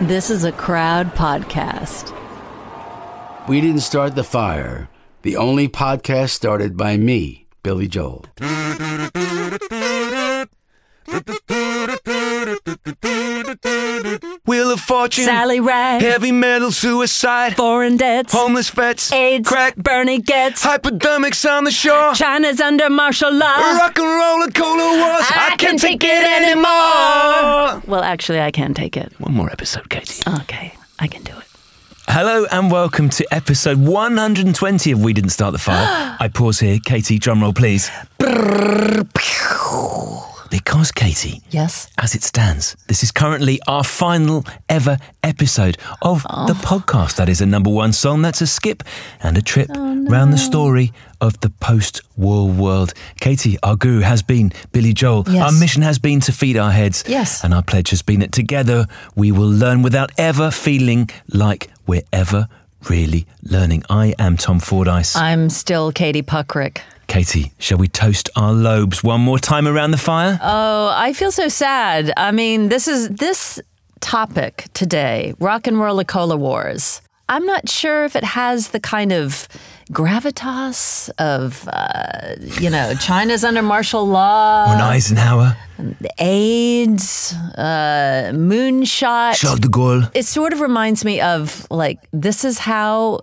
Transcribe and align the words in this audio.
This 0.00 0.28
is 0.28 0.42
a 0.42 0.50
crowd 0.50 1.14
podcast. 1.14 2.12
We 3.48 3.60
didn't 3.60 3.82
start 3.82 4.16
the 4.16 4.24
fire. 4.24 4.88
The 5.22 5.36
only 5.36 5.68
podcast 5.68 6.30
started 6.30 6.76
by 6.76 6.96
me, 6.96 7.46
Billy 7.62 7.86
Joel. 7.86 8.24
Fortune, 14.84 15.24
Sally 15.24 15.60
Ride, 15.60 16.02
heavy 16.02 16.30
metal 16.30 16.70
suicide, 16.70 17.56
foreign 17.56 17.96
debts, 17.96 18.32
homeless 18.32 18.68
vets, 18.70 19.10
AIDS, 19.12 19.48
crack, 19.48 19.76
Bernie 19.76 20.20
Goetz, 20.20 20.62
hypodermics 20.62 21.48
on 21.50 21.64
the 21.64 21.70
shore, 21.70 22.12
China's 22.14 22.60
under 22.60 22.90
martial 22.90 23.32
law. 23.32 23.56
rock 23.78 23.98
and 23.98 24.06
roller 24.06 24.50
cola 24.50 24.98
wars. 24.98 25.24
I, 25.30 25.56
can't 25.58 25.80
take 25.80 26.04
it 26.04 26.42
anymore. 26.42 27.82
Well, 27.86 28.02
actually, 28.02 28.40
I 28.40 28.50
can 28.50 28.74
take 28.74 28.96
it. 28.96 29.12
One 29.18 29.34
more 29.34 29.50
episode, 29.50 29.88
Katie. 29.88 30.22
Okay, 30.42 30.74
I 30.98 31.06
can 31.06 31.22
do 31.22 31.32
it. 31.32 31.44
Hello 32.06 32.44
and 32.52 32.70
welcome 32.70 33.08
to 33.08 33.26
episode 33.34 33.78
120 33.78 34.90
of 34.92 35.02
We 35.02 35.14
Didn't 35.14 35.30
Start 35.30 35.52
the 35.52 35.58
Fire. 35.58 36.16
I 36.20 36.28
pause 36.28 36.60
here. 36.60 36.78
Katie, 36.84 37.18
drumroll, 37.18 37.56
please. 37.56 37.90
Because, 40.54 40.92
Katie, 40.92 41.42
Yes. 41.50 41.88
as 41.98 42.14
it 42.14 42.22
stands, 42.22 42.76
this 42.86 43.02
is 43.02 43.10
currently 43.10 43.58
our 43.66 43.82
final 43.82 44.46
ever 44.68 44.98
episode 45.24 45.76
of 46.00 46.22
the 46.22 46.54
oh. 46.56 46.60
podcast. 46.62 47.16
That 47.16 47.28
is 47.28 47.40
a 47.40 47.46
number 47.46 47.70
one 47.70 47.92
song. 47.92 48.22
That's 48.22 48.40
a 48.40 48.46
skip 48.46 48.84
and 49.20 49.36
a 49.36 49.42
trip 49.42 49.66
oh, 49.74 50.06
round 50.06 50.32
the 50.32 50.38
story 50.38 50.92
of 51.20 51.40
the 51.40 51.50
post 51.50 52.02
war 52.16 52.48
world. 52.48 52.94
Katie, 53.18 53.58
our 53.64 53.74
guru 53.74 54.02
has 54.02 54.22
been 54.22 54.52
Billy 54.70 54.92
Joel. 54.92 55.24
Yes. 55.26 55.42
Our 55.42 55.58
mission 55.58 55.82
has 55.82 55.98
been 55.98 56.20
to 56.20 56.30
feed 56.30 56.56
our 56.56 56.70
heads. 56.70 57.02
Yes. 57.08 57.42
And 57.42 57.52
our 57.52 57.64
pledge 57.64 57.90
has 57.90 58.02
been 58.02 58.20
that 58.20 58.30
together 58.30 58.86
we 59.16 59.32
will 59.32 59.50
learn 59.50 59.82
without 59.82 60.12
ever 60.18 60.52
feeling 60.52 61.10
like 61.32 61.68
we're 61.84 62.06
ever 62.12 62.46
really 62.88 63.26
learning. 63.42 63.82
I 63.90 64.14
am 64.20 64.36
Tom 64.36 64.60
Fordyce. 64.60 65.16
I'm 65.16 65.50
still 65.50 65.90
Katie 65.90 66.22
Puckrick. 66.22 66.78
Katie, 67.06 67.52
shall 67.58 67.78
we 67.78 67.88
toast 67.88 68.30
our 68.36 68.52
lobes 68.52 69.04
one 69.04 69.20
more 69.20 69.38
time 69.38 69.66
around 69.68 69.90
the 69.92 69.98
fire? 69.98 70.38
Oh, 70.42 70.90
I 70.94 71.12
feel 71.12 71.30
so 71.32 71.48
sad. 71.48 72.12
I 72.16 72.30
mean, 72.32 72.68
this 72.68 72.88
is 72.88 73.08
this 73.10 73.60
topic 74.00 74.66
today, 74.74 75.34
rock 75.38 75.66
and 75.66 75.78
roll 75.78 76.02
cola 76.04 76.36
wars. 76.36 77.00
I'm 77.28 77.46
not 77.46 77.68
sure 77.68 78.04
if 78.04 78.16
it 78.16 78.24
has 78.24 78.68
the 78.68 78.80
kind 78.80 79.12
of 79.12 79.48
gravitas 79.90 81.10
of, 81.18 81.66
uh, 81.72 82.34
you 82.60 82.68
know, 82.70 82.94
China's 83.00 83.44
under 83.44 83.62
martial 83.62 84.06
law, 84.06 84.70
Or 84.70 84.74
an 84.74 84.80
Eisenhower? 84.80 85.56
AIDS, 86.18 87.34
uh, 87.56 88.30
moonshot. 88.34 89.34
Charles 89.36 89.60
de 89.60 89.68
Gaulle? 89.68 90.10
It 90.14 90.24
sort 90.24 90.52
of 90.52 90.60
reminds 90.60 91.04
me 91.04 91.20
of 91.20 91.66
like 91.70 91.98
this 92.12 92.44
is 92.44 92.58
how 92.58 93.20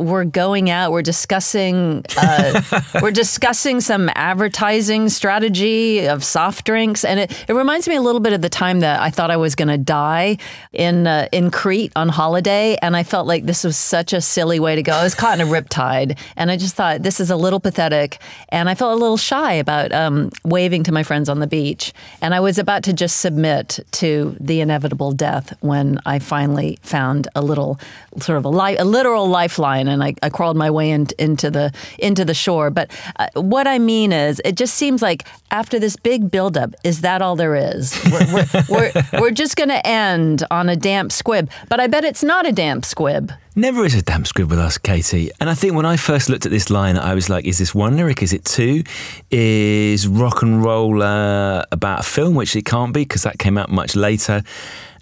we're 0.00 0.24
going 0.24 0.70
out. 0.70 0.92
We're 0.92 1.02
discussing 1.02 2.04
uh, 2.16 2.62
we're 3.02 3.10
discussing 3.10 3.80
some 3.80 4.10
advertising 4.14 5.08
strategy 5.08 6.06
of 6.06 6.24
soft 6.24 6.64
drinks, 6.66 7.04
and 7.04 7.20
it, 7.20 7.44
it 7.48 7.52
reminds 7.54 7.88
me 7.88 7.96
a 7.96 8.00
little 8.00 8.20
bit 8.20 8.32
of 8.32 8.42
the 8.42 8.48
time 8.48 8.80
that 8.80 9.00
I 9.00 9.10
thought 9.10 9.30
I 9.30 9.36
was 9.36 9.54
going 9.54 9.68
to 9.68 9.78
die 9.78 10.38
in 10.72 11.06
uh, 11.06 11.28
in 11.32 11.50
Crete 11.50 11.92
on 11.96 12.08
holiday, 12.08 12.76
and 12.82 12.96
I 12.96 13.02
felt 13.02 13.26
like 13.26 13.44
this 13.44 13.64
was 13.64 13.76
such 13.76 14.12
a 14.12 14.20
silly 14.20 14.58
way 14.58 14.76
to 14.76 14.82
go. 14.82 14.92
I 14.92 15.04
was 15.04 15.14
caught 15.14 15.38
in 15.38 15.46
a 15.46 15.50
riptide, 15.50 16.18
and 16.36 16.50
I 16.50 16.56
just 16.56 16.74
thought 16.74 17.02
this 17.02 17.20
is 17.20 17.30
a 17.30 17.36
little 17.36 17.60
pathetic, 17.60 18.18
and 18.48 18.68
I 18.68 18.74
felt 18.74 18.92
a 18.92 19.00
little 19.00 19.16
shy 19.16 19.54
about 19.54 19.92
um, 19.92 20.30
waving 20.44 20.84
to 20.84 20.92
my 20.92 21.02
friends 21.02 21.28
on 21.28 21.40
the 21.40 21.46
beach, 21.46 21.92
and 22.22 22.34
I 22.34 22.40
was 22.40 22.58
about 22.58 22.82
to 22.84 22.92
just 22.92 23.20
submit 23.20 23.80
to 23.92 24.36
the 24.40 24.60
inevitable 24.60 25.12
death 25.12 25.56
when 25.60 25.98
I 26.06 26.18
finally 26.18 26.78
found 26.82 27.28
a 27.34 27.42
little 27.42 27.78
sort 28.18 28.38
of 28.38 28.44
a, 28.44 28.48
li- 28.48 28.76
a 28.76 28.84
literal 28.84 29.28
lifeline, 29.28 29.88
and 29.90 30.02
I, 30.02 30.14
I 30.22 30.28
crawled 30.30 30.56
my 30.56 30.70
way 30.70 30.90
in, 30.90 31.08
into 31.18 31.50
the 31.50 31.72
into 31.98 32.24
the 32.24 32.34
shore. 32.34 32.70
But 32.70 32.90
uh, 33.16 33.28
what 33.34 33.66
I 33.66 33.78
mean 33.78 34.12
is, 34.12 34.40
it 34.44 34.56
just 34.56 34.74
seems 34.74 35.02
like 35.02 35.26
after 35.50 35.78
this 35.78 35.96
big 35.96 36.30
buildup, 36.30 36.74
is 36.84 37.00
that 37.02 37.22
all 37.22 37.36
there 37.36 37.54
is? 37.54 37.98
We're, 38.10 38.34
we're, 38.34 38.64
we're, 38.68 39.20
we're 39.20 39.30
just 39.30 39.56
going 39.56 39.68
to 39.68 39.86
end 39.86 40.44
on 40.50 40.68
a 40.68 40.76
damp 40.76 41.12
squib. 41.12 41.50
But 41.68 41.80
I 41.80 41.86
bet 41.86 42.04
it's 42.04 42.22
not 42.22 42.46
a 42.46 42.52
damp 42.52 42.84
squib. 42.84 43.32
Never 43.56 43.84
is 43.84 43.94
a 43.94 44.02
damp 44.02 44.26
squib 44.28 44.48
with 44.48 44.60
us, 44.60 44.78
Katie. 44.78 45.30
And 45.40 45.50
I 45.50 45.54
think 45.54 45.74
when 45.74 45.84
I 45.84 45.96
first 45.96 46.28
looked 46.28 46.46
at 46.46 46.52
this 46.52 46.70
line, 46.70 46.96
I 46.96 47.14
was 47.14 47.28
like, 47.28 47.44
is 47.44 47.58
this 47.58 47.74
one 47.74 47.96
lyric? 47.96 48.22
Is 48.22 48.32
it 48.32 48.44
two? 48.44 48.84
Is 49.30 50.06
rock 50.06 50.42
and 50.42 50.64
roll 50.64 51.02
uh, 51.02 51.64
about 51.72 52.00
a 52.00 52.02
film, 52.04 52.34
which 52.36 52.54
it 52.54 52.64
can't 52.64 52.94
be 52.94 53.02
because 53.02 53.24
that 53.24 53.38
came 53.38 53.58
out 53.58 53.68
much 53.68 53.96
later. 53.96 54.42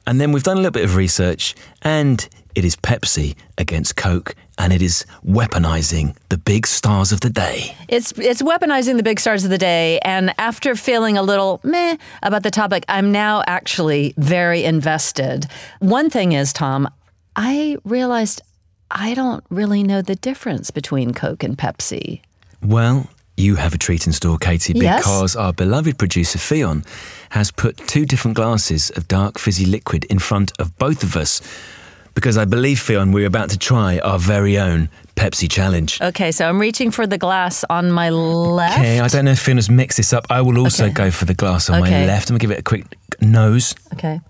And 0.06 0.18
then 0.18 0.32
we've 0.32 0.42
done 0.42 0.56
a 0.56 0.60
little 0.60 0.72
bit 0.72 0.84
of 0.84 0.96
research, 0.96 1.54
and 1.82 2.26
it 2.54 2.64
is 2.64 2.76
Pepsi 2.76 3.36
against 3.58 3.96
Coke, 3.96 4.34
and 4.58 4.72
it 4.72 4.82
is 4.82 5.06
weaponizing 5.26 6.14
the 6.28 6.36
big 6.38 6.66
stars 6.66 7.12
of 7.12 7.20
the 7.20 7.30
day. 7.30 7.76
It's 7.88 8.12
it's 8.18 8.42
weaponizing 8.42 8.96
the 8.96 9.02
big 9.02 9.20
stars 9.20 9.44
of 9.44 9.50
the 9.50 9.58
day, 9.58 9.98
and 10.04 10.34
after 10.38 10.74
feeling 10.74 11.16
a 11.16 11.22
little 11.22 11.60
meh 11.62 11.96
about 12.22 12.42
the 12.42 12.50
topic, 12.50 12.84
I'm 12.88 13.12
now 13.12 13.42
actually 13.46 14.14
very 14.16 14.64
invested. 14.64 15.46
One 15.80 16.10
thing 16.10 16.32
is, 16.32 16.52
Tom, 16.52 16.88
I 17.36 17.76
realized 17.84 18.42
I 18.90 19.14
don't 19.14 19.44
really 19.50 19.82
know 19.82 20.02
the 20.02 20.16
difference 20.16 20.70
between 20.70 21.12
Coke 21.14 21.44
and 21.44 21.56
Pepsi. 21.56 22.20
Well, 22.62 23.08
you 23.36 23.56
have 23.56 23.72
a 23.74 23.78
treat 23.78 24.06
in 24.06 24.12
store, 24.12 24.38
Katie, 24.38 24.72
Yes. 24.74 24.98
because 25.04 25.36
our 25.36 25.52
beloved 25.52 25.96
producer 25.98 26.38
Fion 26.38 26.84
has 27.30 27.52
put 27.52 27.76
two 27.86 28.04
different 28.04 28.36
glasses 28.36 28.90
of 28.96 29.06
dark 29.06 29.38
fizzy 29.38 29.64
liquid 29.66 30.04
in 30.10 30.18
front 30.18 30.52
of 30.58 30.76
both 30.78 31.02
of 31.04 31.16
us. 31.16 31.40
Because 32.18 32.36
I 32.36 32.46
believe, 32.46 32.78
Fion, 32.78 33.12
we're 33.14 33.28
about 33.28 33.48
to 33.50 33.58
try 33.58 34.00
our 34.00 34.18
very 34.18 34.58
own 34.58 34.88
Pepsi 35.14 35.48
challenge. 35.48 36.00
Okay, 36.02 36.32
so 36.32 36.48
I'm 36.48 36.58
reaching 36.58 36.90
for 36.90 37.06
the 37.06 37.16
glass 37.16 37.64
on 37.70 37.92
my 37.92 38.10
left. 38.10 38.76
Okay, 38.76 38.98
I 38.98 39.06
don't 39.06 39.24
know 39.26 39.30
if 39.30 39.38
Fion 39.46 39.54
has 39.54 39.70
mixed 39.70 39.98
this 39.98 40.12
up. 40.12 40.26
I 40.28 40.40
will 40.40 40.58
also 40.58 40.86
Okay. 40.86 40.94
go 40.94 41.10
for 41.12 41.26
the 41.26 41.34
glass 41.34 41.70
on 41.70 41.78
my 41.78 41.86
Okay. 41.86 42.06
left. 42.08 42.28
I'm 42.28 42.32
going 42.34 42.40
to 42.40 42.42
give 42.48 42.50
it 42.50 42.58
a 42.58 42.62
quick 42.64 42.86
nose. 43.20 43.76
Okay. 43.92 44.20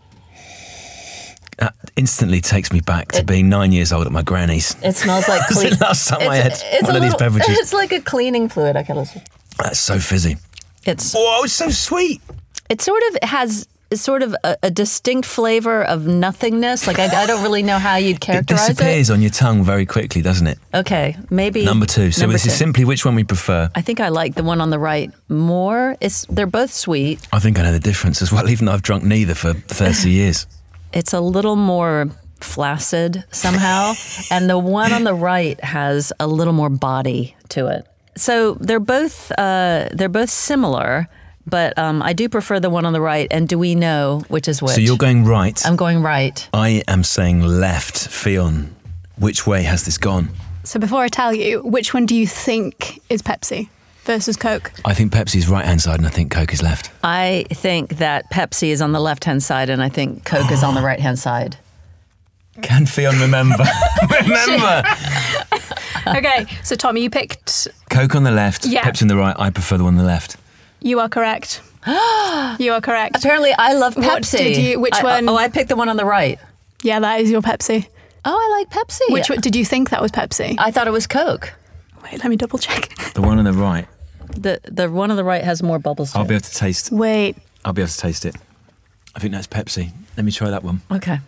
That 1.56 1.74
instantly 1.96 2.42
takes 2.42 2.70
me 2.72 2.80
back 2.82 3.10
to 3.12 3.24
being 3.24 3.48
nine 3.48 3.72
years 3.72 3.90
old 3.90 4.04
at 4.04 4.12
my 4.12 4.20
granny's. 4.22 4.76
It 4.82 4.94
smells 4.94 5.26
like 5.26 5.40
That's 5.48 5.54
clean. 5.58 5.72
last 5.80 6.08
time 6.08 6.28
I 6.28 6.36
had 6.36 6.52
it's 6.62 6.82
one 6.82 6.94
of 6.96 7.00
these 7.00 7.14
beverages. 7.14 7.48
It's 7.58 7.72
like 7.72 7.92
a 7.92 8.00
cleaning 8.02 8.50
fluid. 8.50 8.76
Okay, 8.76 8.92
listen. 8.92 9.22
That's 9.56 9.78
so 9.80 9.98
fizzy. 9.98 10.36
It's 10.84 11.14
Oh, 11.16 11.40
it's 11.44 11.54
so 11.54 11.70
sweet. 11.70 12.20
it 12.68 12.82
sort 12.82 13.02
of 13.10 13.30
has 13.30 13.66
sort 13.94 14.22
of 14.22 14.34
a, 14.44 14.56
a 14.64 14.70
distinct 14.70 15.26
flavor 15.26 15.82
of 15.82 16.06
nothingness. 16.06 16.86
Like 16.86 16.98
I, 16.98 17.06
I 17.22 17.26
don't 17.26 17.42
really 17.42 17.62
know 17.62 17.78
how 17.78 17.96
you'd 17.96 18.16
It 18.18 18.20
characterize 18.20 18.68
it. 18.70 18.76
disappears 18.76 19.10
on 19.10 19.22
your 19.22 19.30
tongue 19.30 19.62
very 19.64 19.86
quickly, 19.86 20.20
doesn't 20.22 20.46
it? 20.46 20.58
Okay, 20.74 21.16
maybe 21.30 21.64
Number 21.64 21.86
two. 21.86 22.10
So 22.10 22.22
number 22.22 22.34
this 22.34 22.46
is 22.46 22.54
simply 22.54 22.84
which 22.84 23.04
one 23.04 23.14
we 23.14 23.24
prefer. 23.24 23.70
I 23.74 23.80
think 23.80 24.00
I 24.00 24.08
like 24.08 24.34
the 24.34 24.42
one 24.42 24.60
on 24.60 24.70
the 24.70 24.78
right 24.78 25.10
more. 25.28 25.96
It's 26.00 26.26
they're 26.26 26.46
both 26.46 26.72
sweet. 26.72 27.18
I 27.32 27.38
think 27.38 27.58
I 27.58 27.62
know 27.62 27.72
the 27.72 27.78
difference 27.78 28.20
as 28.22 28.30
well, 28.32 28.48
even 28.50 28.66
though 28.66 28.72
I've 28.72 28.82
drunk 28.82 29.04
neither 29.04 29.34
for 29.34 29.54
30 29.54 30.10
years. 30.10 30.46
It's 30.92 31.12
a 31.12 31.20
little 31.20 31.56
more 31.56 32.08
flaccid 32.40 33.24
somehow, 33.30 33.94
and 34.30 34.48
the 34.48 34.58
one 34.58 34.92
on 34.92 35.04
the 35.04 35.14
right 35.14 35.62
has 35.64 36.12
a 36.20 36.26
little 36.26 36.52
more 36.54 36.70
body 36.70 37.36
to 37.50 37.66
it. 37.68 37.86
So 38.16 38.54
they're 38.54 38.80
both 38.80 39.30
uh, 39.38 39.88
they're 39.92 40.08
both 40.08 40.30
similar, 40.30 41.06
but 41.48 41.76
um, 41.78 42.02
I 42.02 42.12
do 42.12 42.28
prefer 42.28 42.60
the 42.60 42.70
one 42.70 42.84
on 42.84 42.92
the 42.92 43.00
right. 43.00 43.26
And 43.30 43.48
do 43.48 43.58
we 43.58 43.74
know 43.74 44.22
which 44.28 44.48
is 44.48 44.62
which? 44.62 44.74
So 44.74 44.80
you're 44.80 44.96
going 44.96 45.24
right. 45.24 45.60
I'm 45.66 45.76
going 45.76 46.02
right. 46.02 46.48
I 46.52 46.82
am 46.88 47.02
saying 47.04 47.42
left. 47.42 47.94
Fion, 48.08 48.70
which 49.16 49.46
way 49.46 49.62
has 49.62 49.84
this 49.84 49.98
gone? 49.98 50.30
So 50.64 50.78
before 50.78 51.02
I 51.02 51.08
tell 51.08 51.32
you, 51.34 51.62
which 51.62 51.94
one 51.94 52.06
do 52.06 52.14
you 52.14 52.26
think 52.26 53.00
is 53.08 53.22
Pepsi 53.22 53.68
versus 54.04 54.36
Coke? 54.36 54.70
I 54.84 54.92
think 54.94 55.12
Pepsi's 55.12 55.48
right 55.48 55.64
hand 55.64 55.80
side 55.80 55.98
and 55.98 56.06
I 56.06 56.10
think 56.10 56.30
Coke 56.30 56.52
is 56.52 56.62
left. 56.62 56.90
I 57.02 57.44
think 57.50 57.96
that 57.96 58.30
Pepsi 58.30 58.68
is 58.68 58.82
on 58.82 58.92
the 58.92 59.00
left 59.00 59.24
hand 59.24 59.42
side, 59.42 59.70
and 59.70 59.82
I 59.82 59.88
think 59.88 60.24
Coke 60.24 60.50
is 60.52 60.62
on 60.62 60.74
the 60.74 60.82
right 60.90 61.00
hand 61.00 61.18
side. 61.18 61.56
Can 62.60 62.86
Fion 62.86 63.20
remember? 63.20 63.64
remember! 64.10 64.82
okay, 66.08 66.44
so 66.64 66.74
Tommy, 66.74 67.02
you 67.02 67.10
picked. 67.10 67.68
Coke 67.88 68.14
on 68.16 68.24
the 68.24 68.30
left, 68.32 68.66
Yeah. 68.66 68.82
Pepsi 68.82 69.02
on 69.02 69.08
the 69.08 69.16
right. 69.16 69.36
I 69.38 69.50
prefer 69.50 69.78
the 69.78 69.84
one 69.84 69.94
on 69.94 69.98
the 69.98 70.04
left. 70.06 70.36
You 70.80 71.00
are 71.00 71.08
correct. 71.08 71.60
you 71.86 72.72
are 72.72 72.80
correct. 72.80 73.16
Apparently, 73.16 73.52
I 73.58 73.74
love 73.74 73.94
Pepsi. 73.94 74.04
What 74.06 74.22
did 74.30 74.56
you- 74.56 74.80
which 74.80 74.94
I- 74.94 75.02
one? 75.02 75.28
Oh, 75.28 75.36
I 75.36 75.48
picked 75.48 75.68
the 75.68 75.76
one 75.76 75.88
on 75.88 75.96
the 75.96 76.04
right. 76.04 76.38
Yeah, 76.82 77.00
that 77.00 77.20
is 77.20 77.30
your 77.30 77.42
Pepsi. 77.42 77.86
Oh, 78.24 78.30
I 78.36 78.58
like 78.58 78.70
Pepsi. 78.70 79.10
Which 79.12 79.30
one, 79.30 79.40
did 79.40 79.56
you 79.56 79.64
think 79.64 79.90
that 79.90 80.02
was 80.02 80.12
Pepsi? 80.12 80.54
I 80.58 80.70
thought 80.70 80.86
it 80.86 80.92
was 80.92 81.06
Coke. 81.06 81.52
Wait, 82.04 82.12
let 82.18 82.26
me 82.28 82.36
double 82.36 82.58
check. 82.58 82.94
The 83.14 83.22
one 83.22 83.38
on 83.38 83.44
the 83.44 83.52
right. 83.52 83.86
The 84.36 84.60
the 84.64 84.88
one 84.90 85.10
on 85.10 85.16
the 85.16 85.24
right 85.24 85.42
has 85.42 85.62
more 85.62 85.78
bubbles. 85.80 86.14
I'll 86.14 86.24
be 86.24 86.34
it. 86.34 86.36
able 86.36 86.44
to 86.44 86.54
taste. 86.54 86.92
Wait, 86.92 87.36
I'll 87.64 87.72
be 87.72 87.82
able 87.82 87.88
to 87.90 87.98
taste 87.98 88.24
it. 88.24 88.36
I 89.16 89.18
think 89.18 89.32
that's 89.32 89.46
Pepsi. 89.48 89.90
Let 90.16 90.24
me 90.24 90.30
try 90.30 90.50
that 90.50 90.62
one. 90.62 90.82
Okay. 90.92 91.18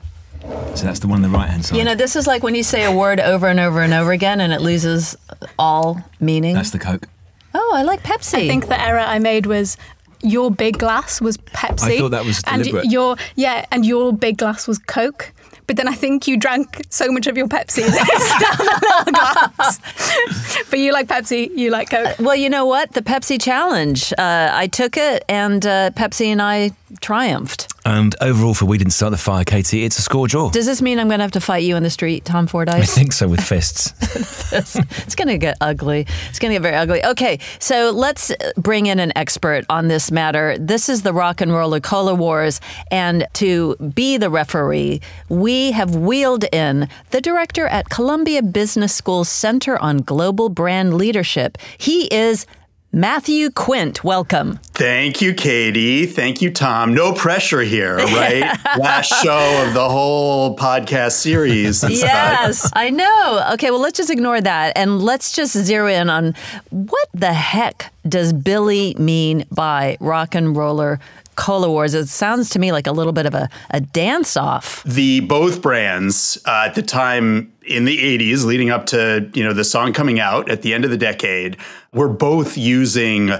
So 0.74 0.84
that's 0.84 1.00
the 1.00 1.08
one 1.08 1.24
on 1.24 1.30
the 1.30 1.36
right 1.36 1.48
hand 1.48 1.64
side. 1.64 1.78
You 1.78 1.84
know, 1.84 1.94
this 1.96 2.14
is 2.14 2.26
like 2.26 2.42
when 2.44 2.54
you 2.54 2.62
say 2.62 2.84
a 2.84 2.92
word 2.92 3.18
over 3.18 3.48
and 3.48 3.58
over 3.58 3.80
and 3.82 3.92
over 3.92 4.12
again, 4.12 4.40
and 4.40 4.52
it 4.52 4.60
loses 4.60 5.16
all 5.58 6.00
meaning. 6.20 6.54
that's 6.54 6.70
the 6.70 6.78
Coke. 6.78 7.08
Oh, 7.54 7.72
I 7.74 7.82
like 7.82 8.02
Pepsi. 8.02 8.34
I 8.34 8.48
think 8.48 8.68
the 8.68 8.80
error 8.80 8.98
I 9.00 9.18
made 9.18 9.46
was 9.46 9.76
your 10.22 10.50
big 10.50 10.78
glass 10.78 11.20
was 11.20 11.36
Pepsi. 11.38 11.96
I 11.96 11.98
thought 11.98 12.10
that 12.10 12.24
was 12.24 12.42
and 12.46 12.62
deliberate. 12.62 12.90
your 12.90 13.16
yeah, 13.36 13.66
and 13.70 13.84
your 13.86 14.12
big 14.12 14.38
glass 14.38 14.68
was 14.68 14.78
Coke. 14.78 15.32
but 15.66 15.76
then 15.76 15.86
I 15.88 15.94
think 15.94 16.26
you 16.26 16.36
drank 16.36 16.82
so 16.90 17.10
much 17.12 17.26
of 17.26 17.36
your 17.36 17.46
Pepsi 17.46 17.86
that 17.86 18.08
it's 18.12 18.28
down 18.40 18.58
the 18.58 18.86
little 18.86 19.12
glass. 19.12 20.64
but 20.70 20.78
you 20.78 20.92
like 20.92 21.06
Pepsi, 21.06 21.56
you 21.56 21.70
like 21.70 21.90
Coke. 21.90 22.18
Well, 22.18 22.36
you 22.36 22.50
know 22.50 22.66
what? 22.66 22.92
The 22.92 23.02
Pepsi 23.02 23.40
challenge. 23.40 24.12
Uh, 24.18 24.50
I 24.52 24.66
took 24.66 24.96
it, 24.96 25.24
and 25.28 25.64
uh, 25.64 25.90
Pepsi 25.90 26.26
and 26.26 26.42
I 26.42 26.72
triumphed. 27.00 27.72
And 27.84 28.14
overall, 28.20 28.54
for 28.54 28.66
We 28.66 28.78
Didn't 28.78 28.92
Start 28.92 29.12
the 29.12 29.16
Fire, 29.16 29.44
Katie, 29.44 29.84
it's 29.84 29.98
a 29.98 30.02
score 30.02 30.28
draw. 30.28 30.50
Does 30.50 30.66
this 30.66 30.82
mean 30.82 30.98
I'm 30.98 31.08
going 31.08 31.18
to 31.18 31.24
have 31.24 31.32
to 31.32 31.40
fight 31.40 31.62
you 31.62 31.76
in 31.76 31.82
the 31.82 31.90
street, 31.90 32.24
Tom 32.24 32.46
Fordyce? 32.46 32.82
I 32.82 32.84
think 32.84 33.12
so 33.12 33.28
with 33.28 33.40
fists. 33.40 33.94
it's 34.52 35.14
going 35.14 35.28
to 35.28 35.38
get 35.38 35.56
ugly. 35.60 36.06
It's 36.28 36.38
going 36.38 36.50
to 36.50 36.56
get 36.56 36.62
very 36.62 36.76
ugly. 36.76 37.04
Okay, 37.04 37.38
so 37.58 37.90
let's 37.90 38.32
bring 38.56 38.86
in 38.86 38.98
an 38.98 39.12
expert 39.16 39.64
on 39.70 39.88
this 39.88 40.10
matter. 40.10 40.58
This 40.58 40.88
is 40.88 41.02
the 41.02 41.12
Rock 41.12 41.40
and 41.40 41.52
Roller 41.52 41.80
Cola 41.80 42.14
Wars, 42.14 42.60
and 42.90 43.26
to 43.34 43.76
be 43.76 44.16
the 44.16 44.30
referee, 44.30 45.00
we 45.28 45.72
have 45.72 45.94
wheeled 45.94 46.44
in 46.52 46.88
the 47.10 47.20
director 47.20 47.66
at 47.66 47.88
Columbia 47.88 48.42
Business 48.42 48.94
School's 48.94 49.28
Center 49.28 49.78
on 49.78 49.98
Global 49.98 50.48
Brand 50.48 50.94
Leadership. 50.94 51.56
He 51.78 52.12
is 52.14 52.46
Matthew 52.92 53.50
Quint. 53.50 54.02
Welcome. 54.02 54.58
Thank 54.74 55.22
you, 55.22 55.32
Katie. 55.32 56.06
Thank 56.06 56.42
you, 56.42 56.50
Tom. 56.50 56.92
No 56.92 57.12
pressure 57.12 57.60
here, 57.60 57.96
right? 57.98 58.42
Last 58.76 59.12
show 59.22 59.64
of 59.64 59.74
the 59.74 59.88
whole 59.88 60.56
podcast 60.56 61.12
series. 61.12 61.84
Yes, 61.84 62.68
I 62.74 62.90
know. 62.90 63.46
Okay, 63.52 63.70
well, 63.70 63.78
let's 63.80 63.96
just 63.96 64.10
ignore 64.10 64.40
that 64.40 64.76
and 64.76 65.00
let's 65.00 65.32
just 65.32 65.56
zero 65.56 65.86
in 65.86 66.10
on 66.10 66.34
what 66.70 67.08
the 67.14 67.32
heck 67.32 67.92
does 68.08 68.32
Billy 68.32 68.96
mean 68.98 69.44
by 69.52 69.96
rock 70.00 70.34
and 70.34 70.56
roller 70.56 70.98
cola 71.36 71.70
wars? 71.70 71.94
It 71.94 72.08
sounds 72.08 72.50
to 72.50 72.58
me 72.58 72.72
like 72.72 72.86
a 72.88 72.92
little 72.92 73.12
bit 73.12 73.24
of 73.24 73.34
a, 73.34 73.48
a 73.70 73.80
dance 73.80 74.36
off. 74.36 74.82
The 74.84 75.20
both 75.20 75.62
brands 75.62 76.38
uh, 76.44 76.64
at 76.66 76.74
the 76.74 76.82
time 76.82 77.52
in 77.70 77.84
the 77.84 77.98
80s, 78.18 78.44
leading 78.44 78.70
up 78.70 78.86
to 78.86 79.30
you 79.34 79.44
know 79.44 79.52
the 79.52 79.64
song 79.64 79.92
coming 79.92 80.20
out 80.20 80.50
at 80.50 80.62
the 80.62 80.74
end 80.74 80.84
of 80.84 80.90
the 80.90 80.98
decade, 80.98 81.56
were 81.92 82.08
both 82.08 82.56
using 82.56 83.30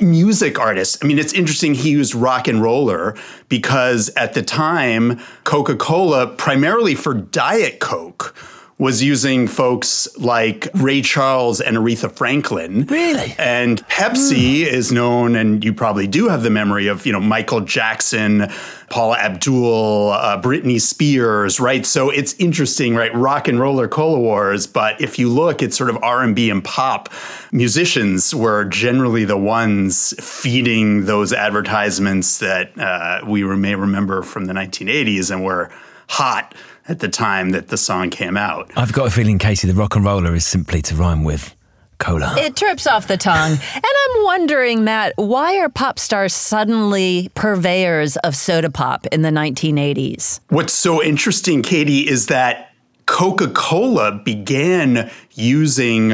music 0.00 0.58
artists. 0.58 0.98
I 1.02 1.06
mean, 1.06 1.18
it's 1.18 1.32
interesting 1.32 1.74
he 1.74 1.90
used 1.90 2.14
rock 2.14 2.48
and 2.48 2.62
roller 2.62 3.16
because 3.48 4.10
at 4.16 4.34
the 4.34 4.42
time, 4.42 5.20
Coca 5.44 5.76
Cola, 5.76 6.26
primarily 6.26 6.94
for 6.94 7.14
Diet 7.14 7.80
Coke, 7.80 8.34
was 8.78 9.02
using 9.02 9.48
folks 9.48 10.06
like 10.18 10.68
Ray 10.74 11.00
Charles 11.00 11.62
and 11.62 11.78
Aretha 11.78 12.12
Franklin. 12.12 12.84
Really? 12.84 13.34
And 13.38 13.86
Pepsi 13.88 14.66
is 14.66 14.92
known, 14.92 15.34
and 15.34 15.64
you 15.64 15.72
probably 15.72 16.06
do 16.06 16.28
have 16.28 16.42
the 16.42 16.50
memory 16.50 16.86
of, 16.86 17.06
you 17.06 17.12
know, 17.12 17.20
Michael 17.20 17.62
Jackson, 17.62 18.48
Paula 18.90 19.16
Abdul, 19.16 20.10
uh, 20.10 20.42
Britney 20.42 20.78
Spears, 20.78 21.58
right? 21.58 21.86
So 21.86 22.10
it's 22.10 22.34
interesting, 22.34 22.94
right? 22.94 23.14
Rock 23.14 23.48
and 23.48 23.58
roller 23.58 23.88
cola 23.88 24.20
wars, 24.20 24.66
but 24.66 25.00
if 25.00 25.18
you 25.18 25.30
look, 25.30 25.62
it's 25.62 25.76
sort 25.76 25.88
of 25.88 25.96
R 26.02 26.22
and 26.22 26.36
B 26.36 26.50
and 26.50 26.62
pop 26.62 27.08
musicians 27.52 28.34
were 28.34 28.66
generally 28.66 29.24
the 29.24 29.38
ones 29.38 30.12
feeding 30.22 31.06
those 31.06 31.32
advertisements 31.32 32.40
that 32.40 32.78
uh, 32.78 33.22
we 33.26 33.42
may 33.42 33.74
remember 33.74 34.22
from 34.22 34.44
the 34.44 34.52
1980s 34.52 35.30
and 35.30 35.42
were 35.42 35.70
hot 36.08 36.54
at 36.88 37.00
the 37.00 37.08
time 37.08 37.50
that 37.50 37.68
the 37.68 37.76
song 37.76 38.10
came 38.10 38.36
out. 38.36 38.70
I've 38.76 38.92
got 38.92 39.06
a 39.06 39.10
feeling, 39.10 39.38
Katie, 39.38 39.66
the 39.66 39.74
rock 39.74 39.96
and 39.96 40.04
roller 40.04 40.34
is 40.34 40.46
simply 40.46 40.82
to 40.82 40.94
rhyme 40.94 41.24
with 41.24 41.54
cola. 41.98 42.34
It 42.38 42.56
trips 42.56 42.86
off 42.86 43.08
the 43.08 43.16
tongue. 43.16 43.52
and 43.52 43.84
I'm 43.84 44.24
wondering, 44.24 44.84
Matt, 44.84 45.12
why 45.16 45.58
are 45.58 45.68
pop 45.68 45.98
stars 45.98 46.34
suddenly 46.34 47.30
purveyors 47.34 48.16
of 48.18 48.36
soda 48.36 48.70
pop 48.70 49.06
in 49.06 49.22
the 49.22 49.30
1980s? 49.30 50.40
What's 50.48 50.72
so 50.72 51.02
interesting, 51.02 51.62
Katie, 51.62 52.08
is 52.08 52.26
that 52.26 52.72
Coca 53.06 53.48
Cola 53.48 54.20
began 54.24 55.10
using 55.32 56.12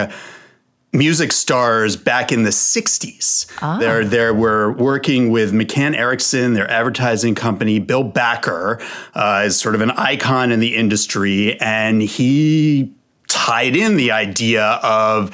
music 0.93 1.33
stars 1.33 1.97
back 1.97 2.33
in 2.33 2.43
the 2.43 2.50
60s. 2.50 3.47
They're, 3.81 4.05
they 4.05 4.31
were 4.31 4.73
working 4.73 5.31
with 5.31 5.53
McCann 5.53 5.97
Erickson, 5.97 6.53
their 6.53 6.71
advertising 6.71 7.35
company. 7.35 7.79
Bill 7.79 8.05
Backer 8.05 8.81
uh, 9.15 9.44
is 9.47 9.59
sort 9.59 9.75
of 9.75 9.81
an 9.81 9.91
icon 9.93 10.53
in 10.53 10.61
the 10.61 10.77
industry, 10.77 11.59
and 11.61 12.03
he 12.03 12.93
tied 13.29 13.75
in 13.75 13.97
the 13.97 14.11
idea 14.11 14.65
of 14.83 15.31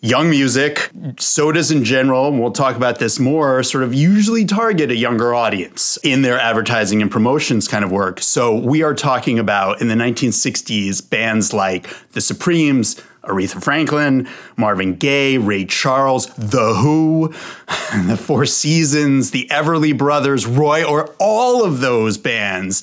young 0.00 0.30
music, 0.30 0.90
sodas 1.18 1.70
in 1.70 1.82
general, 1.84 2.28
and 2.28 2.40
we'll 2.40 2.52
talk 2.52 2.76
about 2.76 2.98
this 2.98 3.18
more, 3.18 3.62
sort 3.62 3.82
of 3.82 3.92
usually 3.92 4.44
target 4.44 4.90
a 4.90 4.96
younger 4.96 5.34
audience 5.34 5.98
in 6.04 6.22
their 6.22 6.38
advertising 6.38 7.02
and 7.02 7.10
promotions 7.10 7.66
kind 7.66 7.84
of 7.84 7.90
work. 7.90 8.20
So 8.20 8.56
we 8.56 8.82
are 8.82 8.94
talking 8.94 9.38
about 9.38 9.80
in 9.80 9.88
the 9.88 9.94
1960s 9.94 11.08
bands 11.08 11.52
like 11.52 11.88
The 12.12 12.20
Supremes, 12.20 13.00
Aretha 13.24 13.62
Franklin, 13.62 14.28
Marvin 14.56 14.94
Gaye, 14.94 15.36
Ray 15.36 15.64
Charles, 15.64 16.26
The 16.36 16.74
Who, 16.74 17.28
The 18.06 18.16
Four 18.16 18.46
Seasons, 18.46 19.32
The 19.32 19.48
Everly 19.50 19.96
Brothers, 19.96 20.46
Roy, 20.46 20.84
or 20.84 21.14
all 21.18 21.64
of 21.64 21.80
those 21.80 22.18
bands 22.18 22.82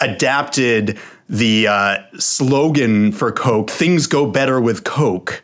adapted 0.00 0.98
the 1.28 1.66
uh, 1.66 1.98
slogan 2.18 3.12
for 3.12 3.30
Coke, 3.30 3.70
things 3.70 4.06
go 4.06 4.26
better 4.26 4.58
with 4.58 4.84
Coke, 4.84 5.42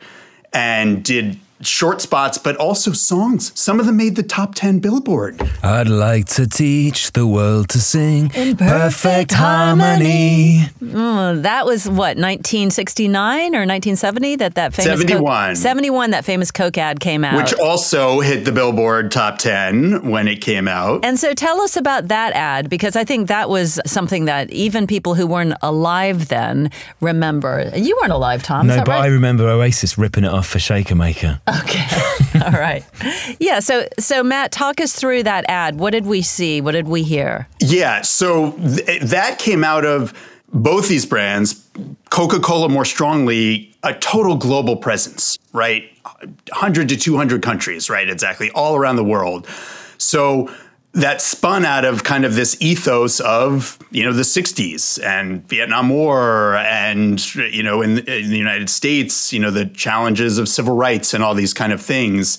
and 0.54 1.02
did 1.02 1.38
short 1.66 2.00
spots, 2.00 2.38
but 2.38 2.56
also 2.56 2.92
songs. 2.92 3.52
Some 3.54 3.80
of 3.80 3.86
them 3.86 3.96
made 3.96 4.16
the 4.16 4.22
top 4.22 4.54
10 4.54 4.78
Billboard. 4.80 5.40
I'd 5.62 5.88
like 5.88 6.26
to 6.36 6.46
teach 6.46 7.12
the 7.12 7.26
world 7.26 7.68
to 7.70 7.80
sing 7.80 8.30
In 8.34 8.56
perfect 8.56 9.32
harmony. 9.32 10.62
Oh, 10.94 11.36
that 11.36 11.66
was 11.66 11.86
what 11.88 12.16
1969 12.18 13.54
or 13.54 13.66
1970 13.66 14.36
that 14.36 14.54
that 14.54 14.74
famous 14.74 15.00
Coke- 15.00 15.08
71. 15.08 15.56
71 15.56 16.10
that 16.10 16.24
famous 16.24 16.50
Coke 16.50 16.78
ad 16.78 17.00
came 17.00 17.24
out. 17.24 17.36
Which 17.36 17.54
also 17.54 18.20
hit 18.20 18.44
the 18.44 18.52
Billboard 18.52 19.10
top 19.10 19.38
10 19.38 20.08
when 20.08 20.28
it 20.28 20.40
came 20.40 20.68
out. 20.68 21.04
and 21.04 21.18
so 21.18 21.34
tell 21.34 21.60
us 21.60 21.76
about 21.76 22.08
that 22.08 22.32
ad 22.34 22.68
because 22.68 22.96
I 22.96 23.04
think 23.04 23.28
that 23.28 23.48
was 23.48 23.80
something 23.86 24.24
that 24.26 24.50
even 24.50 24.86
people 24.86 25.14
who 25.14 25.26
weren't 25.26 25.54
alive 25.62 26.28
then 26.28 26.70
remember. 27.00 27.70
You 27.74 27.96
weren't 28.00 28.12
alive, 28.12 28.42
Tom. 28.42 28.66
is 28.66 28.70
No, 28.70 28.76
that 28.76 28.86
but 28.86 29.00
I 29.00 29.06
remember 29.06 29.48
Oasis 29.48 29.96
ripping 29.98 30.24
it 30.24 30.30
off 30.32 30.46
for 30.46 30.58
Shaker 30.58 30.94
Maker. 30.94 31.40
Okay. 31.60 31.86
All 32.44 32.52
right. 32.52 32.84
Yeah. 33.38 33.60
So, 33.60 33.86
so 33.98 34.22
Matt, 34.22 34.52
talk 34.52 34.80
us 34.80 34.92
through 34.94 35.22
that 35.24 35.44
ad. 35.48 35.78
What 35.78 35.90
did 35.90 36.06
we 36.06 36.22
see? 36.22 36.60
What 36.60 36.72
did 36.72 36.88
we 36.88 37.02
hear? 37.02 37.48
Yeah, 37.60 38.02
so 38.02 38.52
th- 38.52 39.02
that 39.02 39.38
came 39.38 39.62
out 39.64 39.84
of 39.84 40.12
both 40.52 40.88
these 40.88 41.06
brands. 41.06 41.66
Coca 42.10 42.38
Cola, 42.40 42.68
more 42.68 42.84
strongly, 42.84 43.74
a 43.82 43.94
total 43.94 44.36
global 44.36 44.76
presence, 44.76 45.36
right? 45.52 45.90
100 46.02 46.88
to 46.90 46.96
200 46.96 47.42
countries, 47.42 47.90
right? 47.90 48.08
Exactly, 48.08 48.50
all 48.52 48.76
around 48.76 48.96
the 48.96 49.04
world. 49.04 49.48
So 49.98 50.50
that 50.94 51.20
spun 51.20 51.64
out 51.64 51.84
of 51.84 52.04
kind 52.04 52.24
of 52.24 52.36
this 52.36 52.56
ethos 52.60 53.18
of 53.20 53.78
you 53.90 54.04
know 54.04 54.12
the 54.12 54.22
60s 54.22 55.02
and 55.04 55.46
Vietnam 55.48 55.88
War 55.88 56.56
and 56.56 57.34
you 57.34 57.62
know 57.62 57.82
in, 57.82 57.98
in 57.98 58.30
the 58.30 58.38
United 58.38 58.70
States 58.70 59.32
you 59.32 59.40
know 59.40 59.50
the 59.50 59.66
challenges 59.66 60.38
of 60.38 60.48
civil 60.48 60.74
rights 60.74 61.12
and 61.12 61.24
all 61.24 61.34
these 61.34 61.52
kind 61.52 61.72
of 61.72 61.82
things 61.82 62.38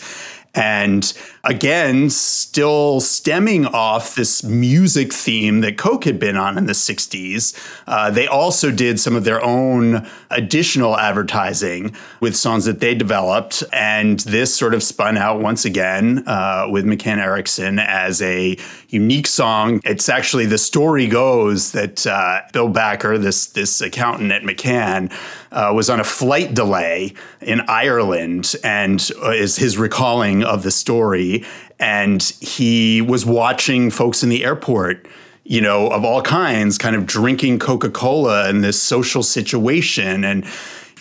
and 0.56 1.14
again 1.44 2.10
still 2.10 3.00
stemming 3.00 3.66
off 3.66 4.16
this 4.16 4.44
music 4.44 5.14
theme 5.14 5.62
that 5.62 5.78
Coke 5.78 6.06
had 6.06 6.20
been 6.20 6.38
on 6.38 6.58
in 6.58 6.66
the 6.66 6.74
60s 6.74 7.54
uh, 7.88 8.10
they 8.10 8.28
also 8.28 8.72
did 8.72 9.00
some 9.00 9.16
of 9.16 9.24
their 9.24 9.44
own 9.44 10.08
additional 10.32 10.98
advertising 10.98 11.96
with 12.20 12.36
songs 12.36 12.66
that 12.66 12.80
they 12.80 12.96
developed. 12.96 13.64
And 13.72 14.20
this 14.22 14.56
sort 14.56 14.74
of 14.74 14.84
spun 14.84 15.18
out 15.18 15.40
once 15.40 15.66
again 15.66 16.24
uh, 16.28 16.68
with 16.70 16.86
McCann 16.86 17.18
Erickson 17.18 17.80
as 17.80 18.22
a 18.22 18.58
unique 18.90 19.28
song. 19.28 19.82
It's 19.84 20.10
actually 20.10 20.46
the 20.46 20.58
story 20.58 21.08
goes 21.08 21.72
that 21.74 22.06
uh, 22.08 22.42
Bill 22.54 22.70
Backer 22.70 23.18
this 23.18 23.48
this 23.48 23.82
accountant 23.82 24.32
at 24.32 24.44
McCann 24.44 25.12
uh, 25.56 25.72
was 25.74 25.90
on 25.90 26.00
a 26.00 26.04
flight 26.04 26.54
delay 26.54 27.14
in 27.42 27.62
Ireland 27.62 28.56
and 28.64 29.10
uh, 29.24 29.32
is 29.32 29.56
his 29.56 29.78
recalling 29.78 30.44
of 30.44 30.64
the 30.64 30.72
story. 30.72 31.46
And 31.80 32.22
he 32.42 33.02
was 33.02 33.26
watching 33.26 33.90
folks 33.90 34.22
in 34.22 34.30
the 34.30 34.44
airport, 34.44 35.08
you 35.44 35.62
know, 35.62 35.88
of 35.88 36.04
all 36.04 36.22
kinds, 36.22 36.78
kind 36.78 36.96
of 36.96 37.06
drinking 37.06 37.60
Coca 37.60 37.90
Cola 37.90 38.50
in 38.50 38.62
this 38.62 38.82
social 38.82 39.24
situation 39.24 40.24
and 40.24 40.46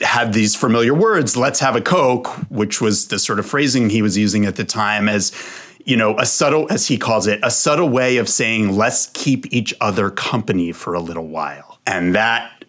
had 0.00 0.32
these 0.32 0.56
familiar 0.56 0.94
words, 0.94 1.36
let's 1.36 1.60
have 1.60 1.76
a 1.76 1.80
Coke, 1.80 2.28
which 2.48 2.80
was 2.80 3.08
the 3.08 3.18
sort 3.18 3.38
of 3.38 3.46
phrasing 3.46 3.90
he 3.90 4.02
was 4.02 4.16
using 4.16 4.44
at 4.44 4.56
the 4.56 4.64
time 4.64 5.08
as 5.08 5.32
you 5.84 5.96
know, 5.98 6.18
a 6.18 6.24
subtle, 6.24 6.66
as 6.70 6.86
he 6.88 6.96
calls 6.96 7.26
it, 7.26 7.38
a 7.42 7.50
subtle 7.50 7.90
way 7.90 8.16
of 8.16 8.26
saying, 8.26 8.74
let's 8.74 9.06
keep 9.12 9.52
each 9.52 9.74
other 9.82 10.08
company 10.10 10.72
for 10.72 10.94
a 10.94 11.00
little 11.00 11.26
while. 11.26 11.78
And 11.86 12.14
that 12.14 12.63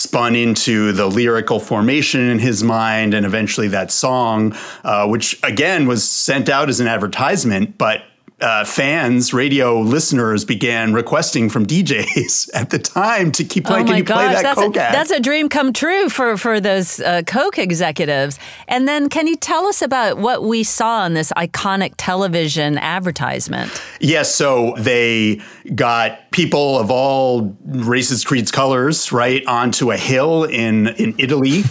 spun 0.00 0.34
into 0.34 0.92
the 0.92 1.06
lyrical 1.06 1.60
formation 1.60 2.20
in 2.20 2.38
his 2.38 2.62
mind 2.62 3.14
and 3.14 3.26
eventually 3.26 3.68
that 3.68 3.90
song, 3.90 4.54
uh, 4.84 5.06
which 5.06 5.38
again 5.42 5.86
was 5.86 6.08
sent 6.08 6.48
out 6.48 6.68
as 6.68 6.80
an 6.80 6.86
advertisement, 6.86 7.76
but 7.78 8.02
uh, 8.40 8.64
fans, 8.64 9.34
radio 9.34 9.80
listeners 9.80 10.44
began 10.44 10.94
requesting 10.94 11.50
from 11.50 11.66
DJs 11.66 12.50
at 12.54 12.70
the 12.70 12.78
time 12.78 13.32
to 13.32 13.44
keep 13.44 13.66
playing. 13.66 13.84
Oh 13.84 13.88
Can 13.88 13.96
you 13.98 14.04
play 14.04 14.28
that 14.28 14.42
that's 14.42 14.58
Coke 14.58 14.76
a, 14.76 14.82
ad? 14.82 14.94
that's 14.94 15.10
a 15.10 15.20
dream 15.20 15.48
come 15.48 15.72
true 15.72 16.08
for 16.08 16.36
for 16.36 16.60
those 16.60 17.00
uh, 17.00 17.22
Coke 17.26 17.58
executives. 17.58 18.38
And 18.68 18.88
then, 18.88 19.08
can 19.08 19.26
you 19.26 19.36
tell 19.36 19.66
us 19.66 19.82
about 19.82 20.18
what 20.18 20.42
we 20.42 20.62
saw 20.62 21.04
in 21.06 21.14
this 21.14 21.32
iconic 21.36 21.94
television 21.96 22.78
advertisement? 22.78 23.82
Yes, 24.00 24.34
so 24.34 24.74
they 24.78 25.40
got 25.74 26.29
people 26.30 26.78
of 26.78 26.90
all 26.90 27.56
races, 27.64 28.24
creeds, 28.24 28.50
colors, 28.50 29.12
right, 29.12 29.44
onto 29.46 29.90
a 29.90 29.96
hill 29.96 30.44
in 30.44 30.88
in 30.88 31.14
Italy. 31.18 31.62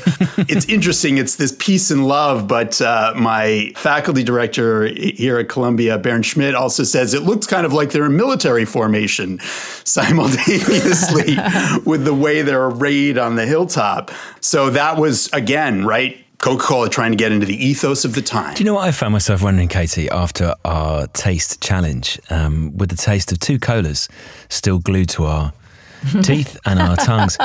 it's 0.48 0.66
interesting. 0.66 1.18
It's 1.18 1.36
this 1.36 1.56
peace 1.58 1.92
and 1.92 2.08
love, 2.08 2.48
but 2.48 2.82
uh, 2.82 3.14
my 3.16 3.72
faculty 3.76 4.24
director 4.24 4.86
here 4.88 5.40
at 5.40 5.50
Columbia, 5.50 5.98
Bernd 5.98 6.26
Schmitt, 6.26 6.56
also 6.56 6.84
says 6.84 7.14
it 7.14 7.24
looks 7.24 7.48
kind 7.48 7.66
of 7.66 7.74
like 7.74 7.92
they're 7.92 8.06
in 8.06 8.18
military 8.18 8.66
formation 8.66 9.40
simultaneously 9.84 11.38
with 11.86 12.04
the 12.06 12.14
way 12.14 12.42
they're 12.42 12.66
arrayed 12.66 13.18
on 13.18 13.36
the 13.36 13.46
hilltop. 13.46 14.12
So 14.42 14.70
that 14.72 14.98
was 14.98 15.30
again, 15.34 15.86
right. 15.86 16.26
Coca 16.40 16.64
Cola 16.64 16.90
trying 16.90 17.12
to 17.12 17.18
get 17.18 17.34
into 17.34 17.46
the 17.46 17.66
ethos 17.66 18.06
of 18.06 18.16
the 18.16 18.22
time. 18.22 18.54
Do 18.54 18.64
you 18.64 18.66
know 18.66 18.76
what 18.76 18.88
I 18.88 18.92
found 18.92 19.12
myself 19.12 19.44
wondering, 19.44 19.68
Katie, 19.68 20.10
after 20.10 20.56
our 20.64 21.08
taste 21.08 21.62
challenge, 21.62 22.18
um, 22.30 22.78
with 22.78 22.90
the 22.90 22.96
taste 22.96 23.32
of 23.34 23.40
two 23.40 23.60
colas 23.60 24.08
still 24.48 24.80
glued 24.80 25.10
to 25.10 25.26
our 25.26 25.52
teeth 26.22 26.58
and 26.66 26.80
our 26.80 26.96
tongues? 26.96 27.36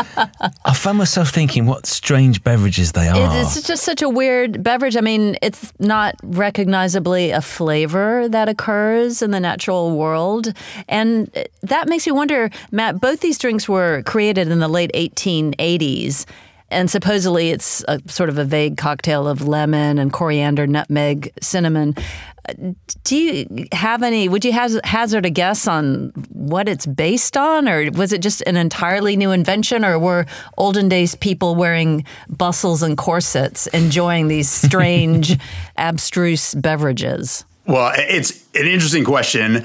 I 0.64 0.74
found 0.74 0.98
myself 0.98 1.30
thinking 1.30 1.66
what 1.66 1.86
strange 1.86 2.44
beverages 2.44 2.92
they 2.92 3.08
are. 3.08 3.40
It's 3.40 3.60
just 3.66 3.82
such 3.82 4.00
a 4.00 4.08
weird 4.08 4.62
beverage. 4.62 4.96
I 4.96 5.00
mean, 5.00 5.36
it's 5.42 5.72
not 5.80 6.14
recognizably 6.22 7.32
a 7.32 7.40
flavor 7.40 8.28
that 8.28 8.48
occurs 8.48 9.22
in 9.22 9.32
the 9.32 9.40
natural 9.40 9.98
world. 9.98 10.52
And 10.88 11.32
that 11.62 11.88
makes 11.88 12.06
me 12.06 12.12
wonder, 12.12 12.48
Matt, 12.70 13.00
both 13.00 13.18
these 13.18 13.38
drinks 13.38 13.68
were 13.68 14.04
created 14.04 14.52
in 14.52 14.60
the 14.60 14.68
late 14.68 14.92
1880s. 14.94 16.26
And 16.74 16.90
supposedly 16.90 17.50
it's 17.50 17.84
a 17.86 18.00
sort 18.06 18.28
of 18.28 18.36
a 18.36 18.44
vague 18.44 18.76
cocktail 18.76 19.28
of 19.28 19.46
lemon 19.46 19.98
and 19.98 20.12
coriander, 20.12 20.66
nutmeg, 20.66 21.32
cinnamon. 21.40 21.94
Uh, 22.48 22.72
do 23.04 23.16
you 23.16 23.66
have 23.72 24.02
any? 24.02 24.28
Would 24.28 24.44
you 24.44 24.52
hazard 24.52 25.24
a 25.24 25.30
guess 25.30 25.68
on 25.68 26.12
what 26.30 26.68
it's 26.68 26.84
based 26.84 27.36
on, 27.36 27.68
or 27.68 27.90
was 27.92 28.12
it 28.12 28.20
just 28.20 28.42
an 28.42 28.56
entirely 28.56 29.16
new 29.16 29.30
invention, 29.30 29.84
or 29.84 29.98
were 29.98 30.26
olden 30.58 30.88
days 30.88 31.14
people 31.14 31.54
wearing 31.54 32.04
bustles 32.28 32.82
and 32.82 32.98
corsets 32.98 33.66
enjoying 33.68 34.28
these 34.28 34.48
strange, 34.66 35.38
abstruse 35.78 36.54
beverages? 36.54 37.44
Well, 37.66 37.92
it's 37.96 38.44
an 38.54 38.66
interesting 38.66 39.04
question. 39.04 39.64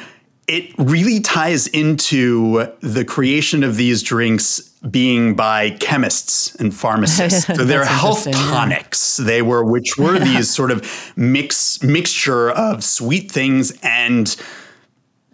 It 0.49 0.73
really 0.79 1.19
ties 1.19 1.67
into 1.67 2.67
the 2.81 3.05
creation 3.05 3.63
of 3.63 3.75
these 3.75 4.01
drinks 4.01 4.59
being 4.89 5.35
by 5.35 5.71
chemists 5.71 6.55
and 6.55 6.73
pharmacists. 6.73 7.47
So 7.59 7.65
they're 7.65 7.85
health 7.85 8.25
interesting, 8.25 8.51
yeah. 8.51 8.59
tonics. 8.59 9.17
They 9.17 9.41
were, 9.41 9.63
which 9.63 9.97
were 9.97 10.17
these 10.31 10.49
sort 10.49 10.71
of 10.71 11.13
mix 11.15 11.83
mixture 11.83 12.49
of 12.49 12.83
sweet 12.83 13.31
things 13.31 13.77
and 13.83 14.35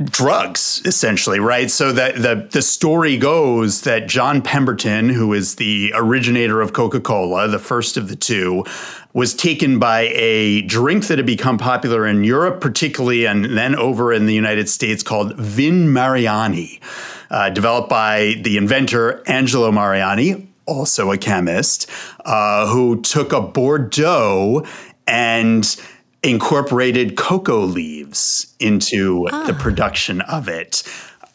drugs 0.03 0.81
essentially 0.83 1.39
right? 1.39 1.71
So 1.71 1.93
that 1.93 2.15
the 2.15 2.47
the 2.51 2.61
story 2.61 3.17
goes 3.17 3.81
that 3.81 4.07
John 4.07 4.41
Pemberton 4.41 5.09
who 5.09 5.33
is 5.33 5.55
the 5.55 5.93
originator 5.95 6.59
of 6.59 6.73
Coca-Cola 6.73 7.47
the 7.47 7.59
first 7.59 7.95
of 7.95 8.09
the 8.09 8.15
two 8.17 8.65
was 9.13 9.33
taken 9.33 9.79
by 9.79 10.09
a 10.11 10.63
drink 10.63 11.07
that 11.07 11.17
had 11.17 11.25
become 11.25 11.57
popular 11.57 12.05
in 12.05 12.25
Europe 12.25 12.59
particularly 12.59 13.25
and 13.25 13.45
then 13.57 13.73
over 13.75 14.11
in 14.11 14.25
the 14.25 14.33
United 14.33 14.67
States 14.67 15.01
called 15.01 15.37
Vin 15.37 15.93
Mariani 15.93 16.81
uh, 17.29 17.49
developed 17.49 17.89
by 17.89 18.35
the 18.41 18.57
inventor 18.57 19.23
Angelo 19.27 19.71
Mariani 19.71 20.49
also 20.65 21.11
a 21.11 21.17
chemist 21.17 21.89
uh, 22.25 22.67
who 22.67 23.01
took 23.01 23.31
a 23.31 23.39
Bordeaux 23.39 24.65
and 25.07 25.77
incorporated 26.25 27.15
coca 27.15 27.53
leaves 27.53 28.53
into 28.59 29.27
the 29.45 29.55
production 29.57 30.21
of 30.21 30.49
it, 30.49 30.83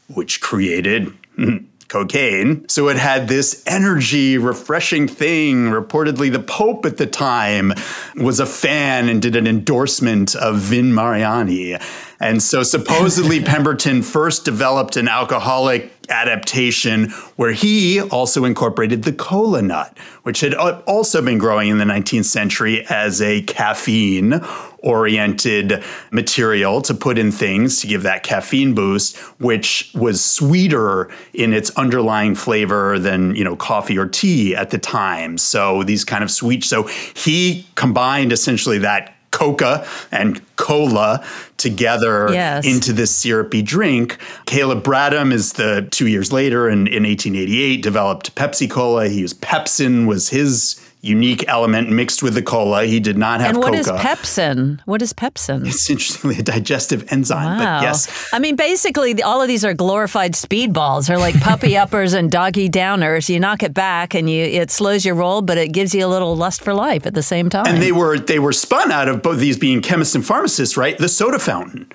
which 0.09 0.41
created 0.41 1.13
mm, 1.39 1.65
cocaine. 1.89 2.69
So 2.69 2.89
it 2.89 2.97
had 2.97 3.29
this 3.29 3.63
energy, 3.67 4.39
refreshing 4.39 5.07
thing. 5.07 5.71
Reportedly, 5.71 6.33
the 6.33 6.41
Pope 6.41 6.87
at 6.87 6.97
the 6.97 7.07
time 7.07 7.73
was 8.17 8.41
a 8.41 8.47
fan 8.47 9.09
and 9.09 9.23
did 9.23 9.37
an 9.37 9.47
endorsement 9.47 10.35
of 10.35 10.57
Vin 10.57 10.95
Mariani. 10.95 11.77
And 12.19 12.43
so 12.43 12.63
supposedly 12.63 13.41
Pemberton 13.45 14.03
first 14.03 14.45
developed 14.45 14.97
an 14.97 15.09
alcoholic 15.09 16.00
adaptation 16.11 17.11
where 17.37 17.53
he 17.53 18.01
also 18.01 18.45
incorporated 18.45 19.05
the 19.05 19.13
cola 19.13 19.63
nut, 19.63 19.97
which 20.23 20.41
had 20.41 20.55
also 20.55 21.23
been 21.23 21.39
growing 21.39 21.69
in 21.69 21.79
the 21.79 21.85
19th 21.85 22.25
century 22.27 22.85
as 22.89 23.23
a 23.23 23.43
caffeine 23.43 24.41
oriented 24.83 25.83
material 26.11 26.81
to 26.81 26.95
put 26.95 27.19
in 27.19 27.31
things 27.31 27.81
to 27.81 27.87
give 27.87 28.03
that 28.03 28.23
caffeine 28.23 28.75
boost, 28.75 29.17
which 29.39 29.91
was 29.95 30.25
sweeter 30.25 31.11
in 31.35 31.53
its 31.53 31.71
underlying 31.71 32.35
flavor 32.35 32.99
than, 32.99 33.35
you 33.35 33.45
know, 33.45 33.57
coffee 33.57 33.99
or 33.99 34.07
tea 34.07 34.55
at 34.57 34.71
the 34.71 34.79
time. 34.79 35.37
So 35.39 35.83
these 35.83 36.05
kind 36.05 36.25
of 36.25 36.31
sweet. 36.31 36.65
So 36.65 36.85
he 37.15 37.67
combined 37.75 38.33
essentially 38.33 38.79
that 38.79 39.15
coca 39.45 39.87
and 40.13 40.41
cola 40.57 41.25
together 41.57 42.29
Yes. 42.33 42.67
into 42.67 42.93
this 42.93 43.11
syrupy 43.15 43.63
drink. 43.63 44.19
Caleb 44.45 44.83
Bradham 44.85 45.33
is 45.33 45.55
the 45.55 45.89
two 45.91 46.07
years 46.07 46.31
later 46.31 46.69
in, 46.69 46.87
in 46.87 47.05
1888 47.05 47.83
developed 47.83 48.35
Pepsi 48.35 48.71
Cola. 48.71 49.09
He 49.09 49.21
used 49.21 49.41
Pepsin 49.41 50.07
was 50.07 50.29
his 50.29 50.80
unique 51.03 51.45
element 51.49 51.89
mixed 51.89 52.23
with 52.23 52.35
the 52.35 52.43
cola. 52.43 52.85
He 52.85 53.01
did 53.01 53.17
not 53.17 53.41
have 53.41 53.51
And 53.51 53.59
what 53.59 53.75
is 53.75 53.89
pepsin? 53.89 54.81
What 54.85 55.01
is 55.01 55.13
pepsin? 55.13 55.67
It's 55.67 55.89
interestingly 55.89 56.37
a 56.39 56.43
digestive 56.43 57.11
enzyme, 57.11 57.59
Wow. 57.59 57.79
but 57.81 57.83
yes. 57.85 58.29
I 58.33 58.39
mean, 58.39 58.55
basically, 58.57 59.23
all 59.23 59.41
of 59.41 59.49
these 59.49 59.65
are 59.65 59.73
glorified 59.75 60.33
speedballs. 60.35 61.09
They're 61.09 61.19
like 61.19 61.41
puppy 61.41 61.77
uppers 61.83 62.13
and 62.13 62.31
doggy 62.31 62.69
downers. 62.69 63.29
You 63.29 63.41
knock 63.41 63.63
it 63.63 63.73
back, 63.73 64.15
and 64.15 64.29
you 64.29 64.45
it 64.45 64.71
slows 64.71 65.05
your 65.05 65.15
roll, 65.15 65.41
but 65.43 65.57
it 65.57 65.73
gives 65.73 65.95
you 65.95 66.05
a 66.05 66.09
little 66.09 66.37
lust 66.37 66.63
for 66.63 66.75
life 66.75 67.07
at 67.07 67.15
the 67.15 67.23
same 67.23 67.49
time. 67.49 67.67
And 67.67 67.83
they 67.83 67.93
were 67.93 68.19
they 68.19 68.39
were 68.39 68.53
spun 68.53 68.93
out 68.93 69.09
of 69.09 69.23
both 69.23 69.39
these 69.39 69.57
being 69.59 69.81
chemists 69.81 70.15
and 70.15 70.25
pharmacists, 70.25 70.77
right? 70.77 70.99
The 70.99 71.09
soda 71.09 71.39
fountain. 71.39 71.91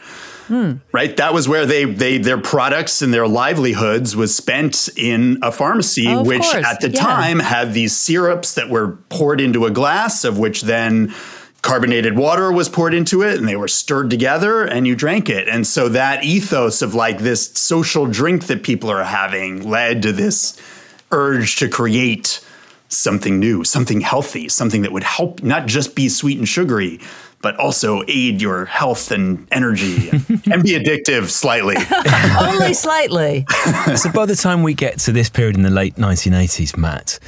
Hmm. 0.48 0.74
Right? 0.92 1.16
That 1.18 1.34
was 1.34 1.48
where 1.48 1.66
they 1.66 1.86
they 1.86 2.18
their 2.18 2.38
products 2.38 3.02
and 3.02 3.14
their 3.14 3.28
livelihoods 3.28 4.16
was 4.16 4.36
spent 4.36 4.90
in 4.96 5.40
a 5.42 5.52
pharmacy, 5.52 6.06
Oh, 6.08 6.24
which 6.24 6.42
course. 6.44 6.66
at 6.66 6.82
the 6.82 6.90
Yeah. 6.90 7.00
time 7.02 7.40
had 7.40 7.74
these 7.74 7.96
syrups 7.96 8.54
that 8.54 8.70
were 8.70 8.98
poured 9.10 9.42
into 9.42 9.66
a 9.66 9.72
glass, 9.72 10.24
of 10.24 10.38
which 10.38 10.62
then 10.64 11.14
carbonated 11.62 12.16
water 12.16 12.52
was 12.52 12.70
poured 12.70 12.94
into 12.94 13.24
it 13.24 13.40
and 13.40 13.48
they 13.48 13.56
were 13.56 13.68
stirred 13.68 14.08
together 14.12 14.64
and 14.64 14.86
you 14.86 14.96
drank 14.96 15.30
it. 15.30 15.48
And 15.48 15.66
so 15.66 15.90
that 15.90 16.24
ethos 16.24 16.84
of 16.84 16.94
like 16.94 17.18
this 17.20 17.52
social 17.56 18.06
drink 18.06 18.46
that 18.46 18.62
people 18.62 18.88
are 18.92 19.04
having 19.04 19.68
led 19.68 20.04
to 20.04 20.12
this 20.12 20.56
urge 21.12 21.56
to 21.56 21.68
create 21.68 22.40
something 22.88 23.40
new, 23.40 23.64
something 23.64 24.02
healthy, 24.02 24.48
something 24.48 24.84
that 24.84 24.92
would 24.92 25.04
help 25.04 25.42
not 25.42 25.66
just 25.66 25.96
be 25.96 26.08
sweet 26.08 26.38
and 26.38 26.48
sugary, 26.48 27.00
but 27.46 27.56
also 27.58 28.02
aid 28.08 28.42
your 28.42 28.66
health 28.66 29.12
and 29.12 29.48
energy 29.52 30.10
and 30.10 30.64
be 30.64 30.72
addictive 30.72 31.30
slightly. 31.30 31.75
Only 32.42 32.74
slightly. 32.74 33.46
so 33.96 34.12
by 34.12 34.25
the 34.25 34.36
time 34.36 34.64
we 34.64 34.74
get 34.74 34.98
to 35.02 35.12
this 35.12 35.30
period 35.30 35.56
in 35.56 35.62
the 35.62 35.70
late 35.70 35.94
1980s, 35.98 36.75
Matt, 36.75 37.20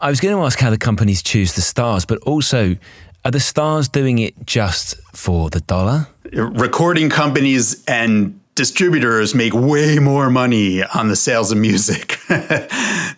I 0.00 0.08
was 0.08 0.20
going 0.20 0.36
to 0.36 0.40
ask 0.44 0.60
how 0.60 0.70
the 0.70 0.78
companies 0.78 1.20
choose 1.20 1.54
the 1.54 1.62
stars, 1.62 2.06
but 2.06 2.18
also 2.18 2.76
are 3.24 3.32
the 3.32 3.40
stars 3.40 3.88
doing 3.88 4.20
it 4.20 4.46
just 4.46 4.94
for 5.16 5.50
the 5.50 5.58
dollar? 5.62 6.06
Recording 6.32 7.10
companies 7.10 7.84
and 7.86 8.38
distributors 8.54 9.34
make 9.34 9.52
way 9.52 9.98
more 9.98 10.30
money 10.30 10.84
on 10.84 11.08
the 11.08 11.16
sales 11.16 11.50
of 11.50 11.58
music 11.58 12.20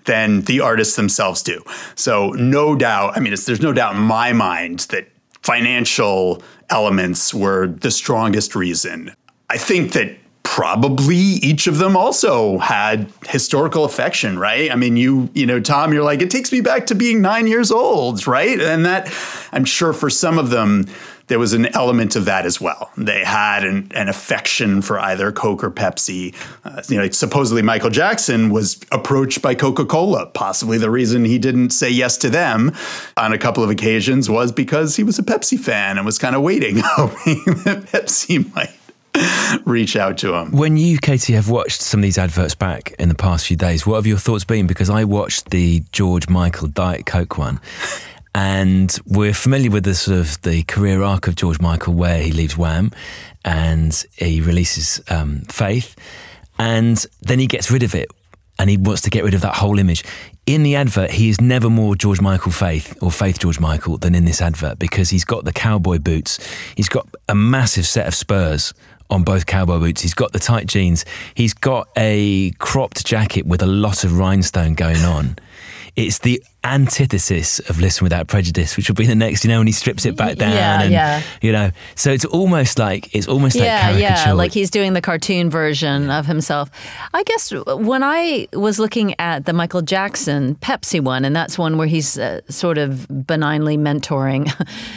than 0.07 0.41
the 0.41 0.61
artists 0.62 0.97
themselves 0.97 1.43
do. 1.43 1.62
So 1.95 2.31
no 2.31 2.75
doubt, 2.75 3.19
I 3.19 3.21
mean, 3.21 3.35
it's, 3.35 3.45
there's 3.45 3.61
no 3.61 3.75
doubt 3.75 3.97
in 3.97 4.01
my 4.01 4.33
mind 4.33 4.81
that 4.93 5.12
financial 5.43 6.43
elements 6.71 7.35
were 7.35 7.67
the 7.67 7.91
strongest 7.91 8.55
reason. 8.55 9.15
I 9.51 9.59
think 9.59 9.93
that 9.93 10.17
probably 10.43 11.17
each 11.17 11.67
of 11.67 11.79
them 11.79 11.97
also 11.97 12.59
had 12.59 13.11
historical 13.27 13.85
affection, 13.85 14.39
right? 14.39 14.71
I 14.71 14.77
mean, 14.77 14.97
you, 14.97 15.31
you 15.35 15.47
know, 15.47 15.61
Tom, 15.61 15.93
you're 15.93 16.03
like, 16.03 16.21
it 16.21 16.31
takes 16.31 16.53
me 16.53 16.61
back 16.61 16.87
to 16.87 16.95
being 16.95 17.23
nine 17.23 17.47
years 17.47 17.71
old, 17.71 18.27
right? 18.27 18.61
And 18.61 18.85
that, 18.85 19.13
I'm 19.53 19.65
sure 19.65 19.93
for 19.93 20.11
some 20.11 20.39
of 20.39 20.51
them, 20.51 20.87
there 21.33 21.39
was 21.39 21.55
an 21.55 21.75
element 21.75 22.15
of 22.15 22.27
that 22.27 22.45
as 22.45 22.61
well. 22.61 22.91
They 22.95 23.25
had 23.25 23.65
an, 23.65 23.91
an 23.95 24.11
affection 24.11 24.83
for 24.83 24.99
either 24.99 25.33
Coke 25.33 25.65
or 25.65 25.71
Pepsi. 25.71 26.35
Uh, 26.62 26.83
you 26.91 26.99
know, 26.99 27.09
supposedly 27.09 27.62
Michael 27.62 27.89
Jackson 27.89 28.51
was 28.51 28.79
approached 28.93 29.41
by 29.41 29.55
Coca 29.55 29.87
Cola. 29.87 30.27
Possibly 30.27 30.77
the 30.77 30.91
reason 30.91 31.25
he 31.25 31.39
didn't 31.39 31.71
say 31.71 31.89
yes 31.89 32.19
to 32.19 32.29
them 32.29 32.73
on 33.17 33.33
a 33.33 33.39
couple 33.39 33.65
of 33.65 33.71
occasions 33.71 34.29
was 34.29 34.53
because 34.53 34.97
he 34.97 35.03
was 35.03 35.19
a 35.19 35.23
Pepsi 35.23 35.59
fan 35.59 35.97
and 35.97 36.05
was 36.05 36.19
kind 36.19 36.37
of 36.37 36.43
waiting, 36.43 36.77
hoping 36.85 37.43
that 37.65 37.85
Pepsi 37.87 38.55
might 38.55 38.77
reach 39.65 39.97
out 39.97 40.19
to 40.19 40.35
him. 40.35 40.53
When 40.53 40.77
you, 40.77 40.99
Katie, 40.99 41.33
have 41.33 41.49
watched 41.49 41.81
some 41.81 42.01
of 42.01 42.03
these 42.03 42.19
adverts 42.19 42.55
back 42.55 42.93
in 42.99 43.09
the 43.09 43.15
past 43.15 43.47
few 43.47 43.57
days, 43.57 43.87
what 43.87 43.97
have 43.97 44.07
your 44.07 44.19
thoughts 44.19 44.45
been? 44.45 44.67
Because 44.67 44.91
I 44.91 45.05
watched 45.05 45.49
the 45.49 45.83
George 45.93 46.29
Michael 46.29 46.69
Diet 46.69 47.07
Coke 47.07 47.39
one. 47.39 47.59
And 48.35 48.97
we're 49.07 49.35
familiar 49.35 49.71
with 49.71 49.85
the 49.85 49.95
sort 49.95 50.19
of 50.19 50.41
the 50.43 50.62
career 50.62 51.03
arc 51.03 51.29
of 51.29 51.37
George 51.37 51.61
Michael, 51.61 51.95
where 51.95 52.23
he 52.23 52.33
leaves 52.33 52.57
Wham, 52.57 52.91
and 53.45 54.05
he 54.17 54.41
releases 54.41 55.03
um, 55.11 55.41
Faith, 55.43 55.97
and 56.59 57.05
then 57.21 57.39
he 57.39 57.47
gets 57.47 57.71
rid 57.71 57.83
of 57.83 57.95
it, 57.95 58.09
and 58.59 58.71
he 58.71 58.77
wants 58.77 59.03
to 59.03 59.11
get 59.11 59.25
rid 59.25 59.35
of 59.35 59.43
that 59.43 59.57
whole 59.57 59.79
image. 59.79 60.03
In 60.47 60.62
the 60.62 60.77
advert, 60.77 61.12
he 61.12 61.29
is 61.29 61.41
never 61.41 61.69
more 61.71 61.95
George 61.95 62.21
Michael 62.21 62.53
Faith 62.53 62.97
or 63.01 63.11
Faith 63.11 63.39
George 63.39 63.61
Michael 63.61 63.99
than 63.99 64.15
in 64.15 64.25
this 64.25 64.41
advert 64.41 64.79
because 64.79 65.11
he's 65.11 65.25
got 65.25 65.45
the 65.45 65.53
cowboy 65.53 65.99
boots, 65.99 66.39
he's 66.75 66.89
got 66.89 67.07
a 67.29 67.35
massive 67.35 67.87
set 67.87 68.07
of 68.07 68.15
spurs 68.15 68.73
on 69.12 69.23
both 69.23 69.47
cowboy 69.47 69.79
boots. 69.79 70.01
He's 70.01 70.15
got 70.15 70.33
the 70.33 70.39
tight 70.39 70.67
jeans. 70.67 71.05
He's 71.35 71.53
got 71.55 71.89
a 71.97 72.51
cropped 72.53 73.05
jacket 73.05 73.47
with 73.47 73.62
a 73.62 73.67
lot 73.67 74.05
of 74.05 74.19
rhinestone 74.19 74.75
going 74.75 75.05
on. 75.05 75.37
It's 75.95 76.19
the 76.19 76.43
antithesis 76.64 77.59
of 77.61 77.81
Listen 77.81 78.04
Without 78.04 78.28
Prejudice, 78.28 78.76
which 78.76 78.88
will 78.88 78.95
be 78.95 79.07
the 79.07 79.14
next, 79.14 79.45
you 79.45 79.50
know, 79.50 79.59
when 79.59 79.66
he 79.66 79.73
strips 79.73 80.07
it 80.07 80.16
back 80.16 80.37
down. 80.37 80.52
Yeah, 80.52 80.83
and, 80.83 80.92
yeah. 80.92 81.23
You 81.40 81.52
know, 81.52 81.71
so 81.97 82.12
it's 82.12 82.25
almost 82.25 82.78
like, 82.78 83.14
it's 83.14 83.26
almost 83.26 83.57
like 83.57 83.69
caricature. 83.69 84.00
yeah, 84.00 84.33
like 84.33 84.52
he's 84.52 84.71
doing 84.71 84.92
the 84.92 85.00
cartoon 85.00 85.50
version 85.50 86.11
of 86.11 86.26
himself. 86.26 86.71
I 87.12 87.23
guess 87.25 87.52
when 87.52 88.02
I 88.02 88.49
was 88.52 88.78
looking 88.78 89.14
at 89.19 89.45
the 89.45 89.52
Michael 89.52 89.83
Jackson 89.83 90.54
Pepsi 90.57 91.00
one, 91.00 91.25
and 91.25 91.35
that's 91.35 91.59
one 91.59 91.78
where 91.78 91.88
he's 91.88 92.19
uh, 92.19 92.40
sort 92.49 92.78
of 92.78 93.09
benignly 93.26 93.76
mentoring 93.76 94.52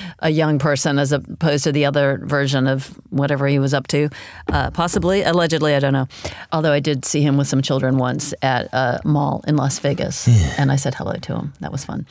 a 0.19 0.29
young 0.29 0.59
person 0.59 0.99
as 0.99 1.11
opposed 1.11 1.63
to 1.63 1.71
the 1.71 1.85
other 1.85 2.21
version 2.23 2.67
of 2.67 2.87
whatever 3.09 3.47
he 3.47 3.59
was 3.59 3.73
up 3.73 3.87
to, 3.87 4.09
uh, 4.51 4.69
possibly, 4.71 5.23
allegedly, 5.23 5.73
I 5.73 5.79
don't 5.79 5.93
know. 5.93 6.07
Although 6.51 6.73
I 6.73 6.79
did 6.79 7.05
see 7.05 7.21
him 7.21 7.37
with 7.37 7.47
some 7.47 7.61
children 7.61 7.97
once 7.97 8.33
at 8.41 8.71
a 8.73 9.01
mall 9.03 9.43
in 9.47 9.55
Las 9.55 9.79
Vegas, 9.79 10.27
and 10.59 10.71
I 10.71 10.75
said 10.75 10.93
hello 10.93 11.13
to 11.13 11.35
him. 11.35 11.53
That 11.59 11.71
was 11.71 11.85
fun. 11.85 12.05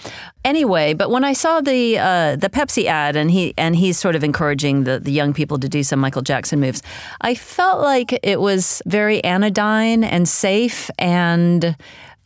Anyway, 0.45 0.95
but 0.95 1.11
when 1.11 1.25
I 1.25 1.33
saw 1.33 1.61
the 1.61 1.99
uh, 1.99 2.37
the 2.37 2.49
Pepsi 2.49 2.87
ad 2.87 3.17
and 3.17 3.31
he 3.31 3.55
and 3.59 3.77
he's 3.77 3.99
sort 3.99 4.17
of 4.17 4.25
encouraging 4.25 4.85
the, 4.85 4.99
the 4.99 5.13
young 5.13 5.35
people 5.35 5.59
to 5.59 5.69
do 5.69 5.83
some 5.83 6.01
Michael 6.01 6.23
Jackson 6.23 6.61
moves, 6.61 6.83
I 7.21 7.35
felt 7.35 7.81
like 7.81 8.19
it 8.23 8.41
was 8.41 8.83
very 8.87 9.23
anodyne 9.25 10.05
and 10.05 10.29
safe 10.29 10.91
and. 10.99 11.77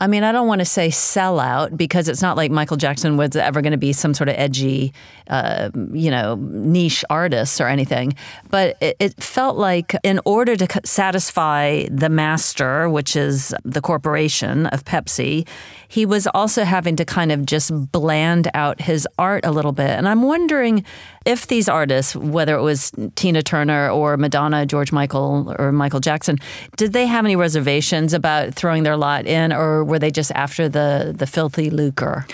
I 0.00 0.06
mean, 0.06 0.22
I 0.22 0.30
don't 0.30 0.46
want 0.46 0.60
to 0.60 0.64
say 0.64 0.90
sellout 0.90 1.76
because 1.76 2.08
it's 2.08 2.22
not 2.22 2.36
like 2.36 2.52
Michael 2.52 2.76
Jackson 2.76 3.16
was 3.16 3.34
ever 3.34 3.60
going 3.60 3.72
to 3.72 3.78
be 3.78 3.92
some 3.92 4.14
sort 4.14 4.28
of 4.28 4.36
edgy, 4.38 4.92
uh, 5.28 5.70
you 5.92 6.08
know, 6.08 6.36
niche 6.36 7.04
artist 7.10 7.60
or 7.60 7.66
anything. 7.66 8.14
But 8.48 8.76
it, 8.80 8.96
it 9.00 9.20
felt 9.20 9.56
like 9.56 9.96
in 10.04 10.20
order 10.24 10.54
to 10.54 10.80
satisfy 10.84 11.86
the 11.90 12.08
master, 12.08 12.88
which 12.88 13.16
is 13.16 13.52
the 13.64 13.80
corporation 13.80 14.66
of 14.66 14.84
Pepsi, 14.84 15.48
he 15.88 16.04
was 16.06 16.26
also 16.34 16.64
having 16.64 16.96
to 16.96 17.04
kind 17.04 17.32
of 17.32 17.46
just 17.46 17.72
bland 17.92 18.50
out 18.54 18.80
his 18.80 19.08
art 19.18 19.44
a 19.44 19.50
little 19.50 19.72
bit. 19.72 19.90
And 19.90 20.06
I'm 20.06 20.22
wondering 20.22 20.84
if 21.24 21.46
these 21.46 21.68
artists, 21.68 22.14
whether 22.14 22.54
it 22.54 22.62
was 22.62 22.92
Tina 23.16 23.42
Turner 23.42 23.90
or 23.90 24.16
Madonna, 24.16 24.66
George 24.66 24.92
Michael, 24.92 25.54
or 25.58 25.72
Michael 25.72 26.00
Jackson, 26.00 26.36
did 26.76 26.92
they 26.92 27.06
have 27.06 27.24
any 27.24 27.36
reservations 27.36 28.12
about 28.12 28.54
throwing 28.54 28.82
their 28.82 28.96
lot 28.96 29.26
in, 29.26 29.52
or 29.52 29.82
were 29.82 29.98
they 29.98 30.10
just 30.10 30.30
after 30.32 30.68
the 30.68 31.14
the 31.16 31.26
filthy 31.26 31.70
lucre? 31.70 32.26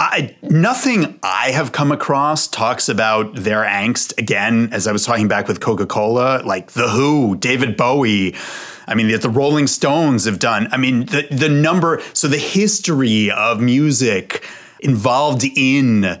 I, 0.00 0.34
nothing 0.40 1.18
I 1.22 1.50
have 1.50 1.72
come 1.72 1.92
across 1.92 2.48
talks 2.48 2.88
about 2.88 3.34
their 3.34 3.64
angst 3.64 4.16
again, 4.16 4.70
as 4.72 4.86
I 4.86 4.92
was 4.92 5.04
talking 5.04 5.28
back 5.28 5.46
with 5.46 5.60
Coca 5.60 5.84
Cola, 5.84 6.40
like 6.42 6.72
The 6.72 6.88
Who, 6.88 7.36
David 7.36 7.76
Bowie. 7.76 8.34
I 8.86 8.94
mean, 8.94 9.08
that 9.08 9.20
the 9.20 9.28
Rolling 9.28 9.66
Stones 9.66 10.24
have 10.24 10.38
done. 10.38 10.68
I 10.72 10.78
mean, 10.78 11.04
the, 11.04 11.28
the 11.30 11.50
number, 11.50 12.00
so 12.14 12.28
the 12.28 12.38
history 12.38 13.30
of 13.30 13.60
music 13.60 14.48
involved 14.80 15.44
in 15.54 16.18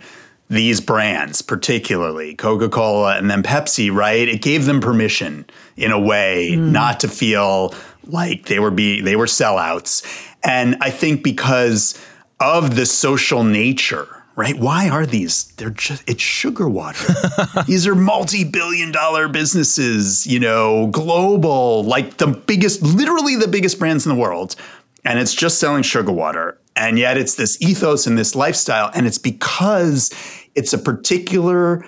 these 0.50 0.82
brands, 0.82 1.40
particularly 1.40 2.34
Coca 2.34 2.68
Cola 2.68 3.16
and 3.16 3.30
then 3.30 3.42
Pepsi, 3.42 3.90
right? 3.90 4.28
It 4.28 4.42
gave 4.42 4.66
them 4.66 4.82
permission 4.82 5.46
in 5.78 5.90
a 5.90 5.98
way 5.98 6.50
mm. 6.52 6.70
not 6.70 7.00
to 7.00 7.08
feel 7.08 7.74
like 8.04 8.46
they 8.46 8.58
were 8.58 8.70
be 8.70 9.00
they 9.00 9.16
were 9.16 9.26
sellouts. 9.26 10.04
And 10.42 10.76
I 10.80 10.90
think 10.90 11.22
because 11.22 11.96
of 12.40 12.74
the 12.74 12.86
social 12.86 13.44
nature, 13.44 14.24
right? 14.34 14.58
Why 14.58 14.88
are 14.88 15.04
these? 15.04 15.44
They're 15.56 15.70
just 15.70 16.02
it's 16.08 16.22
sugar 16.22 16.68
water. 16.68 17.12
these 17.66 17.86
are 17.86 17.94
multi-billion 17.94 18.90
dollar 18.92 19.28
businesses, 19.28 20.26
you 20.26 20.40
know, 20.40 20.88
global, 20.88 21.84
like 21.84 22.16
the 22.16 22.28
biggest, 22.28 22.82
literally 22.82 23.36
the 23.36 23.48
biggest 23.48 23.78
brands 23.78 24.06
in 24.06 24.14
the 24.14 24.20
world. 24.20 24.56
And 25.04 25.18
it's 25.18 25.34
just 25.34 25.58
selling 25.58 25.82
sugar 25.82 26.12
water. 26.12 26.58
And 26.76 26.98
yet 26.98 27.16
it's 27.16 27.34
this 27.34 27.60
ethos 27.60 28.06
and 28.06 28.16
this 28.16 28.34
lifestyle. 28.34 28.90
And 28.94 29.06
it's 29.06 29.18
because 29.18 30.10
it's 30.54 30.72
a 30.72 30.78
particular 30.78 31.84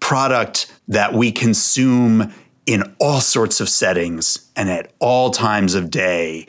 product 0.00 0.72
that 0.88 1.14
we 1.14 1.30
consume 1.30 2.32
in 2.66 2.94
all 3.00 3.20
sorts 3.20 3.60
of 3.60 3.68
settings 3.68 4.50
and 4.56 4.70
at 4.70 4.92
all 4.98 5.30
times 5.30 5.74
of 5.74 5.90
day. 5.90 6.46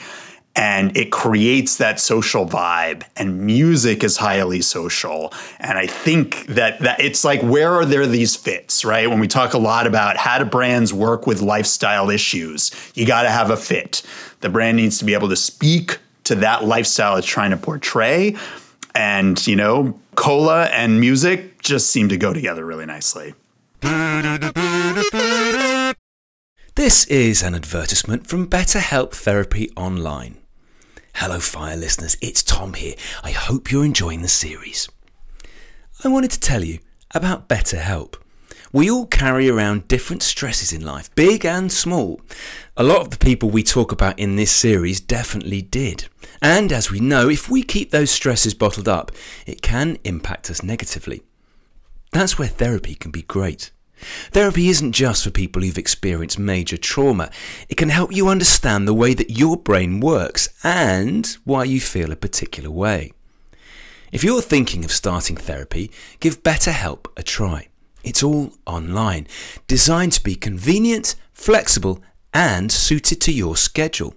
And 0.53 0.95
it 0.97 1.11
creates 1.11 1.77
that 1.77 1.99
social 1.99 2.45
vibe, 2.45 3.03
and 3.15 3.41
music 3.45 4.03
is 4.03 4.17
highly 4.17 4.61
social. 4.61 5.33
And 5.59 5.77
I 5.77 5.87
think 5.87 6.45
that, 6.47 6.79
that 6.79 6.99
it's 6.99 7.23
like, 7.23 7.41
where 7.41 7.73
are 7.73 7.85
there 7.85 8.05
these 8.05 8.35
fits, 8.35 8.83
right? 8.83 9.09
When 9.09 9.19
we 9.19 9.29
talk 9.29 9.53
a 9.53 9.57
lot 9.57 9.87
about 9.87 10.17
how 10.17 10.39
do 10.39 10.45
brands 10.45 10.93
work 10.93 11.25
with 11.25 11.41
lifestyle 11.41 12.09
issues, 12.09 12.69
you 12.95 13.05
got 13.05 13.23
to 13.23 13.29
have 13.29 13.49
a 13.49 13.55
fit. 13.55 14.03
The 14.41 14.49
brand 14.49 14.75
needs 14.75 14.97
to 14.99 15.05
be 15.05 15.13
able 15.13 15.29
to 15.29 15.37
speak 15.37 15.99
to 16.25 16.35
that 16.35 16.65
lifestyle 16.65 17.15
it's 17.15 17.25
trying 17.25 17.51
to 17.51 17.57
portray. 17.57 18.35
And, 18.93 19.45
you 19.47 19.55
know, 19.55 19.99
cola 20.15 20.65
and 20.65 20.99
music 20.99 21.61
just 21.61 21.91
seem 21.91 22.09
to 22.09 22.17
go 22.17 22.33
together 22.33 22.65
really 22.65 22.85
nicely. 22.85 23.35
This 26.75 27.05
is 27.05 27.41
an 27.41 27.55
advertisement 27.55 28.27
from 28.27 28.47
BetterHelp 28.47 29.11
Therapy 29.11 29.71
Online. 29.77 30.40
Hello, 31.15 31.39
Fire 31.39 31.77
listeners, 31.77 32.17
it's 32.21 32.41
Tom 32.41 32.73
here. 32.73 32.95
I 33.23 33.31
hope 33.31 33.71
you're 33.71 33.85
enjoying 33.85 34.21
the 34.21 34.27
series. 34.27 34.89
I 36.03 36.07
wanted 36.07 36.31
to 36.31 36.39
tell 36.39 36.63
you 36.63 36.79
about 37.13 37.47
BetterHelp. 37.47 38.15
We 38.73 38.89
all 38.89 39.05
carry 39.05 39.49
around 39.49 39.87
different 39.87 40.23
stresses 40.23 40.73
in 40.73 40.83
life, 40.83 41.13
big 41.13 41.45
and 41.45 41.71
small. 41.71 42.21
A 42.75 42.83
lot 42.83 43.01
of 43.01 43.09
the 43.11 43.17
people 43.17 43.49
we 43.49 43.61
talk 43.61 43.91
about 43.91 44.17
in 44.17 44.35
this 44.35 44.51
series 44.51 44.99
definitely 44.99 45.61
did. 45.61 46.07
And 46.41 46.71
as 46.71 46.89
we 46.89 46.99
know, 46.99 47.29
if 47.29 47.49
we 47.49 47.61
keep 47.61 47.91
those 47.91 48.09
stresses 48.09 48.53
bottled 48.55 48.87
up, 48.87 49.11
it 49.45 49.61
can 49.61 49.99
impact 50.03 50.49
us 50.49 50.63
negatively. 50.63 51.21
That's 52.13 52.39
where 52.39 52.47
therapy 52.47 52.95
can 52.95 53.11
be 53.11 53.23
great. 53.23 53.71
Therapy 54.31 54.69
isn't 54.69 54.91
just 54.91 55.23
for 55.23 55.31
people 55.31 55.61
who've 55.61 55.77
experienced 55.77 56.39
major 56.39 56.77
trauma. 56.77 57.29
It 57.69 57.75
can 57.75 57.89
help 57.89 58.13
you 58.13 58.27
understand 58.27 58.87
the 58.87 58.93
way 58.93 59.13
that 59.13 59.37
your 59.37 59.57
brain 59.57 59.99
works 59.99 60.49
and 60.63 61.25
why 61.43 61.63
you 61.63 61.79
feel 61.79 62.11
a 62.11 62.15
particular 62.15 62.69
way. 62.69 63.11
If 64.11 64.23
you're 64.23 64.41
thinking 64.41 64.83
of 64.83 64.91
starting 64.91 65.37
therapy, 65.37 65.91
give 66.19 66.43
BetterHelp 66.43 67.05
a 67.15 67.23
try. 67.23 67.69
It's 68.03 68.23
all 68.23 68.53
online, 68.65 69.27
designed 69.67 70.13
to 70.13 70.23
be 70.23 70.35
convenient, 70.35 71.15
flexible, 71.33 72.01
and 72.33 72.71
suited 72.71 73.21
to 73.21 73.31
your 73.31 73.55
schedule. 73.55 74.15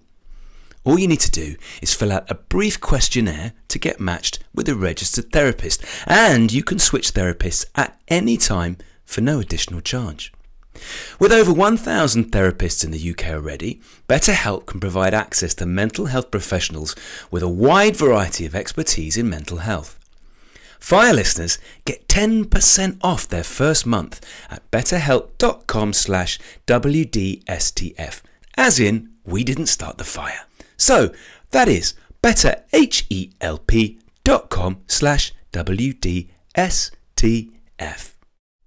All 0.85 0.99
you 0.99 1.09
need 1.09 1.21
to 1.21 1.31
do 1.31 1.57
is 1.81 1.95
fill 1.95 2.13
out 2.13 2.31
a 2.31 2.35
brief 2.35 2.81
questionnaire 2.81 3.53
to 3.69 3.79
get 3.79 4.01
matched 4.01 4.41
with 4.55 4.69
a 4.69 4.75
registered 4.75 5.33
therapist, 5.33 5.83
and 6.07 6.53
you 6.53 6.63
can 6.63 6.79
switch 6.79 7.15
therapists 7.15 7.65
at 7.75 7.99
any 8.09 8.37
time 8.37 8.77
for 9.05 9.21
no 9.21 9.41
additional 9.41 9.81
charge. 9.81 10.33
With 11.19 11.33
over 11.33 11.53
1,000 11.53 12.33
therapists 12.33 12.85
in 12.85 12.91
the 12.91 13.11
UK 13.11 13.29
already, 13.29 13.81
BetterHelp 14.09 14.67
can 14.67 14.81
provide 14.81 15.15
access 15.15 15.55
to 15.55 15.65
mental 15.67 16.07
health 16.07 16.31
professionals 16.31 16.95
with 17.31 17.43
a 17.43 17.49
wide 17.49 17.97
variety 17.97 18.45
of 18.45 18.55
expertise 18.55 19.17
in 19.17 19.31
mental 19.31 19.57
health. 19.59 19.99
Fire 20.81 21.15
listeners 21.15 21.59
get 21.87 22.09
10% 22.09 22.99
off 23.03 23.29
their 23.29 23.45
first 23.45 23.87
month 23.87 24.21
at 24.51 24.71
betterhelp.com 24.71 25.95
slash 25.95 26.39
WDSTF, 26.67 28.21
as 28.57 28.79
in, 28.79 29.09
we 29.25 29.43
didn't 29.45 29.69
start 29.69 29.97
the 29.97 30.05
fire. 30.05 30.45
So, 30.77 31.15
that 31.53 31.69
is 31.69 31.95
betterhelp.com 32.23 34.83
slash 34.87 35.33
WDSTF. 35.53 38.14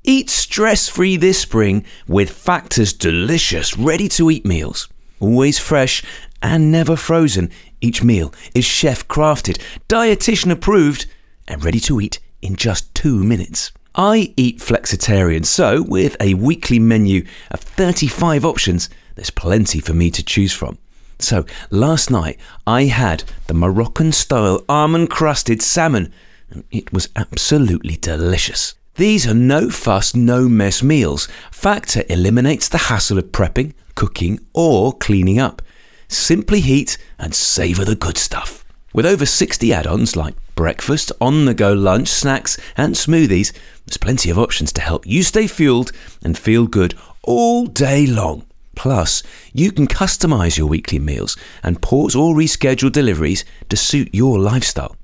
Eat 0.10 0.30
stress 0.30 0.88
free 0.88 1.18
this 1.18 1.42
spring 1.42 1.84
with 2.08 2.30
Factor's 2.30 2.94
delicious 2.94 3.78
ready 3.78 4.08
to 4.08 4.32
eat 4.32 4.46
meals. 4.46 4.88
Always 5.20 5.60
fresh 5.60 6.02
and 6.42 6.72
never 6.72 6.96
frozen, 6.96 7.52
each 7.82 8.02
meal 8.06 8.34
is 8.56 8.64
chef 8.64 9.06
crafted, 9.10 9.62
dietitian 9.90 10.50
approved, 10.50 11.08
and 11.46 11.62
ready 11.62 11.82
to 11.82 12.00
eat 12.00 12.22
in 12.42 12.56
just 12.56 12.96
two 12.96 13.22
minutes. 13.22 13.74
I 13.96 14.34
eat 14.38 14.60
flexitarian, 14.60 15.46
so 15.46 15.84
with 15.84 16.16
a 16.22 16.36
weekly 16.36 16.80
menu 16.80 17.26
of 17.52 17.60
35 17.60 18.46
options, 18.46 18.90
there's 19.16 19.30
plenty 19.30 19.82
for 19.82 19.94
me 19.94 20.10
to 20.12 20.24
choose 20.24 20.54
from. 20.54 20.78
So 21.20 21.46
last 21.70 22.10
night 22.10 22.40
I 22.66 22.84
had 22.86 23.26
the 23.48 23.54
Moroccan 23.54 24.14
style 24.14 24.64
almond 24.70 25.10
crusted 25.10 25.62
salmon, 25.62 26.14
and 26.50 26.64
it 26.72 26.94
was 26.94 27.10
absolutely 27.18 27.98
delicious. 27.98 28.74
These 28.98 29.28
are 29.28 29.36
no 29.36 29.70
fuss, 29.70 30.16
no 30.16 30.50
mess 30.50 30.82
meals. 30.82 31.28
Factor 31.52 32.04
eliminates 32.10 32.68
the 32.68 32.80
hassle 32.90 33.20
of 33.20 33.26
prepping, 33.26 33.76
cooking, 33.94 34.40
or 34.56 34.92
cleaning 34.92 35.38
up. 35.38 35.62
Simply 36.08 36.62
heat 36.62 36.98
and 37.20 37.36
savour 37.36 37.86
the 37.86 37.94
good 37.94 38.18
stuff. 38.18 38.66
With 38.96 39.06
over 39.06 39.28
60 39.28 39.72
add 39.72 39.86
ons 39.86 40.16
like 40.16 40.34
breakfast, 40.56 41.12
on 41.22 41.46
the 41.46 41.54
go 41.54 41.74
lunch, 41.74 42.08
snacks, 42.08 42.58
and 42.76 42.96
smoothies, 42.96 43.54
there's 43.86 43.98
plenty 43.98 44.32
of 44.32 44.40
options 44.40 44.74
to 44.74 44.82
help 44.82 45.06
you 45.06 45.22
stay 45.22 45.46
fueled 45.46 45.92
and 46.24 46.36
feel 46.36 46.66
good 46.66 46.96
all 47.22 47.68
day 47.68 48.08
long. 48.08 48.48
Plus, 48.76 49.22
you 49.54 49.72
can 49.72 49.86
customize 49.86 50.58
your 50.58 50.66
weekly 50.66 50.98
meals 50.98 51.38
and 51.62 51.84
pause 51.84 52.16
or 52.16 52.34
reschedule 52.34 52.92
deliveries 52.92 53.46
to 53.70 53.78
suit 53.78 54.10
your 54.12 54.40
lifestyle. 54.40 54.97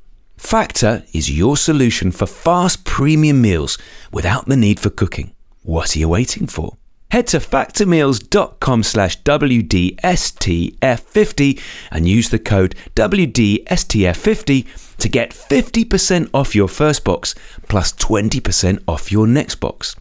Factor 0.43 1.03
is 1.13 1.31
your 1.31 1.57
solution 1.57 2.11
for 2.11 2.27
fast 2.27 2.83
premium 2.83 3.41
meals 3.41 3.77
without 4.11 4.45
the 4.45 4.57
need 4.57 4.77
for 4.77 4.91
cooking. 4.91 5.33
What 5.63 5.95
are 5.95 5.99
you 5.99 6.09
waiting 6.09 6.47
for? 6.47 6.75
Head 7.11 7.27
to 7.27 7.37
factormeals.com 7.37 8.83
slash 8.83 9.23
WDSTF50 9.23 11.61
and 11.89 12.09
use 12.09 12.29
the 12.29 12.39
code 12.39 12.75
WDSTF50 12.93 14.97
to 14.97 15.09
get 15.09 15.31
50% 15.31 16.29
off 16.33 16.53
your 16.53 16.67
first 16.67 17.05
box 17.05 17.35
plus 17.69 17.93
20% 17.93 18.83
off 18.85 19.13
your 19.13 19.25
next 19.25 19.55
box. 19.55 19.95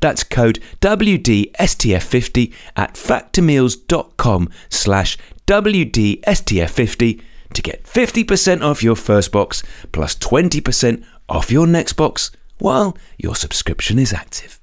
That's 0.00 0.22
code 0.22 0.60
WDSTF50 0.82 2.52
at 2.76 2.94
factormeals.com 2.94 4.50
slash 4.68 5.16
WDSTF50 5.46 7.22
to 7.54 7.62
get 7.62 7.84
50% 7.84 8.62
off 8.62 8.82
your 8.82 8.96
first 8.96 9.32
box 9.32 9.62
plus 9.92 10.14
20% 10.16 11.04
off 11.28 11.50
your 11.50 11.66
next 11.66 11.94
box 11.94 12.30
while 12.58 12.96
your 13.18 13.34
subscription 13.34 13.98
is 13.98 14.12
active. 14.12 14.60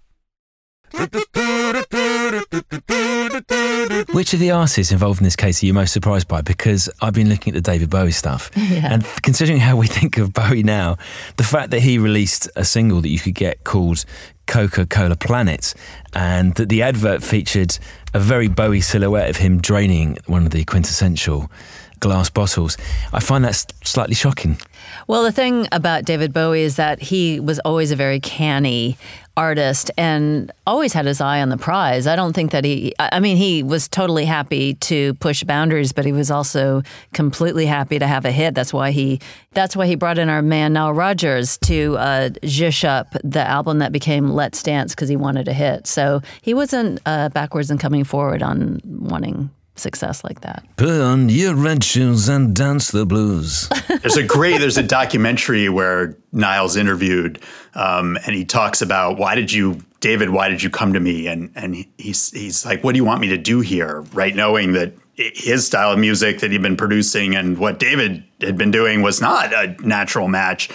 Which 4.13 4.33
of 4.33 4.39
the 4.39 4.51
artists 4.51 4.91
involved 4.91 5.19
in 5.19 5.23
this 5.23 5.35
case 5.35 5.61
are 5.61 5.65
you 5.65 5.73
most 5.73 5.91
surprised 5.91 6.27
by? 6.27 6.41
Because 6.41 6.87
I've 7.01 7.13
been 7.13 7.29
looking 7.29 7.55
at 7.55 7.63
the 7.63 7.71
David 7.71 7.89
Bowie 7.89 8.11
stuff, 8.11 8.51
Yeah. 8.55 8.93
and 8.93 9.03
considering 9.23 9.59
how 9.59 9.75
we 9.75 9.87
think 9.97 10.17
of 10.17 10.33
Bowie 10.33 10.63
now, 10.63 10.97
the 11.37 11.43
fact 11.43 11.71
that 11.71 11.81
he 11.81 11.97
released 11.97 12.47
a 12.55 12.63
single 12.63 13.01
that 13.01 13.09
you 13.09 13.19
could 13.19 13.33
get 13.35 13.63
called 13.63 14.05
Coca 14.45 14.85
Cola 14.85 15.15
Planet, 15.15 15.73
and 16.13 16.53
that 16.55 16.69
the 16.69 16.83
advert 16.83 17.23
featured 17.23 17.77
a 18.13 18.19
very 18.19 18.47
Bowie 18.47 18.81
silhouette 18.81 19.29
of 19.29 19.37
him 19.37 19.59
draining 19.59 20.17
one 20.27 20.45
of 20.45 20.51
the 20.51 20.63
quintessential 20.63 21.49
glass 22.03 22.29
bottles, 22.29 22.77
I 23.13 23.21
find 23.21 23.45
that 23.45 23.65
slightly 23.83 24.13
shocking. 24.13 24.57
Well, 25.07 25.23
the 25.23 25.31
thing 25.31 25.67
about 25.71 26.03
David 26.03 26.33
Bowie 26.33 26.61
is 26.61 26.75
that 26.75 27.01
he 27.01 27.39
was 27.39 27.59
always 27.59 27.91
a 27.91 27.95
very 27.95 28.19
canny 28.19 28.97
artist 29.35 29.89
and 29.97 30.51
always 30.67 30.93
had 30.93 31.05
his 31.05 31.21
eye 31.21 31.41
on 31.41 31.47
the 31.47 31.57
prize. 31.57 32.05
I 32.05 32.15
don't 32.15 32.33
think 32.33 32.51
that 32.51 32.65
he, 32.65 32.93
I 32.99 33.19
mean, 33.21 33.37
he 33.37 33.63
was 33.63 33.87
totally 33.87 34.25
happy 34.25 34.75
to 34.75 35.13
push 35.15 35.43
boundaries, 35.43 35.93
but 35.93 36.05
he 36.05 36.11
was 36.11 36.29
also 36.29 36.83
completely 37.13 37.65
happy 37.65 37.97
to 37.97 38.05
have 38.05 38.25
a 38.25 38.31
hit. 38.31 38.53
That's 38.53 38.73
why 38.73 38.91
he, 38.91 39.21
that's 39.51 39.75
why 39.75 39.87
he 39.87 39.95
brought 39.95 40.17
in 40.17 40.29
our 40.29 40.41
man 40.41 40.73
Nile 40.73 40.93
Rodgers 40.93 41.57
to 41.59 41.97
uh, 41.97 42.29
zhuzh 42.43 42.83
up 42.83 43.15
the 43.23 43.47
album 43.47 43.79
that 43.79 43.93
became 43.93 44.29
Let's 44.29 44.61
Dance 44.61 44.93
because 44.93 45.09
he 45.09 45.15
wanted 45.15 45.47
a 45.47 45.53
hit. 45.53 45.87
So 45.87 46.21
he 46.41 46.53
wasn't 46.53 46.99
uh, 47.05 47.29
backwards 47.29 47.71
and 47.71 47.79
coming 47.79 48.03
forward 48.03 48.43
on 48.43 48.81
wanting 48.85 49.49
success 49.75 50.23
like 50.23 50.41
that. 50.41 50.63
Put 50.75 51.01
on 51.01 51.29
your 51.29 51.55
red 51.55 51.83
shoes 51.83 52.29
and 52.29 52.55
dance 52.55 52.91
the 52.91 53.05
blues. 53.05 53.69
There's 53.87 54.17
a 54.17 54.23
great 54.23 54.59
there's 54.59 54.77
a 54.77 54.83
documentary 54.83 55.69
where 55.69 56.17
Nile's 56.31 56.75
interviewed, 56.75 57.41
um, 57.73 58.17
and 58.25 58.35
he 58.35 58.45
talks 58.45 58.81
about 58.81 59.17
why 59.17 59.35
did 59.35 59.51
you 59.51 59.81
David 59.99 60.29
why 60.29 60.49
did 60.49 60.61
you 60.61 60.69
come 60.69 60.93
to 60.93 60.99
me? 60.99 61.27
And 61.27 61.51
and 61.55 61.85
he's 61.97 62.31
he's 62.31 62.65
like 62.65 62.83
what 62.83 62.93
do 62.93 62.97
you 62.97 63.05
want 63.05 63.21
me 63.21 63.29
to 63.29 63.37
do 63.37 63.61
here? 63.61 64.01
Right? 64.13 64.35
Knowing 64.35 64.73
that 64.73 64.93
his 65.15 65.65
style 65.65 65.91
of 65.91 65.99
music 65.99 66.39
that 66.39 66.51
he'd 66.51 66.61
been 66.61 66.77
producing 66.77 67.35
and 67.35 67.57
what 67.57 67.79
David 67.79 68.23
had 68.41 68.57
been 68.57 68.71
doing 68.71 69.01
was 69.01 69.21
not 69.21 69.53
a 69.53 69.75
natural 69.85 70.27
match, 70.27 70.69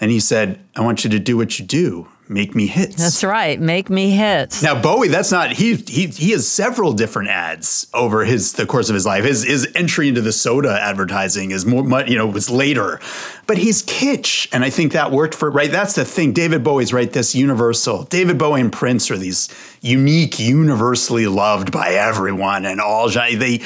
and 0.00 0.10
he 0.10 0.20
said 0.20 0.58
I 0.76 0.80
want 0.80 1.04
you 1.04 1.10
to 1.10 1.18
do 1.18 1.36
what 1.36 1.58
you 1.58 1.66
do 1.66 2.08
make 2.30 2.54
me 2.54 2.68
hits. 2.68 2.96
That's 2.96 3.24
right. 3.24 3.60
Make 3.60 3.90
me 3.90 4.10
hits. 4.10 4.62
Now 4.62 4.80
Bowie, 4.80 5.08
that's 5.08 5.32
not 5.32 5.52
he. 5.52 5.74
He 5.74 6.06
he 6.06 6.30
has 6.30 6.46
several 6.48 6.92
different 6.92 7.28
ads 7.28 7.88
over 7.92 8.24
his 8.24 8.52
the 8.52 8.66
course 8.66 8.88
of 8.88 8.94
his 8.94 9.04
life. 9.04 9.24
His 9.24 9.42
his 9.42 9.68
entry 9.74 10.08
into 10.08 10.20
the 10.20 10.32
soda 10.32 10.78
advertising 10.80 11.50
is 11.50 11.66
more, 11.66 12.04
you 12.06 12.16
know, 12.16 12.28
was 12.28 12.48
later, 12.48 13.00
but 13.46 13.58
he's 13.58 13.82
kitsch, 13.82 14.48
and 14.52 14.64
I 14.64 14.70
think 14.70 14.92
that 14.92 15.10
worked 15.10 15.34
for 15.34 15.50
right. 15.50 15.70
That's 15.70 15.96
the 15.96 16.04
thing. 16.04 16.32
David 16.32 16.62
Bowie's 16.62 16.92
right. 16.92 17.12
This 17.12 17.34
universal. 17.34 18.04
David 18.04 18.38
Bowie 18.38 18.60
and 18.60 18.72
Prince 18.72 19.10
are 19.10 19.18
these 19.18 19.48
unique, 19.80 20.38
universally 20.38 21.26
loved 21.26 21.72
by 21.72 21.90
everyone, 21.90 22.64
and 22.64 22.80
all 22.80 23.08
they. 23.08 23.60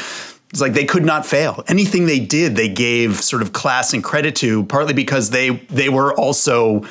It's 0.50 0.60
like 0.60 0.72
they 0.72 0.84
could 0.84 1.04
not 1.04 1.26
fail. 1.26 1.64
Anything 1.66 2.06
they 2.06 2.20
did, 2.20 2.54
they 2.54 2.68
gave 2.68 3.16
sort 3.16 3.42
of 3.42 3.52
class 3.52 3.92
and 3.92 4.04
credit 4.04 4.36
to, 4.36 4.64
partly 4.64 4.94
because 4.94 5.30
they 5.30 5.50
they 5.50 5.88
were 5.88 6.14
also 6.14 6.84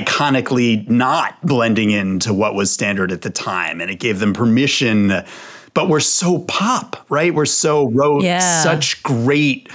iconically 0.00 0.88
not 0.88 1.40
blending 1.46 1.90
into 1.90 2.32
what 2.34 2.54
was 2.54 2.70
standard 2.72 3.12
at 3.12 3.22
the 3.22 3.30
time 3.30 3.80
and 3.80 3.90
it 3.90 3.96
gave 4.00 4.18
them 4.18 4.32
permission. 4.32 5.24
But 5.74 5.88
we're 5.88 6.00
so 6.00 6.38
pop 6.40 7.04
right? 7.08 7.34
We're 7.34 7.46
so 7.46 7.88
wrote 7.90 8.22
Yeah. 8.22 8.62
such 8.62 9.02
great 9.02 9.68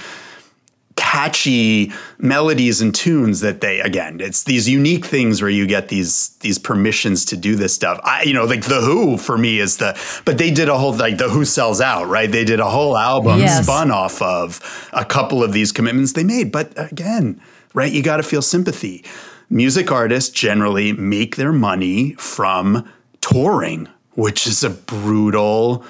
catchy 0.96 1.90
melodies 2.18 2.82
and 2.82 2.94
tunes 2.94 3.40
that 3.40 3.62
they 3.62 3.80
again 3.80 4.20
it's 4.20 4.44
these 4.44 4.68
unique 4.68 5.04
things 5.06 5.40
where 5.40 5.50
you 5.50 5.66
get 5.66 5.88
these 5.88 6.36
these 6.40 6.58
permissions 6.58 7.24
to 7.24 7.36
do 7.38 7.56
this 7.56 7.72
stuff. 7.74 7.98
I 8.04 8.22
you 8.24 8.34
know 8.34 8.44
like 8.44 8.64
the 8.64 8.80
who 8.82 9.16
for 9.16 9.38
me 9.38 9.60
is 9.60 9.78
the 9.78 9.98
but 10.26 10.36
they 10.36 10.50
did 10.50 10.68
a 10.68 10.76
whole 10.76 10.92
like 10.92 11.16
the 11.16 11.28
who 11.30 11.44
sells 11.46 11.80
out 11.80 12.06
right? 12.08 12.30
They 12.30 12.44
did 12.44 12.60
a 12.60 12.68
whole 12.68 12.96
album 12.98 13.40
Yes. 13.40 13.64
spun 13.64 13.90
off 13.90 14.20
of 14.20 14.60
a 14.92 15.04
couple 15.04 15.42
of 15.42 15.52
these 15.54 15.72
commitments 15.72 16.12
they 16.12 16.24
made. 16.24 16.52
But 16.52 16.72
again 16.76 17.40
right 17.72 17.90
you 17.90 18.02
got 18.02 18.18
to 18.18 18.22
feel 18.22 18.42
sympathy 18.42 19.02
music 19.50 19.92
artists 19.92 20.30
generally 20.30 20.92
make 20.92 21.36
their 21.36 21.52
money 21.52 22.14
from 22.14 22.88
touring 23.20 23.88
which 24.14 24.46
is 24.46 24.62
a 24.62 24.70
brutal 24.70 25.84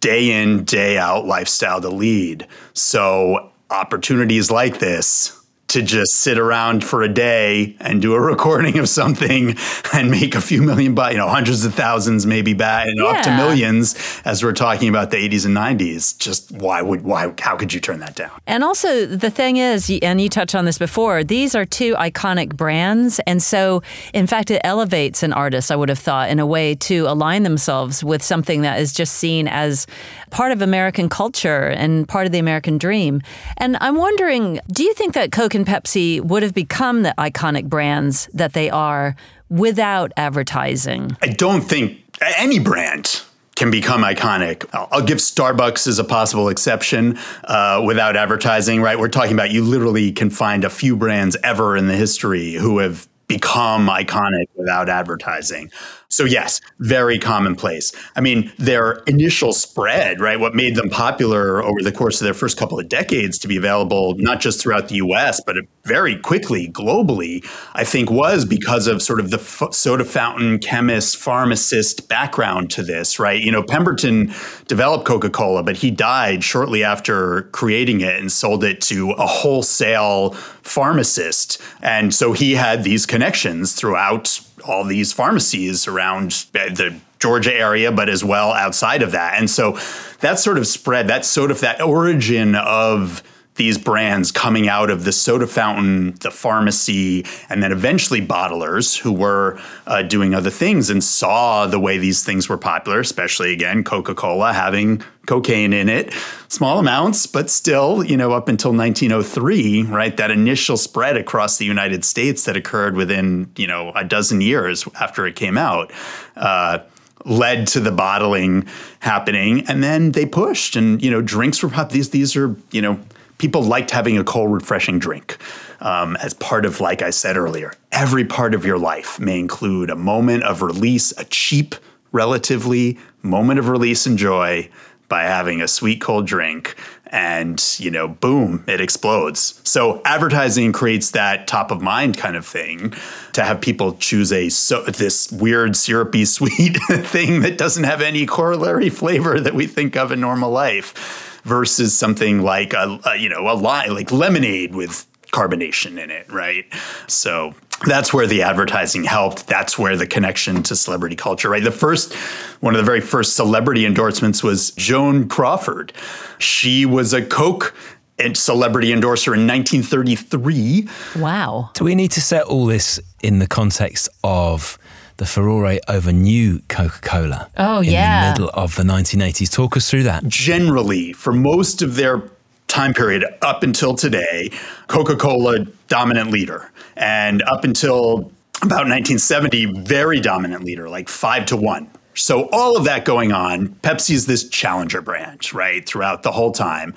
day 0.00 0.30
in, 0.30 0.64
day 0.64 0.98
out 0.98 1.26
lifestyle 1.26 1.80
to 1.80 1.88
lead. 1.88 2.46
So 2.72 3.50
opportunities 3.70 4.50
like 4.50 4.78
this 4.78 5.37
to 5.68 5.82
just 5.82 6.12
sit 6.14 6.38
around 6.38 6.82
for 6.82 7.02
a 7.02 7.08
day 7.08 7.76
and 7.80 8.00
do 8.00 8.14
a 8.14 8.20
recording 8.28 8.78
of 8.78 8.88
something 8.88 9.56
and 9.92 10.10
make 10.10 10.34
a 10.34 10.40
few 10.40 10.62
million 10.62 10.94
bucks, 10.94 11.12
you 11.12 11.18
know, 11.18 11.28
hundreds 11.28 11.64
of 11.64 11.74
thousands, 11.74 12.26
maybe 12.26 12.54
back 12.54 12.88
and 12.88 13.00
up 13.02 13.22
to 13.22 13.30
millions 13.36 13.94
as 14.24 14.42
we're 14.42 14.52
talking 14.52 14.88
about 14.88 15.10
the 15.10 15.16
80s 15.16 15.44
and 15.44 15.56
90s. 15.56 16.18
Just 16.18 16.50
why 16.52 16.80
would, 16.80 17.02
why, 17.02 17.32
how 17.38 17.56
could 17.56 17.72
you 17.72 17.80
turn 17.80 18.00
that 18.00 18.14
down? 18.14 18.30
And 18.46 18.64
also, 18.64 19.04
the 19.06 19.30
thing 19.30 19.58
is, 19.58 19.90
and 20.02 20.20
you 20.20 20.28
touched 20.28 20.54
on 20.54 20.64
this 20.64 20.78
before, 20.78 21.22
these 21.22 21.54
are 21.54 21.64
two 21.64 21.94
iconic 21.96 22.56
brands. 22.56 23.20
And 23.26 23.42
so, 23.42 23.82
in 24.14 24.26
fact, 24.26 24.50
it 24.50 24.60
elevates 24.64 25.22
an 25.22 25.32
artist, 25.32 25.70
I 25.70 25.76
would 25.76 25.90
have 25.90 25.98
thought, 25.98 26.30
in 26.30 26.38
a 26.38 26.46
way 26.46 26.74
to 26.76 27.06
align 27.06 27.42
themselves 27.42 28.02
with 28.02 28.22
something 28.22 28.62
that 28.62 28.80
is 28.80 28.92
just 28.92 29.14
seen 29.14 29.46
as 29.48 29.86
part 30.30 30.52
of 30.52 30.62
American 30.62 31.08
culture 31.08 31.68
and 31.68 32.08
part 32.08 32.26
of 32.26 32.32
the 32.32 32.38
American 32.38 32.78
dream. 32.78 33.20
And 33.58 33.76
I'm 33.80 33.96
wondering 33.96 34.60
do 34.70 34.82
you 34.84 34.94
think 34.94 35.14
that 35.14 35.32
Coke 35.32 35.54
and 35.58 35.66
Pepsi 35.66 36.20
would 36.20 36.44
have 36.44 36.54
become 36.54 37.02
the 37.02 37.12
iconic 37.18 37.64
brands 37.68 38.30
that 38.32 38.52
they 38.52 38.70
are 38.70 39.16
without 39.50 40.12
advertising? 40.16 41.16
I 41.20 41.28
don't 41.28 41.62
think 41.62 42.00
any 42.38 42.60
brand 42.60 43.22
can 43.56 43.72
become 43.72 44.02
iconic. 44.02 44.64
I'll, 44.72 45.02
give 45.02 45.18
Starbucks 45.18 45.88
as 45.88 45.98
a 45.98 46.04
possible 46.04 46.48
exception 46.48 47.18
uh, 47.42 47.82
without 47.84 48.14
advertising, 48.14 48.80
right? 48.80 48.96
We're 48.96 49.08
talking 49.08 49.32
about 49.32 49.50
you 49.50 49.64
literally 49.64 50.12
can 50.12 50.30
find 50.30 50.62
a 50.62 50.70
few 50.70 50.96
brands 50.96 51.36
ever 51.42 51.76
in 51.76 51.88
the 51.88 51.96
history 51.96 52.52
who 52.52 52.78
have 52.78 53.08
become 53.26 53.88
iconic 53.88 54.46
without 54.54 54.88
advertising. 54.88 55.72
So 56.10 56.24
yes, 56.24 56.60
very 56.78 57.18
commonplace. 57.18 57.92
I 58.16 58.22
mean, 58.22 58.50
their 58.56 59.02
initial 59.06 59.52
spread, 59.52 60.20
right? 60.20 60.40
What 60.40 60.54
made 60.54 60.74
them 60.74 60.88
popular 60.88 61.62
over 61.62 61.82
the 61.82 61.92
course 61.92 62.18
of 62.20 62.24
their 62.24 62.34
first 62.34 62.56
couple 62.56 62.80
of 62.80 62.88
decades 62.88 63.38
to 63.38 63.48
be 63.48 63.58
available 63.58 64.14
not 64.16 64.40
just 64.40 64.60
throughout 64.60 64.88
the 64.88 64.96
US, 64.96 65.42
but 65.44 65.56
very 65.84 66.16
quickly 66.16 66.68
globally, 66.68 67.44
I 67.74 67.84
think 67.84 68.10
was 68.10 68.46
because 68.46 68.86
of 68.86 69.02
sort 69.02 69.20
of 69.20 69.30
the 69.30 69.38
f- 69.38 69.74
soda 69.74 70.04
fountain 70.04 70.58
chemist 70.58 71.18
pharmacist 71.18 72.08
background 72.08 72.70
to 72.70 72.82
this, 72.82 73.18
right? 73.18 73.40
You 73.40 73.52
know, 73.52 73.62
Pemberton 73.62 74.32
developed 74.66 75.04
Coca-Cola, 75.04 75.62
but 75.62 75.76
he 75.76 75.90
died 75.90 76.42
shortly 76.42 76.82
after 76.82 77.42
creating 77.52 78.00
it 78.00 78.18
and 78.18 78.32
sold 78.32 78.64
it 78.64 78.80
to 78.82 79.10
a 79.12 79.26
wholesale 79.26 80.30
pharmacist. 80.62 81.60
And 81.82 82.14
so 82.14 82.32
he 82.32 82.54
had 82.54 82.82
these 82.82 83.04
connections 83.04 83.74
throughout 83.74 84.40
all 84.68 84.84
these 84.84 85.12
pharmacies 85.12 85.88
around 85.88 86.46
eh, 86.54 86.68
the 86.68 86.96
Georgia 87.18 87.52
area, 87.52 87.90
but 87.90 88.08
as 88.08 88.22
well 88.22 88.52
outside 88.52 89.02
of 89.02 89.12
that. 89.12 89.38
And 89.38 89.50
so 89.50 89.78
that 90.20 90.38
sort 90.38 90.58
of 90.58 90.66
spread, 90.66 91.08
that 91.08 91.24
sort 91.24 91.50
of 91.50 91.60
that 91.60 91.80
origin 91.80 92.54
of 92.54 93.22
these 93.58 93.76
brands 93.76 94.32
coming 94.32 94.68
out 94.68 94.88
of 94.88 95.04
the 95.04 95.12
soda 95.12 95.46
fountain, 95.46 96.14
the 96.20 96.30
pharmacy, 96.30 97.26
and 97.50 97.62
then 97.62 97.70
eventually 97.70 98.26
bottlers 98.26 98.98
who 98.98 99.12
were 99.12 99.60
uh, 99.86 100.02
doing 100.02 100.34
other 100.34 100.50
things 100.50 100.88
and 100.88 101.04
saw 101.04 101.66
the 101.66 101.78
way 101.78 101.98
these 101.98 102.24
things 102.24 102.48
were 102.48 102.56
popular, 102.56 103.00
especially 103.00 103.52
again, 103.52 103.84
Coca 103.84 104.14
Cola 104.14 104.54
having 104.54 105.02
cocaine 105.26 105.74
in 105.74 105.90
it, 105.90 106.12
small 106.48 106.78
amounts, 106.78 107.26
but 107.26 107.50
still, 107.50 108.02
you 108.02 108.16
know, 108.16 108.32
up 108.32 108.48
until 108.48 108.72
1903, 108.72 109.82
right? 109.82 110.16
That 110.16 110.30
initial 110.30 110.78
spread 110.78 111.18
across 111.18 111.58
the 111.58 111.66
United 111.66 112.04
States 112.04 112.44
that 112.44 112.56
occurred 112.56 112.96
within, 112.96 113.52
you 113.56 113.66
know, 113.66 113.92
a 113.94 114.04
dozen 114.04 114.40
years 114.40 114.88
after 114.98 115.26
it 115.26 115.36
came 115.36 115.58
out. 115.58 115.92
Uh, 116.34 116.78
led 117.24 117.66
to 117.66 117.80
the 117.80 117.90
bottling 117.90 118.66
happening 119.00 119.66
and 119.68 119.82
then 119.82 120.12
they 120.12 120.24
pushed 120.24 120.76
and 120.76 121.02
you 121.02 121.10
know 121.10 121.20
drinks 121.20 121.62
were 121.62 121.68
pop 121.68 121.90
these 121.90 122.10
these 122.10 122.36
are 122.36 122.54
you 122.70 122.80
know 122.80 122.98
people 123.38 123.62
liked 123.62 123.90
having 123.90 124.18
a 124.18 124.24
cold, 124.24 124.52
refreshing 124.52 124.98
drink 124.98 125.38
um, 125.80 126.16
as 126.16 126.34
part 126.34 126.66
of, 126.66 126.80
like 126.80 127.02
I 127.02 127.10
said 127.10 127.36
earlier, 127.36 127.72
every 127.92 128.24
part 128.24 128.54
of 128.54 128.64
your 128.64 128.78
life 128.78 129.18
may 129.18 129.38
include 129.38 129.90
a 129.90 129.96
moment 129.96 130.42
of 130.42 130.60
release, 130.60 131.12
a 131.16 131.24
cheap, 131.24 131.74
relatively 132.12 132.98
moment 133.22 133.58
of 133.58 133.68
release 133.68 134.06
and 134.06 134.18
joy 134.18 134.68
by 135.08 135.22
having 135.22 135.62
a 135.62 135.68
sweet 135.68 136.00
cold 136.00 136.26
drink 136.26 136.76
and 137.06 137.76
you 137.78 137.90
know 137.90 138.06
boom 138.06 138.62
it 138.66 138.80
explodes. 138.80 139.60
So 139.64 140.02
advertising 140.04 140.72
creates 140.72 141.12
that 141.12 141.46
top 141.46 141.70
of 141.70 141.80
mind 141.80 142.18
kind 142.18 142.36
of 142.36 142.46
thing 142.46 142.92
to 143.32 143.42
have 143.42 143.60
people 143.60 143.94
choose 143.94 144.32
a 144.32 144.50
so 144.50 144.82
this 144.82 145.32
weird 145.32 145.76
syrupy 145.76 146.24
sweet 146.26 146.76
thing 146.76 147.40
that 147.40 147.56
doesn't 147.56 147.84
have 147.84 148.02
any 148.02 148.26
corollary 148.26 148.90
flavor 148.90 149.40
that 149.40 149.54
we 149.54 149.66
think 149.66 149.96
of 149.96 150.12
in 150.12 150.20
normal 150.20 150.50
life 150.50 151.37
versus 151.48 151.96
something 151.96 152.42
like 152.42 152.72
a, 152.74 153.00
a 153.06 153.16
you 153.16 153.28
know 153.28 153.50
a 153.50 153.54
lie 153.54 153.86
like 153.86 154.12
lemonade 154.12 154.74
with 154.74 155.06
carbonation 155.32 156.02
in 156.02 156.10
it, 156.10 156.30
right? 156.32 156.64
So 157.06 157.54
that's 157.86 158.12
where 158.12 158.26
the 158.26 158.42
advertising 158.42 159.04
helped. 159.04 159.46
That's 159.46 159.78
where 159.78 159.96
the 159.96 160.06
connection 160.06 160.62
to 160.64 160.76
celebrity 160.76 161.16
culture, 161.16 161.48
right? 161.48 161.62
The 161.62 161.70
first, 161.70 162.14
one 162.60 162.74
of 162.74 162.78
the 162.78 162.84
very 162.84 163.00
first 163.00 163.36
celebrity 163.36 163.86
endorsements 163.86 164.42
was 164.42 164.72
Joan 164.72 165.28
Crawford. 165.28 165.92
She 166.38 166.86
was 166.86 167.12
a 167.12 167.24
Coke 167.24 167.74
and 168.18 168.36
celebrity 168.36 168.92
endorser 168.92 169.32
in 169.32 169.46
1933. 169.46 170.88
Wow. 171.16 171.70
Do 171.74 171.84
we 171.84 171.94
need 171.94 172.10
to 172.12 172.20
set 172.20 172.44
all 172.44 172.66
this 172.66 172.98
in 173.22 173.38
the 173.38 173.46
context 173.46 174.08
of 174.24 174.76
the 175.18 175.26
furore 175.26 175.78
over 175.88 176.12
new 176.12 176.60
Coca 176.68 177.00
Cola. 177.02 177.50
Oh, 177.56 177.80
in 177.80 177.90
yeah. 177.90 178.32
the 178.32 178.40
middle 178.40 178.50
of 178.54 178.76
the 178.76 178.84
1980s. 178.84 179.52
Talk 179.52 179.76
us 179.76 179.90
through 179.90 180.04
that. 180.04 180.26
Generally, 180.26 181.12
for 181.12 181.32
most 181.32 181.82
of 181.82 181.96
their 181.96 182.22
time 182.68 182.94
period 182.94 183.24
up 183.42 183.62
until 183.62 183.94
today, 183.94 184.50
Coca 184.86 185.16
Cola 185.16 185.64
dominant 185.88 186.30
leader. 186.30 186.70
And 186.96 187.42
up 187.42 187.64
until 187.64 188.30
about 188.62 188.86
1970, 188.86 189.82
very 189.82 190.20
dominant 190.20 190.64
leader, 190.64 190.88
like 190.88 191.08
five 191.08 191.46
to 191.46 191.56
one. 191.56 191.90
So, 192.14 192.48
all 192.50 192.76
of 192.76 192.84
that 192.84 193.04
going 193.04 193.30
on, 193.30 193.68
Pepsi's 193.82 194.26
this 194.26 194.48
challenger 194.48 195.00
brand, 195.00 195.52
right, 195.54 195.86
throughout 195.86 196.24
the 196.24 196.32
whole 196.32 196.50
time, 196.50 196.94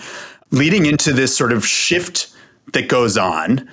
leading 0.49 0.87
into 0.87 1.13
this 1.13 1.35
sort 1.35 1.53
of 1.53 1.65
shift 1.65 2.33
that 2.73 2.87
goes 2.87 3.17
on 3.17 3.69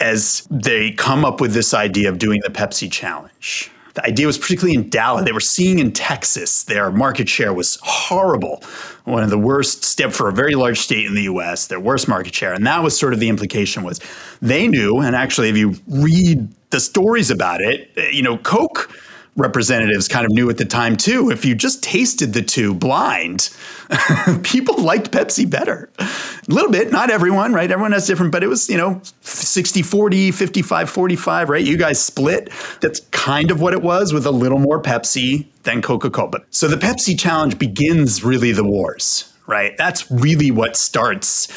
as 0.00 0.46
they 0.50 0.92
come 0.92 1.24
up 1.24 1.40
with 1.40 1.52
this 1.52 1.74
idea 1.74 2.08
of 2.08 2.18
doing 2.18 2.40
the 2.44 2.50
Pepsi 2.50 2.90
challenge. 2.90 3.70
The 3.96 4.04
idea 4.04 4.26
was 4.26 4.36
particularly 4.36 4.74
in 4.74 4.90
Dallas. 4.90 5.24
They 5.24 5.32
were 5.32 5.40
seeing 5.40 5.78
in 5.78 5.90
Texas, 5.90 6.64
their 6.64 6.90
market 6.92 7.28
share 7.30 7.52
was 7.54 7.78
horrible. 7.82 8.62
One 9.04 9.22
of 9.22 9.30
the 9.30 9.38
worst 9.38 9.84
step 9.84 10.12
for 10.12 10.28
a 10.28 10.32
very 10.32 10.54
large 10.54 10.78
state 10.78 11.06
in 11.06 11.14
the 11.14 11.22
US, 11.22 11.66
their 11.66 11.80
worst 11.80 12.06
market 12.06 12.34
share. 12.34 12.52
And 12.52 12.66
that 12.66 12.82
was 12.82 12.96
sort 12.96 13.14
of 13.14 13.20
the 13.20 13.30
implication 13.30 13.82
was 13.82 13.98
they 14.42 14.68
knew, 14.68 15.00
and 15.00 15.16
actually 15.16 15.48
if 15.48 15.56
you 15.56 15.76
read 15.88 16.46
the 16.70 16.78
stories 16.78 17.30
about 17.30 17.62
it, 17.62 17.90
you 18.12 18.22
know, 18.22 18.36
Coke 18.36 18.90
representatives 19.36 20.08
kind 20.08 20.24
of 20.24 20.32
knew 20.32 20.48
at 20.50 20.56
the 20.56 20.64
time 20.64 20.96
too. 20.96 21.30
If 21.30 21.44
you 21.44 21.54
just 21.54 21.82
tasted 21.82 22.32
the 22.32 22.42
two 22.42 22.74
blind, 22.74 23.50
people 24.42 24.78
liked 24.78 25.10
Pepsi 25.10 25.48
better. 25.48 25.90
A 25.98 26.08
little 26.48 26.70
bit, 26.70 26.90
not 26.90 27.10
everyone, 27.10 27.52
right? 27.52 27.70
Everyone 27.70 27.92
has 27.92 28.06
different, 28.06 28.32
but 28.32 28.42
it 28.42 28.48
was, 28.48 28.68
you 28.68 28.76
know, 28.76 29.00
60 29.20 29.82
40, 29.82 30.30
55 30.30 30.90
45, 30.90 31.50
right? 31.50 31.64
You 31.64 31.76
guys 31.76 32.02
split. 32.02 32.50
That's 32.80 33.00
kind 33.10 33.50
of 33.50 33.60
what 33.60 33.74
it 33.74 33.82
was 33.82 34.12
with 34.12 34.26
a 34.26 34.30
little 34.30 34.58
more 34.58 34.80
Pepsi 34.80 35.46
than 35.64 35.82
Coca 35.82 36.10
Cola. 36.10 36.40
So 36.50 36.68
the 36.68 36.76
Pepsi 36.76 37.18
challenge 37.18 37.58
begins 37.58 38.24
really 38.24 38.52
the 38.52 38.64
wars, 38.64 39.32
right? 39.46 39.76
That's 39.76 40.10
really 40.10 40.50
what 40.50 40.76
starts 40.76 41.48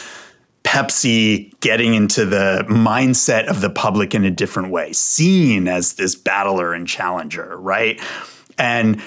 Pepsi 0.69 1.51
getting 1.61 1.95
into 1.95 2.25
the 2.25 2.63
mindset 2.69 3.47
of 3.47 3.59
the 3.59 3.71
public 3.71 4.13
in 4.13 4.23
a 4.23 4.29
different 4.29 4.69
way, 4.69 4.93
seen 4.93 5.67
as 5.67 5.93
this 5.93 6.13
battler 6.13 6.75
and 6.75 6.87
challenger, 6.87 7.57
right? 7.57 7.99
And 8.55 9.01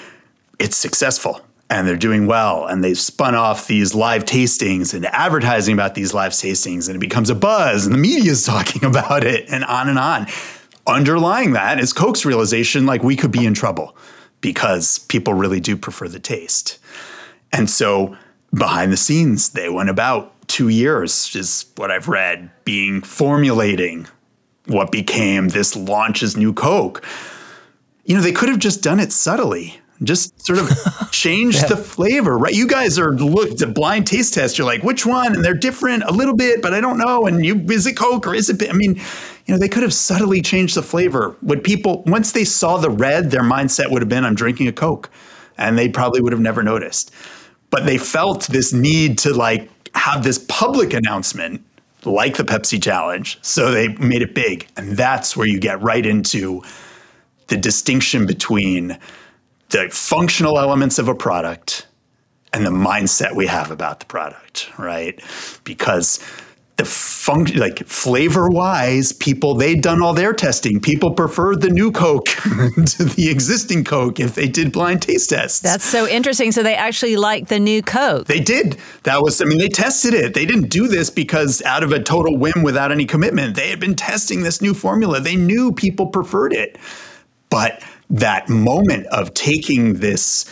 it's 0.59 0.75
successful 0.75 1.39
and 1.69 1.87
they're 1.87 1.95
doing 1.95 2.27
well 2.27 2.65
and 2.65 2.83
they've 2.83 2.99
spun 2.99 3.33
off 3.33 3.67
these 3.67 3.95
live 3.95 4.25
tastings 4.25 4.93
and 4.93 5.05
advertising 5.05 5.73
about 5.73 5.95
these 5.95 6.13
live 6.13 6.33
tastings 6.33 6.89
and 6.89 6.97
it 6.97 6.99
becomes 6.99 7.29
a 7.29 7.35
buzz 7.35 7.85
and 7.85 7.95
the 7.95 7.97
media 7.97 8.31
is 8.31 8.43
talking 8.45 8.83
about 8.83 9.23
it 9.23 9.45
and 9.47 9.63
on 9.63 9.87
and 9.87 9.97
on. 9.97 10.27
Underlying 10.85 11.53
that 11.53 11.79
is 11.79 11.93
Coke's 11.93 12.25
realization 12.25 12.85
like 12.85 13.03
we 13.03 13.15
could 13.15 13.31
be 13.31 13.45
in 13.45 13.53
trouble 13.53 13.95
because 14.41 14.99
people 14.99 15.33
really 15.33 15.61
do 15.61 15.77
prefer 15.77 16.09
the 16.09 16.19
taste. 16.19 16.77
And 17.53 17.69
so 17.69 18.17
behind 18.53 18.91
the 18.91 18.97
scenes, 18.97 19.51
they 19.51 19.69
went 19.69 19.89
about 19.89 20.32
two 20.53 20.69
years, 20.69 21.35
is 21.35 21.65
what 21.77 21.89
I've 21.89 22.07
read, 22.07 22.51
being 22.63 23.01
formulating 23.01 24.07
what 24.67 24.91
became 24.91 25.47
this 25.47 25.75
launch 25.75 26.21
as 26.21 26.37
New 26.37 26.53
Coke. 26.53 27.03
You 28.05 28.15
know, 28.15 28.21
they 28.21 28.31
could 28.31 28.49
have 28.49 28.59
just 28.59 28.83
done 28.83 28.99
it 28.99 29.11
subtly, 29.11 29.81
just 30.03 30.45
sort 30.45 30.59
of 30.59 30.69
changed 31.11 31.63
yeah. 31.63 31.69
the 31.69 31.77
flavor, 31.77 32.37
right? 32.37 32.53
You 32.53 32.67
guys 32.67 32.99
are 32.99 33.13
looked 33.13 33.63
at 33.63 33.73
blind 33.73 34.05
taste 34.05 34.35
test. 34.35 34.59
You're 34.59 34.67
like, 34.67 34.83
which 34.83 35.07
one? 35.07 35.35
And 35.35 35.43
they're 35.43 35.55
different 35.55 36.03
a 36.03 36.11
little 36.11 36.35
bit, 36.35 36.61
but 36.61 36.71
I 36.71 36.81
don't 36.81 36.99
know. 36.99 37.25
And 37.25 37.43
you, 37.43 37.55
is 37.71 37.87
it 37.87 37.97
Coke 37.97 38.27
or 38.27 38.35
is 38.35 38.47
it? 38.47 38.69
I 38.69 38.73
mean, 38.73 39.01
you 39.47 39.55
know, 39.55 39.57
they 39.57 39.67
could 39.67 39.81
have 39.81 39.93
subtly 39.93 40.43
changed 40.43 40.75
the 40.75 40.83
flavor. 40.83 41.35
Would 41.41 41.63
people 41.63 42.03
once 42.05 42.31
they 42.31 42.45
saw 42.45 42.77
the 42.77 42.91
red, 42.91 43.31
their 43.31 43.43
mindset 43.43 43.89
would 43.89 44.03
have 44.03 44.09
been, 44.09 44.23
I'm 44.23 44.35
drinking 44.35 44.67
a 44.67 44.73
Coke, 44.73 45.09
and 45.57 45.79
they 45.79 45.89
probably 45.89 46.21
would 46.21 46.31
have 46.31 46.41
never 46.41 46.61
noticed. 46.61 47.11
But 47.71 47.87
they 47.87 47.97
felt 47.97 48.43
this 48.47 48.71
need 48.71 49.17
to 49.19 49.33
like 49.33 49.67
have 49.95 50.23
this 50.23 50.43
public 50.47 50.93
announcement 50.93 51.63
like 52.05 52.37
the 52.37 52.43
Pepsi 52.43 52.81
Challenge. 52.81 53.37
So 53.41 53.71
they 53.71 53.89
made 53.89 54.21
it 54.21 54.35
big. 54.35 54.67
And 54.75 54.97
that's 54.97 55.37
where 55.37 55.47
you 55.47 55.59
get 55.59 55.81
right 55.81 56.05
into 56.05 56.61
the 57.47 57.57
distinction 57.57 58.25
between 58.25 58.97
the 59.69 59.89
functional 59.89 60.59
elements 60.59 60.99
of 60.99 61.07
a 61.07 61.15
product 61.15 61.87
and 62.53 62.65
the 62.65 62.71
mindset 62.71 63.35
we 63.35 63.47
have 63.47 63.71
about 63.71 63.99
the 63.99 64.05
product, 64.05 64.69
right? 64.77 65.19
Because 65.63 66.19
the 66.77 66.85
function 66.85 67.59
like 67.59 67.85
flavor 67.85 68.49
wise 68.49 69.13
people 69.13 69.53
they'd 69.53 69.81
done 69.81 70.01
all 70.01 70.13
their 70.13 70.33
testing. 70.33 70.79
People 70.79 71.11
preferred 71.11 71.61
the 71.61 71.69
new 71.69 71.91
coke 71.91 72.25
to 72.25 73.03
the 73.03 73.29
existing 73.29 73.83
coke 73.83 74.19
if 74.19 74.33
they 74.33 74.47
did 74.47 74.71
blind 74.71 75.01
taste 75.01 75.29
tests. 75.29 75.59
That's 75.59 75.85
so 75.85 76.07
interesting. 76.07 76.51
So 76.51 76.63
they 76.63 76.75
actually 76.75 77.15
liked 77.15 77.49
the 77.49 77.59
new 77.59 77.83
coke. 77.83 78.25
They 78.25 78.39
did. 78.39 78.77
That 79.03 79.21
was 79.21 79.41
i 79.41 79.45
mean 79.45 79.59
they 79.59 79.69
tested 79.69 80.13
it. 80.13 80.33
They 80.33 80.45
didn't 80.45 80.69
do 80.69 80.87
this 80.87 81.09
because 81.09 81.61
out 81.61 81.83
of 81.83 81.91
a 81.91 82.01
total 82.01 82.37
whim 82.37 82.63
without 82.63 82.91
any 82.91 83.05
commitment. 83.05 83.55
They 83.55 83.69
had 83.69 83.79
been 83.79 83.95
testing 83.95 84.41
this 84.41 84.61
new 84.61 84.73
formula. 84.73 85.19
They 85.19 85.35
knew 85.35 85.71
people 85.71 86.07
preferred 86.07 86.53
it. 86.53 86.77
But 87.49 87.83
that 88.09 88.49
moment 88.49 89.05
of 89.07 89.33
taking 89.33 89.95
this 89.95 90.45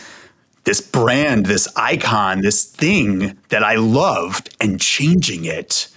this 0.64 0.80
brand 0.80 1.46
this 1.46 1.68
icon 1.76 2.40
this 2.40 2.64
thing 2.64 3.36
that 3.48 3.62
i 3.62 3.74
loved 3.74 4.54
and 4.60 4.80
changing 4.80 5.44
it 5.44 5.88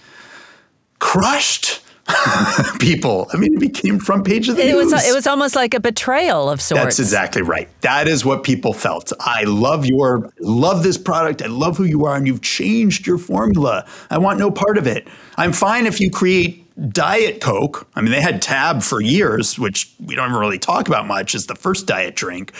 crushed 0.98 1.82
people. 2.78 3.28
I 3.32 3.36
mean, 3.36 3.54
it 3.54 3.60
became 3.60 3.98
front 3.98 4.24
page 4.24 4.48
of 4.48 4.56
the 4.56 4.62
it 4.62 4.72
news. 4.72 4.92
Was, 4.92 5.08
it 5.08 5.14
was 5.14 5.26
almost 5.26 5.56
like 5.56 5.74
a 5.74 5.80
betrayal 5.80 6.48
of 6.48 6.60
sorts. 6.60 6.84
That's 6.84 6.98
exactly 7.00 7.42
right. 7.42 7.68
That 7.80 8.06
is 8.06 8.24
what 8.24 8.44
people 8.44 8.72
felt. 8.72 9.12
I 9.20 9.42
love 9.42 9.86
your, 9.86 10.30
love 10.40 10.82
this 10.82 10.98
product. 10.98 11.42
I 11.42 11.46
love 11.46 11.76
who 11.76 11.84
you 11.84 12.04
are, 12.06 12.14
and 12.14 12.26
you've 12.26 12.42
changed 12.42 13.06
your 13.06 13.18
formula. 13.18 13.86
I 14.08 14.18
want 14.18 14.38
no 14.38 14.50
part 14.50 14.78
of 14.78 14.86
it. 14.86 15.08
I'm 15.36 15.52
fine 15.52 15.86
if 15.86 16.00
you 16.00 16.10
create 16.10 16.62
Diet 16.92 17.40
Coke. 17.40 17.88
I 17.96 18.02
mean, 18.02 18.12
they 18.12 18.20
had 18.20 18.40
Tab 18.40 18.82
for 18.82 19.00
years, 19.00 19.58
which 19.58 19.92
we 19.98 20.14
don't 20.14 20.28
even 20.30 20.40
really 20.40 20.58
talk 20.58 20.88
about 20.88 21.06
much 21.06 21.34
Is 21.34 21.46
the 21.46 21.54
first 21.54 21.86
diet 21.86 22.14
drink. 22.14 22.52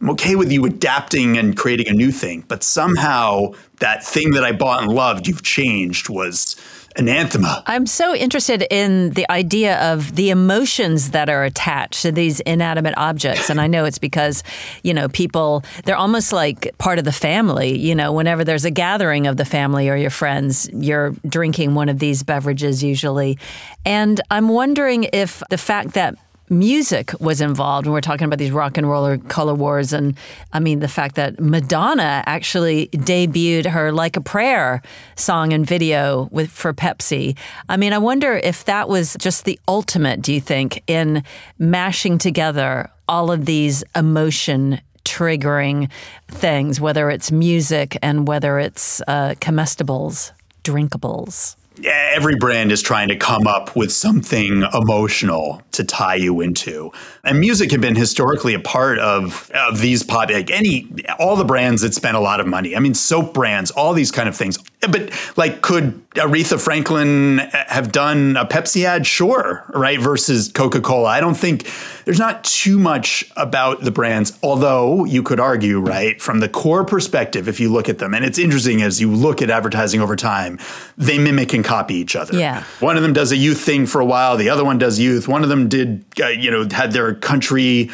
I'm 0.00 0.10
okay 0.10 0.34
with 0.34 0.50
you 0.50 0.64
adapting 0.64 1.38
and 1.38 1.56
creating 1.56 1.88
a 1.88 1.92
new 1.92 2.10
thing, 2.10 2.44
but 2.48 2.64
somehow 2.64 3.52
that 3.78 4.04
thing 4.04 4.32
that 4.32 4.44
I 4.44 4.50
bought 4.50 4.82
and 4.82 4.92
loved, 4.92 5.28
you've 5.28 5.44
changed 5.44 6.08
was 6.08 6.56
anathema. 6.96 7.62
I'm 7.66 7.86
so 7.86 8.14
interested 8.14 8.64
in 8.70 9.10
the 9.10 9.30
idea 9.30 9.80
of 9.92 10.14
the 10.16 10.30
emotions 10.30 11.10
that 11.10 11.28
are 11.28 11.44
attached 11.44 12.02
to 12.02 12.12
these 12.12 12.40
inanimate 12.40 12.94
objects. 12.96 13.50
And 13.50 13.60
I 13.60 13.66
know 13.66 13.84
it's 13.84 13.98
because, 13.98 14.42
you 14.82 14.94
know, 14.94 15.08
people, 15.08 15.64
they're 15.84 15.96
almost 15.96 16.32
like 16.32 16.76
part 16.78 16.98
of 16.98 17.04
the 17.04 17.12
family. 17.12 17.78
You 17.78 17.94
know, 17.94 18.12
whenever 18.12 18.44
there's 18.44 18.64
a 18.64 18.70
gathering 18.70 19.26
of 19.26 19.36
the 19.36 19.44
family 19.44 19.88
or 19.88 19.96
your 19.96 20.10
friends, 20.10 20.68
you're 20.72 21.10
drinking 21.26 21.74
one 21.74 21.88
of 21.88 21.98
these 21.98 22.22
beverages 22.22 22.82
usually. 22.82 23.38
And 23.84 24.20
I'm 24.30 24.48
wondering 24.48 25.08
if 25.12 25.42
the 25.50 25.58
fact 25.58 25.94
that 25.94 26.16
music 26.52 27.12
was 27.20 27.40
involved 27.40 27.86
when 27.86 27.92
we're 27.92 28.00
talking 28.00 28.26
about 28.26 28.38
these 28.38 28.52
rock 28.52 28.76
and 28.76 28.88
roller 28.88 29.18
cola 29.18 29.54
wars. 29.54 29.92
And 29.92 30.16
i 30.52 30.60
mean 30.60 30.78
the 30.80 30.88
fact 30.88 31.16
that 31.16 31.40
madonna 31.40 32.22
actually 32.26 32.88
debuted 32.88 33.66
her 33.66 33.90
like 33.90 34.16
a 34.16 34.20
prayer 34.20 34.82
song 35.16 35.52
and 35.52 35.66
video 35.66 36.28
with 36.30 36.50
for 36.50 36.72
pepsi. 36.72 37.36
I 37.68 37.76
mean 37.76 37.92
i 37.92 37.98
wonder 37.98 38.34
if 38.34 38.64
that 38.66 38.88
was 38.88 39.16
just 39.18 39.44
the 39.44 39.58
ultimate 39.66 40.22
do 40.22 40.32
you 40.32 40.40
think 40.40 40.82
in 40.86 41.24
mashing 41.58 42.18
together 42.18 42.90
all 43.08 43.32
of 43.32 43.46
these 43.46 43.82
emotion 43.96 44.80
triggering 45.04 45.90
things 46.28 46.80
whether 46.80 47.10
it's 47.10 47.32
music 47.32 47.96
and 48.02 48.28
whether 48.28 48.58
it's 48.58 49.00
uh, 49.08 49.34
comestibles 49.40 50.32
drinkables? 50.64 51.56
Every 51.84 52.36
brand 52.36 52.70
is 52.70 52.82
trying 52.82 53.08
to 53.08 53.16
come 53.16 53.46
up 53.46 53.74
with 53.74 53.92
something 53.92 54.64
emotional 54.74 55.62
to 55.72 55.84
tie 55.84 56.14
you 56.14 56.40
into. 56.40 56.92
And 57.24 57.40
music 57.40 57.70
had 57.70 57.80
been 57.80 57.96
historically 57.96 58.54
a 58.54 58.60
part 58.60 58.98
of, 58.98 59.50
of 59.54 59.80
these 59.80 60.02
pop, 60.02 60.30
like 60.30 60.50
any, 60.50 60.88
all 61.18 61.36
the 61.36 61.44
brands 61.44 61.82
that 61.82 61.94
spent 61.94 62.16
a 62.16 62.20
lot 62.20 62.40
of 62.40 62.46
money. 62.46 62.76
I 62.76 62.78
mean, 62.78 62.94
soap 62.94 63.34
brands, 63.34 63.70
all 63.70 63.92
these 63.92 64.10
kind 64.10 64.28
of 64.28 64.36
things. 64.36 64.58
But 64.80 65.12
like, 65.36 65.62
could 65.62 66.08
Aretha 66.10 66.60
Franklin 66.60 67.38
have 67.38 67.92
done 67.92 68.36
a 68.36 68.44
Pepsi 68.44 68.84
ad? 68.84 69.06
Sure, 69.06 69.64
right? 69.74 70.00
Versus 70.00 70.50
Coca 70.52 70.80
Cola. 70.80 71.08
I 71.08 71.20
don't 71.20 71.36
think 71.36 71.70
there's 72.04 72.18
not 72.18 72.42
too 72.44 72.78
much 72.78 73.30
about 73.36 73.82
the 73.82 73.90
brands, 73.90 74.38
although 74.42 75.04
you 75.04 75.22
could 75.22 75.38
argue, 75.38 75.78
right, 75.78 76.20
from 76.20 76.40
the 76.40 76.48
core 76.48 76.84
perspective, 76.84 77.48
if 77.48 77.60
you 77.60 77.70
look 77.70 77.88
at 77.88 77.98
them, 77.98 78.12
and 78.12 78.24
it's 78.24 78.38
interesting 78.38 78.82
as 78.82 79.00
you 79.00 79.10
look 79.10 79.40
at 79.40 79.50
advertising 79.50 80.00
over 80.00 80.16
time, 80.16 80.58
they 80.98 81.18
mimic 81.18 81.52
and 81.52 81.64
copy 81.64 81.94
each 81.94 82.16
other. 82.16 82.36
Yeah. 82.36 82.64
One 82.80 82.96
of 82.96 83.02
them 83.02 83.12
does 83.12 83.30
a 83.30 83.36
youth 83.36 83.60
thing 83.60 83.86
for 83.86 84.00
a 84.00 84.04
while, 84.04 84.36
the 84.36 84.48
other 84.48 84.64
one 84.64 84.78
does 84.78 84.98
youth. 84.98 85.28
One 85.28 85.44
of 85.44 85.48
them 85.48 85.61
did, 85.68 86.04
uh, 86.20 86.28
you 86.28 86.50
know, 86.50 86.68
had 86.70 86.92
their 86.92 87.14
country 87.14 87.90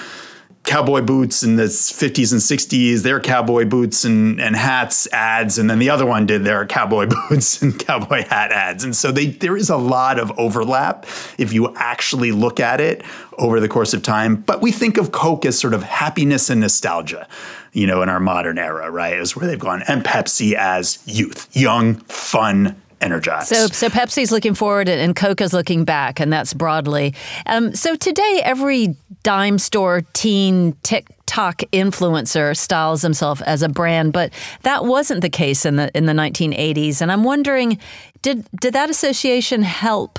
cowboy 0.69 1.01
boots 1.01 1.43
in 1.43 1.57
the 1.57 1.65
50s 1.65 2.31
and 2.31 2.43
60s, 2.43 3.03
their 3.03 3.21
cowboy 3.21 3.65
boots 3.65 4.05
and, 4.05 4.39
and 4.39 4.55
hats 4.55 5.09
ads, 5.13 5.57
and 5.57 5.71
then 5.71 5.79
the 5.79 5.89
other 5.89 6.05
one 6.05 6.27
did 6.27 6.45
their 6.45 6.67
cowboy 6.67 7.07
boots 7.31 7.63
and 7.63 7.79
cowboy 7.79 8.23
hat 8.29 8.53
ads. 8.53 8.85
And 8.85 8.95
so 8.95 9.11
they 9.11 9.27
there 9.27 9.57
is 9.57 9.71
a 9.71 9.79
lot 9.79 10.19
of 10.19 10.31
overlap 10.39 11.07
if 11.39 11.55
you 11.55 11.75
actually 11.77 12.33
look 12.33 12.61
at 12.61 12.83
it 12.83 13.03
over 13.39 13.61
the 13.61 13.69
course 13.69 13.95
of 13.95 14.03
time. 14.03 14.37
But 14.37 14.61
we 14.61 14.71
think 14.71 14.99
of 14.99 15.11
Coke 15.11 15.47
as 15.47 15.59
sort 15.59 15.73
of 15.73 15.85
happiness 15.85 16.51
and 16.51 16.61
nostalgia, 16.61 17.27
you 17.73 17.87
know, 17.87 18.03
in 18.03 18.11
our 18.11 18.21
modern 18.21 18.59
era, 18.59 18.91
right? 18.91 19.17
Is 19.17 19.35
where 19.35 19.47
they've 19.47 19.59
gone, 19.59 19.83
and 19.89 20.05
Pepsi 20.05 20.53
as 20.53 20.99
youth, 21.07 21.49
young, 21.57 21.95
fun, 21.95 22.77
energized. 23.01 23.49
So, 23.49 23.67
so 23.67 23.89
Pepsi's 23.89 24.33
looking 24.33 24.55
forward 24.55 24.89
and 24.89 25.15
Coca's 25.15 25.53
looking 25.53 25.85
back, 25.85 26.21
and 26.21 26.33
that's 26.33 26.55
broadly. 26.55 27.15
Um, 27.47 27.75
so 27.75 27.97
today, 27.97 28.41
every 28.45 28.97
dime 29.23 29.59
store, 29.59 30.03
teen, 30.13 30.75
TikTok 30.83 31.59
influencer 31.73 32.57
styles 32.57 33.03
himself 33.03 33.43
as 33.43 33.63
a 33.63 33.69
brand, 33.69 34.13
but 34.13 34.33
that 34.63 34.85
wasn't 34.85 35.21
the 35.21 35.31
case 35.31 35.65
in 35.65 35.77
the 35.77 35.91
in 35.97 36.07
the 36.07 36.13
1980s. 36.13 37.01
And 37.01 37.13
I'm 37.13 37.25
wondering, 37.25 37.79
did 38.23 38.47
did 38.61 38.75
that 38.75 38.91
association 38.91 39.63
help? 39.63 40.19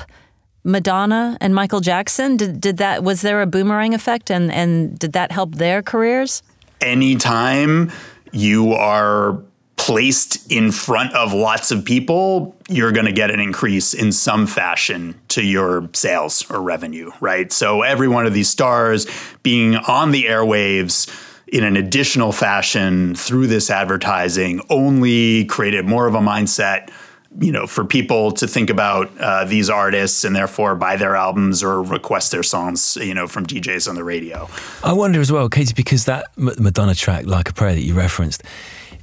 Madonna 0.66 1.38
and 1.40 1.56
Michael 1.56 1.80
Jackson 1.80 2.36
did, 2.36 2.60
did 2.60 2.78
that 2.78 3.02
was 3.02 3.22
there 3.22 3.42
a 3.42 3.48
boomerang 3.48 3.94
effect 3.94 4.30
and 4.30 4.52
and 4.52 5.00
did 5.00 5.14
that 5.14 5.32
help 5.32 5.56
their 5.56 5.82
careers? 5.82 6.44
Anytime 6.82 7.92
you 8.32 8.74
are 8.74 9.42
placed 9.80 10.52
in 10.52 10.72
front 10.72 11.14
of 11.14 11.34
lots 11.34 11.72
of 11.72 11.86
people, 11.86 12.56
you're 12.68 12.92
going 12.92 13.06
to 13.06 13.14
get 13.14 13.32
an 13.32 13.40
increase 13.40 13.94
in 13.94 14.12
some 14.12 14.46
fashion 14.46 15.20
to 15.30 15.42
your 15.42 15.90
sales 15.94 16.46
or 16.52 16.62
revenue, 16.62 17.10
right? 17.22 17.52
So 17.52 17.82
every 17.82 18.10
one 18.10 18.28
of 18.28 18.34
these 18.34 18.50
stars 18.50 19.08
being 19.42 19.78
on 19.78 20.12
the 20.12 20.26
airwaves 20.26 21.10
in 21.48 21.64
an 21.64 21.78
additional 21.78 22.32
fashion 22.32 23.16
through 23.16 23.48
this 23.48 23.70
advertising 23.70 24.62
only 24.70 25.46
created 25.46 25.86
more 25.86 26.06
of 26.08 26.14
a 26.14 26.20
mindset 26.20 26.92
you 27.40 27.52
know, 27.52 27.68
for 27.68 27.86
people 27.86 28.32
to 28.32 28.48
think 28.48 28.72
about 28.72 29.16
uh, 29.20 29.46
these 29.46 29.70
artists 29.70 30.24
and 30.24 30.36
therefore 30.36 30.76
buy 30.76 30.96
their 30.96 31.16
albums 31.16 31.64
or 31.64 31.82
request 31.84 32.32
their 32.32 32.42
songs, 32.42 32.98
you 32.98 33.14
know, 33.14 33.28
from 33.28 33.46
DJs 33.46 33.88
on 33.88 33.94
the 33.94 34.04
radio. 34.04 34.50
I 34.84 34.94
wonder 34.94 35.22
as 35.22 35.32
well, 35.32 35.48
Katie, 35.48 35.74
because 35.76 36.06
that 36.06 36.28
Madonna 36.38 36.96
track, 36.96 37.28
"Like 37.28 37.50
a 37.50 37.54
Prayer," 37.54 37.76
that 37.76 37.82
you 37.82 37.94
referenced, 37.94 38.42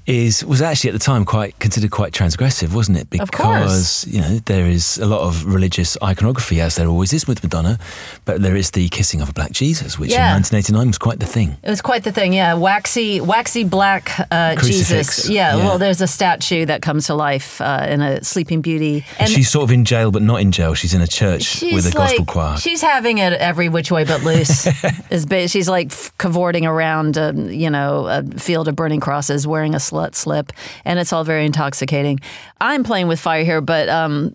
is 0.07 0.45
was 0.45 0.63
actually 0.63 0.91
at 0.91 0.93
the 0.93 1.01
time 1.01 1.25
quite 1.25 1.59
considered 1.59 1.91
quite 1.91 2.13
transgressive, 2.13 2.73
wasn't 2.73 2.97
it? 2.97 3.11
Because 3.11 4.07
you 4.07 4.21
know 4.21 4.39
there 4.47 4.67
is 4.67 4.99
a 4.99 5.07
lot 5.07 5.21
of 5.21 5.45
religious 5.45 5.97
iconography, 6.03 6.61
as 6.61 6.77
there 6.77 6.87
always 6.87 7.13
is 7.13 7.27
with 7.27 7.43
Madonna, 7.43 7.79
but 8.25 8.41
there 8.43 8.55
is 8.55 8.71
the 8.71 8.89
kissing 8.89 9.21
of 9.21 9.29
a 9.29 9.33
black 9.33 9.51
Jesus, 9.51 9.99
which 9.99 10.11
yeah. 10.11 10.29
in 10.29 10.43
1989 10.43 10.87
was 10.87 10.99
quite 10.99 11.19
the 11.19 11.27
thing. 11.27 11.57
It 11.63 11.71
was 11.71 11.83
quite 11.83 12.05
the 12.05 12.13
thing, 12.13 12.33
yeah. 12.33 12.55
Waxy, 12.55 13.21
waxy 13.21 13.65
black 13.65 14.13
uh, 14.31 14.57
Jesus. 14.57 15.29
Yeah, 15.29 15.57
yeah, 15.57 15.65
Well, 15.65 15.79
there's 15.79 16.01
a 16.01 16.07
statue 16.07 16.67
that 16.67 16.83
comes 16.83 17.07
to 17.07 17.15
life 17.15 17.61
uh, 17.61 17.87
in 17.89 18.01
a 18.01 18.23
Sleeping 18.23 18.61
Beauty, 18.61 19.05
and 19.19 19.29
she's 19.29 19.51
sort 19.51 19.65
of 19.65 19.73
in 19.73 19.85
jail, 19.85 20.13
but 20.13 20.23
not 20.23 20.41
in 20.41 20.53
jail. 20.53 20.75
She's 20.75 20.95
in 20.95 21.01
a 21.01 21.07
church 21.07 21.63
with 21.63 21.87
a 21.87 21.93
gospel 21.93 22.19
like, 22.21 22.29
choir. 22.29 22.57
She's 22.59 22.81
having 22.81 23.19
it 23.19 23.33
every 23.33 23.69
which 23.69 23.91
way 23.91 24.05
but 24.05 24.23
loose. 24.23 24.67
is 25.11 25.27
she's 25.51 25.69
like 25.69 25.93
cavorting 26.19 26.65
around, 26.65 27.19
uh, 27.19 27.33
you 27.35 27.71
know, 27.71 28.07
a 28.07 28.23
field 28.39 28.69
of 28.69 28.77
burning 28.77 29.01
crosses, 29.01 29.47
wearing 29.47 29.75
a 29.75 29.81
slut 29.97 30.15
slip, 30.15 30.53
and 30.85 30.99
it's 30.99 31.13
all 31.13 31.25
very 31.25 31.45
intoxicating. 31.45 32.21
I'm 32.61 32.85
playing 32.85 33.09
with 33.09 33.21
fire 33.21 33.45
here, 33.45 33.61
but 33.61 33.89
um, 33.89 34.35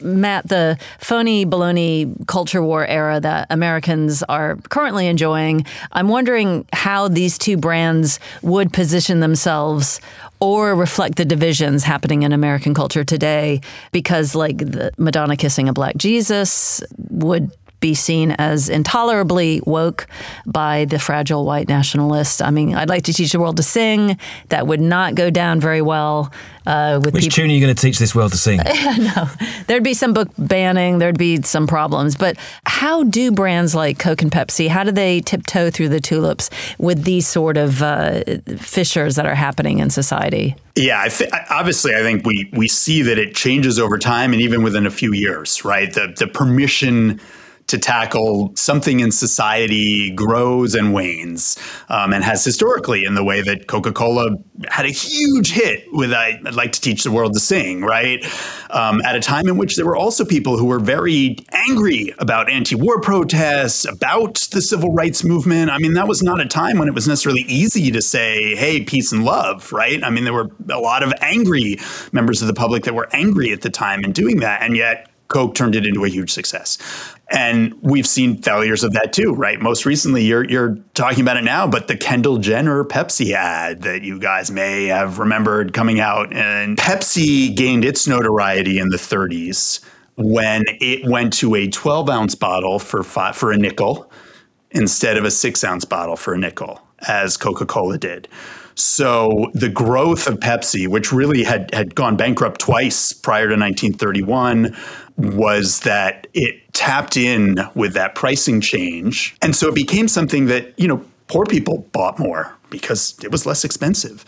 Matt, 0.00 0.48
the 0.48 0.78
phony 0.98 1.44
baloney 1.44 2.26
culture 2.26 2.62
war 2.62 2.86
era 2.86 3.20
that 3.20 3.46
Americans 3.50 4.22
are 4.24 4.56
currently 4.68 5.06
enjoying, 5.06 5.66
I'm 5.92 6.08
wondering 6.08 6.66
how 6.72 7.08
these 7.08 7.38
two 7.38 7.56
brands 7.56 8.20
would 8.42 8.72
position 8.72 9.20
themselves 9.20 10.00
or 10.40 10.74
reflect 10.76 11.16
the 11.16 11.24
divisions 11.24 11.82
happening 11.82 12.22
in 12.22 12.32
American 12.32 12.74
culture 12.74 13.04
today 13.04 13.60
because 13.90 14.34
like 14.34 14.58
the 14.58 14.92
Madonna 14.98 15.36
kissing 15.36 15.68
a 15.68 15.72
black 15.72 15.96
Jesus 15.96 16.80
would 17.10 17.50
be 17.80 17.94
seen 17.94 18.32
as 18.32 18.68
intolerably 18.68 19.60
woke 19.64 20.06
by 20.46 20.84
the 20.84 20.98
fragile 20.98 21.44
white 21.44 21.68
nationalist. 21.68 22.42
I 22.42 22.50
mean, 22.50 22.74
I'd 22.74 22.88
like 22.88 23.04
to 23.04 23.12
teach 23.12 23.32
the 23.32 23.40
world 23.40 23.56
to 23.58 23.62
sing. 23.62 24.18
That 24.48 24.66
would 24.66 24.80
not 24.80 25.14
go 25.14 25.30
down 25.30 25.60
very 25.60 25.82
well. 25.82 26.32
Uh, 26.66 27.00
with 27.02 27.14
Which 27.14 27.24
people. 27.24 27.36
tune 27.36 27.50
are 27.50 27.54
you 27.54 27.60
going 27.60 27.74
to 27.74 27.80
teach 27.80 27.98
this 27.98 28.14
world 28.14 28.32
to 28.32 28.36
sing? 28.36 28.58
no, 28.98 29.30
there'd 29.68 29.82
be 29.82 29.94
some 29.94 30.12
book 30.12 30.28
banning. 30.36 30.98
There'd 30.98 31.16
be 31.16 31.40
some 31.42 31.66
problems. 31.66 32.14
But 32.14 32.36
how 32.66 33.04
do 33.04 33.32
brands 33.32 33.74
like 33.74 33.98
Coke 33.98 34.20
and 34.20 34.30
Pepsi? 34.30 34.68
How 34.68 34.84
do 34.84 34.90
they 34.90 35.20
tiptoe 35.20 35.70
through 35.70 35.88
the 35.88 36.00
tulips 36.00 36.50
with 36.78 37.04
these 37.04 37.26
sort 37.26 37.56
of 37.56 37.80
uh, 37.80 38.22
fissures 38.58 39.16
that 39.16 39.24
are 39.24 39.34
happening 39.34 39.78
in 39.78 39.88
society? 39.88 40.56
Yeah, 40.76 41.00
I 41.00 41.08
th- 41.08 41.30
obviously, 41.50 41.94
I 41.94 42.00
think 42.00 42.26
we 42.26 42.50
we 42.52 42.68
see 42.68 43.00
that 43.02 43.18
it 43.18 43.34
changes 43.34 43.78
over 43.78 43.96
time, 43.98 44.32
and 44.32 44.42
even 44.42 44.62
within 44.62 44.86
a 44.86 44.90
few 44.90 45.12
years, 45.14 45.64
right? 45.64 45.92
The 45.92 46.12
the 46.16 46.26
permission 46.26 47.18
to 47.68 47.78
tackle 47.78 48.52
something 48.56 49.00
in 49.00 49.12
society 49.12 50.10
grows 50.10 50.74
and 50.74 50.92
wanes, 50.92 51.56
um, 51.88 52.12
and 52.12 52.24
has 52.24 52.44
historically 52.44 53.04
in 53.04 53.14
the 53.14 53.22
way 53.22 53.42
that 53.42 53.68
Coca 53.68 53.92
Cola 53.92 54.36
had 54.68 54.86
a 54.86 54.90
huge 54.90 55.52
hit 55.52 55.84
with 55.92 56.12
I'd 56.12 56.54
like 56.54 56.72
to 56.72 56.80
teach 56.80 57.04
the 57.04 57.10
world 57.10 57.34
to 57.34 57.40
sing, 57.40 57.82
right? 57.82 58.24
Um, 58.70 59.00
at 59.02 59.14
a 59.14 59.20
time 59.20 59.48
in 59.48 59.56
which 59.56 59.76
there 59.76 59.86
were 59.86 59.96
also 59.96 60.24
people 60.24 60.58
who 60.58 60.64
were 60.64 60.80
very 60.80 61.36
angry 61.52 62.14
about 62.18 62.50
anti 62.50 62.74
war 62.74 63.00
protests, 63.00 63.84
about 63.84 64.34
the 64.50 64.62
civil 64.62 64.92
rights 64.92 65.22
movement. 65.22 65.70
I 65.70 65.78
mean, 65.78 65.92
that 65.94 66.08
was 66.08 66.22
not 66.22 66.40
a 66.40 66.46
time 66.46 66.78
when 66.78 66.88
it 66.88 66.94
was 66.94 67.06
necessarily 67.06 67.44
easy 67.46 67.90
to 67.90 68.02
say, 68.02 68.54
hey, 68.56 68.82
peace 68.82 69.12
and 69.12 69.24
love, 69.24 69.72
right? 69.72 70.02
I 70.02 70.10
mean, 70.10 70.24
there 70.24 70.34
were 70.34 70.50
a 70.70 70.80
lot 70.80 71.02
of 71.02 71.12
angry 71.20 71.78
members 72.12 72.40
of 72.40 72.48
the 72.48 72.54
public 72.54 72.84
that 72.84 72.94
were 72.94 73.08
angry 73.12 73.52
at 73.52 73.60
the 73.60 73.70
time 73.70 74.04
in 74.04 74.12
doing 74.12 74.40
that. 74.40 74.62
And 74.62 74.76
yet, 74.76 75.10
Coke 75.28 75.54
turned 75.54 75.76
it 75.76 75.86
into 75.86 76.04
a 76.04 76.08
huge 76.08 76.32
success. 76.32 76.78
And 77.30 77.74
we've 77.82 78.06
seen 78.06 78.40
failures 78.40 78.82
of 78.84 78.94
that 78.94 79.12
too, 79.12 79.32
right? 79.32 79.60
Most 79.60 79.84
recently, 79.84 80.24
you're 80.24 80.44
you're 80.44 80.76
talking 80.94 81.20
about 81.20 81.36
it 81.36 81.44
now, 81.44 81.66
but 81.66 81.86
the 81.86 81.96
Kendall 81.96 82.38
Jenner 82.38 82.84
Pepsi 82.84 83.32
ad 83.32 83.82
that 83.82 84.02
you 84.02 84.18
guys 84.18 84.50
may 84.50 84.86
have 84.86 85.18
remembered 85.18 85.74
coming 85.74 86.00
out, 86.00 86.32
and 86.32 86.78
Pepsi 86.78 87.54
gained 87.54 87.84
its 87.84 88.08
notoriety 88.08 88.78
in 88.78 88.88
the 88.88 88.96
30s 88.96 89.80
when 90.16 90.64
it 90.80 91.08
went 91.08 91.32
to 91.32 91.54
a 91.54 91.68
12 91.68 92.08
ounce 92.08 92.34
bottle 92.34 92.78
for 92.78 93.02
five, 93.02 93.36
for 93.36 93.52
a 93.52 93.56
nickel 93.56 94.10
instead 94.70 95.16
of 95.16 95.24
a 95.24 95.30
six 95.30 95.62
ounce 95.62 95.84
bottle 95.84 96.16
for 96.16 96.34
a 96.34 96.38
nickel, 96.38 96.80
as 97.06 97.36
Coca 97.36 97.66
Cola 97.66 97.98
did. 97.98 98.26
So 98.74 99.50
the 99.54 99.68
growth 99.68 100.28
of 100.28 100.38
Pepsi, 100.38 100.86
which 100.86 101.12
really 101.12 101.42
had, 101.42 101.74
had 101.74 101.94
gone 101.94 102.16
bankrupt 102.16 102.60
twice 102.60 103.12
prior 103.12 103.48
to 103.48 103.56
1931, 103.56 104.76
was 105.18 105.80
that 105.80 106.26
it 106.32 106.72
tapped 106.72 107.16
in 107.16 107.58
with 107.74 107.92
that 107.94 108.14
pricing 108.14 108.60
change. 108.60 109.36
And 109.42 109.54
so 109.54 109.68
it 109.68 109.74
became 109.74 110.08
something 110.08 110.46
that, 110.46 110.78
you 110.78 110.86
know, 110.88 111.04
poor 111.26 111.44
people 111.44 111.86
bought 111.92 112.18
more 112.18 112.56
because 112.70 113.18
it 113.22 113.32
was 113.32 113.44
less 113.44 113.64
expensive. 113.64 114.24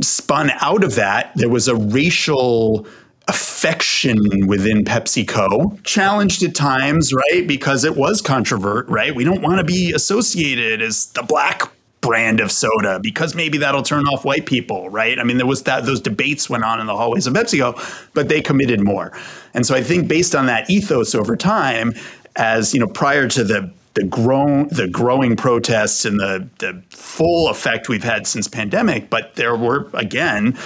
Spun 0.00 0.50
out 0.60 0.82
of 0.82 0.94
that, 0.94 1.32
there 1.36 1.50
was 1.50 1.68
a 1.68 1.76
racial 1.76 2.86
affection 3.28 4.46
within 4.46 4.84
PepsiCo, 4.84 5.82
challenged 5.84 6.42
at 6.42 6.54
times, 6.54 7.12
right? 7.12 7.46
Because 7.46 7.84
it 7.84 7.96
was 7.96 8.22
controvert, 8.22 8.88
right? 8.88 9.14
We 9.14 9.24
don't 9.24 9.42
want 9.42 9.58
to 9.58 9.64
be 9.64 9.92
associated 9.92 10.82
as 10.82 11.06
the 11.06 11.22
black 11.22 11.70
brand 12.00 12.40
of 12.40 12.50
soda 12.50 12.98
because 13.02 13.34
maybe 13.34 13.58
that'll 13.58 13.82
turn 13.82 14.06
off 14.06 14.24
white 14.24 14.46
people, 14.46 14.88
right? 14.88 15.18
I 15.18 15.24
mean, 15.24 15.36
there 15.36 15.46
was 15.46 15.62
that 15.64 15.84
those 15.84 16.00
debates 16.00 16.48
went 16.48 16.64
on 16.64 16.80
in 16.80 16.86
the 16.86 16.96
hallways 16.96 17.26
of 17.26 17.34
PepsiCo, 17.34 18.08
but 18.14 18.28
they 18.28 18.40
committed 18.40 18.80
more. 18.80 19.12
And 19.54 19.66
so 19.66 19.74
I 19.74 19.82
think 19.82 20.08
based 20.08 20.34
on 20.34 20.46
that 20.46 20.70
ethos 20.70 21.14
over 21.14 21.36
time, 21.36 21.92
as 22.36 22.72
you 22.72 22.80
know, 22.80 22.86
prior 22.86 23.28
to 23.28 23.44
the 23.44 23.72
the 23.94 24.04
grown 24.04 24.68
the 24.68 24.86
growing 24.86 25.36
protests 25.36 26.04
and 26.04 26.18
the 26.20 26.48
the 26.58 26.80
full 26.90 27.48
effect 27.48 27.88
we've 27.88 28.04
had 28.04 28.26
since 28.26 28.48
pandemic, 28.48 29.10
but 29.10 29.34
there 29.34 29.56
were 29.56 29.90
again 29.92 30.56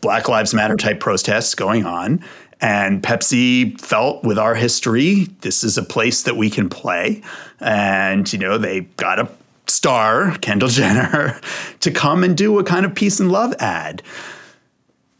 Black 0.00 0.28
Lives 0.28 0.54
Matter 0.54 0.76
type 0.76 1.00
protests 1.00 1.54
going 1.54 1.84
on. 1.84 2.24
And 2.60 3.02
Pepsi 3.02 3.80
felt 3.80 4.24
with 4.24 4.38
our 4.38 4.56
history, 4.56 5.28
this 5.42 5.62
is 5.62 5.78
a 5.78 5.82
place 5.82 6.24
that 6.24 6.36
we 6.36 6.50
can 6.50 6.68
play. 6.68 7.22
And, 7.60 8.30
you 8.32 8.38
know, 8.38 8.58
they 8.58 8.80
got 8.96 9.20
a 9.20 9.28
star, 9.70 10.36
Kendall 10.38 10.68
Jenner, 10.68 11.40
to 11.80 11.90
come 11.90 12.24
and 12.24 12.36
do 12.36 12.58
a 12.58 12.64
kind 12.64 12.84
of 12.84 12.94
peace 12.94 13.20
and 13.20 13.30
love 13.30 13.54
ad. 13.58 14.02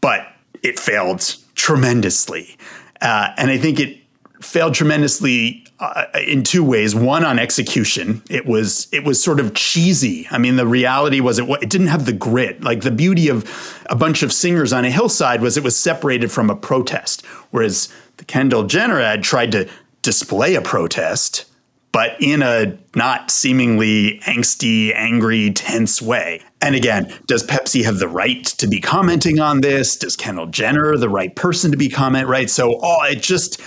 But 0.01 0.27
it 0.63 0.79
failed 0.79 1.35
tremendously. 1.55 2.57
Uh, 3.01 3.33
and 3.37 3.49
I 3.49 3.57
think 3.57 3.79
it 3.79 3.97
failed 4.41 4.73
tremendously 4.73 5.65
uh, 5.79 6.05
in 6.25 6.43
two 6.43 6.63
ways. 6.63 6.95
One 6.95 7.23
on 7.23 7.39
execution, 7.39 8.21
it 8.29 8.45
was 8.45 8.87
it 8.91 9.03
was 9.03 9.21
sort 9.21 9.39
of 9.39 9.53
cheesy. 9.53 10.27
I 10.31 10.37
mean, 10.37 10.55
the 10.55 10.67
reality 10.67 11.19
was 11.19 11.39
it 11.39 11.49
it 11.61 11.69
didn't 11.69 11.87
have 11.87 12.05
the 12.05 12.13
grit. 12.13 12.63
Like 12.63 12.81
the 12.81 12.91
beauty 12.91 13.29
of 13.29 13.49
a 13.89 13.95
bunch 13.95 14.23
of 14.23 14.33
singers 14.33 14.73
on 14.73 14.85
a 14.85 14.91
hillside 14.91 15.41
was 15.41 15.57
it 15.57 15.63
was 15.63 15.77
separated 15.77 16.31
from 16.31 16.49
a 16.49 16.55
protest, 16.55 17.25
whereas 17.51 17.89
the 18.17 18.25
Kendall 18.25 18.63
Jenner 18.63 18.99
ad 18.99 19.23
tried 19.23 19.51
to 19.53 19.69
display 20.01 20.55
a 20.55 20.61
protest, 20.61 21.45
but 21.91 22.15
in 22.21 22.41
a 22.41 22.77
not 22.95 23.31
seemingly 23.31 24.19
angsty, 24.25 24.93
angry, 24.95 25.51
tense 25.51 26.01
way. 26.01 26.41
And 26.61 26.75
again, 26.75 27.13
does 27.25 27.45
Pepsi 27.45 27.83
have 27.85 27.99
the 27.99 28.07
right 28.07 28.43
to 28.45 28.67
be 28.67 28.79
commenting 28.79 29.39
on 29.39 29.61
this? 29.61 29.95
Does 29.95 30.15
Kendall 30.15 30.47
Jenner 30.47 30.97
the 30.97 31.09
right 31.09 31.35
person 31.35 31.71
to 31.71 31.77
be 31.77 31.89
comment? 31.89 32.27
Right. 32.27 32.49
So, 32.49 32.79
oh, 32.81 33.03
it 33.05 33.21
just 33.21 33.61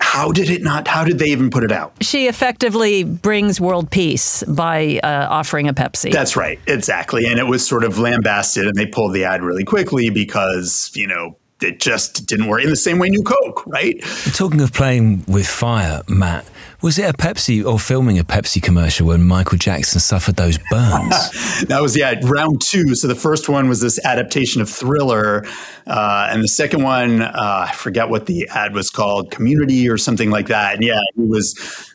how 0.00 0.32
did 0.32 0.48
it 0.48 0.62
not? 0.62 0.88
How 0.88 1.04
did 1.04 1.18
they 1.18 1.26
even 1.26 1.50
put 1.50 1.64
it 1.64 1.72
out? 1.72 1.92
She 2.00 2.26
effectively 2.26 3.04
brings 3.04 3.60
world 3.60 3.90
peace 3.90 4.42
by 4.44 5.00
uh, 5.02 5.26
offering 5.28 5.68
a 5.68 5.74
Pepsi. 5.74 6.10
That's 6.12 6.34
right, 6.34 6.58
exactly. 6.66 7.26
And 7.26 7.38
it 7.38 7.46
was 7.46 7.66
sort 7.66 7.84
of 7.84 7.98
lambasted, 7.98 8.66
and 8.66 8.74
they 8.74 8.86
pulled 8.86 9.12
the 9.12 9.24
ad 9.24 9.42
really 9.42 9.64
quickly 9.64 10.08
because 10.08 10.90
you 10.94 11.06
know 11.06 11.36
it 11.60 11.78
just 11.78 12.26
didn't 12.26 12.46
work 12.46 12.62
in 12.62 12.70
the 12.70 12.76
same 12.76 12.98
way 12.98 13.08
New 13.08 13.22
Coke, 13.22 13.66
right? 13.66 14.02
Talking 14.34 14.60
of 14.60 14.72
playing 14.72 15.24
with 15.28 15.46
fire, 15.46 16.02
Matt, 16.08 16.46
was 16.82 16.98
it 16.98 17.08
a 17.08 17.12
Pepsi 17.12 17.64
or 17.64 17.78
filming 17.78 18.18
a 18.18 18.24
Pepsi 18.24 18.60
commercial 18.60 19.06
when 19.06 19.22
Michael 19.22 19.56
Jackson 19.56 20.00
suffered 20.00 20.34
those 20.34 20.58
burns? 20.70 21.62
that 21.68 21.78
was, 21.80 21.96
yeah, 21.96 22.14
round 22.24 22.60
two. 22.60 22.96
So 22.96 23.06
the 23.06 23.14
first 23.14 23.48
one 23.48 23.68
was 23.68 23.80
this 23.80 24.04
adaptation 24.04 24.60
of 24.60 24.68
Thriller. 24.68 25.44
Uh, 25.86 26.28
and 26.30 26.42
the 26.42 26.48
second 26.48 26.82
one, 26.82 27.22
uh, 27.22 27.66
I 27.68 27.72
forget 27.72 28.08
what 28.08 28.26
the 28.26 28.48
ad 28.48 28.74
was 28.74 28.90
called, 28.90 29.30
Community 29.30 29.88
or 29.88 29.96
something 29.96 30.30
like 30.30 30.48
that. 30.48 30.74
And 30.74 30.84
yeah, 30.84 30.98
it 31.16 31.28
was 31.28 31.54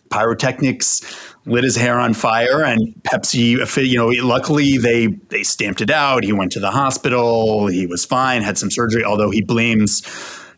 pyrotechnics 0.09 1.01
lit 1.45 1.63
his 1.63 1.75
hair 1.75 1.97
on 1.99 2.13
fire 2.13 2.63
and 2.63 2.93
Pepsi 3.03 3.87
you 3.87 3.97
know 3.97 4.07
luckily 4.25 4.77
they 4.77 5.07
they 5.29 5.43
stamped 5.43 5.79
it 5.79 5.89
out 5.89 6.23
he 6.23 6.33
went 6.33 6.51
to 6.51 6.59
the 6.59 6.71
hospital 6.71 7.67
he 7.67 7.87
was 7.87 8.05
fine 8.05 8.41
had 8.41 8.57
some 8.57 8.69
surgery 8.69 9.03
although 9.03 9.31
he 9.31 9.41
blames 9.41 10.03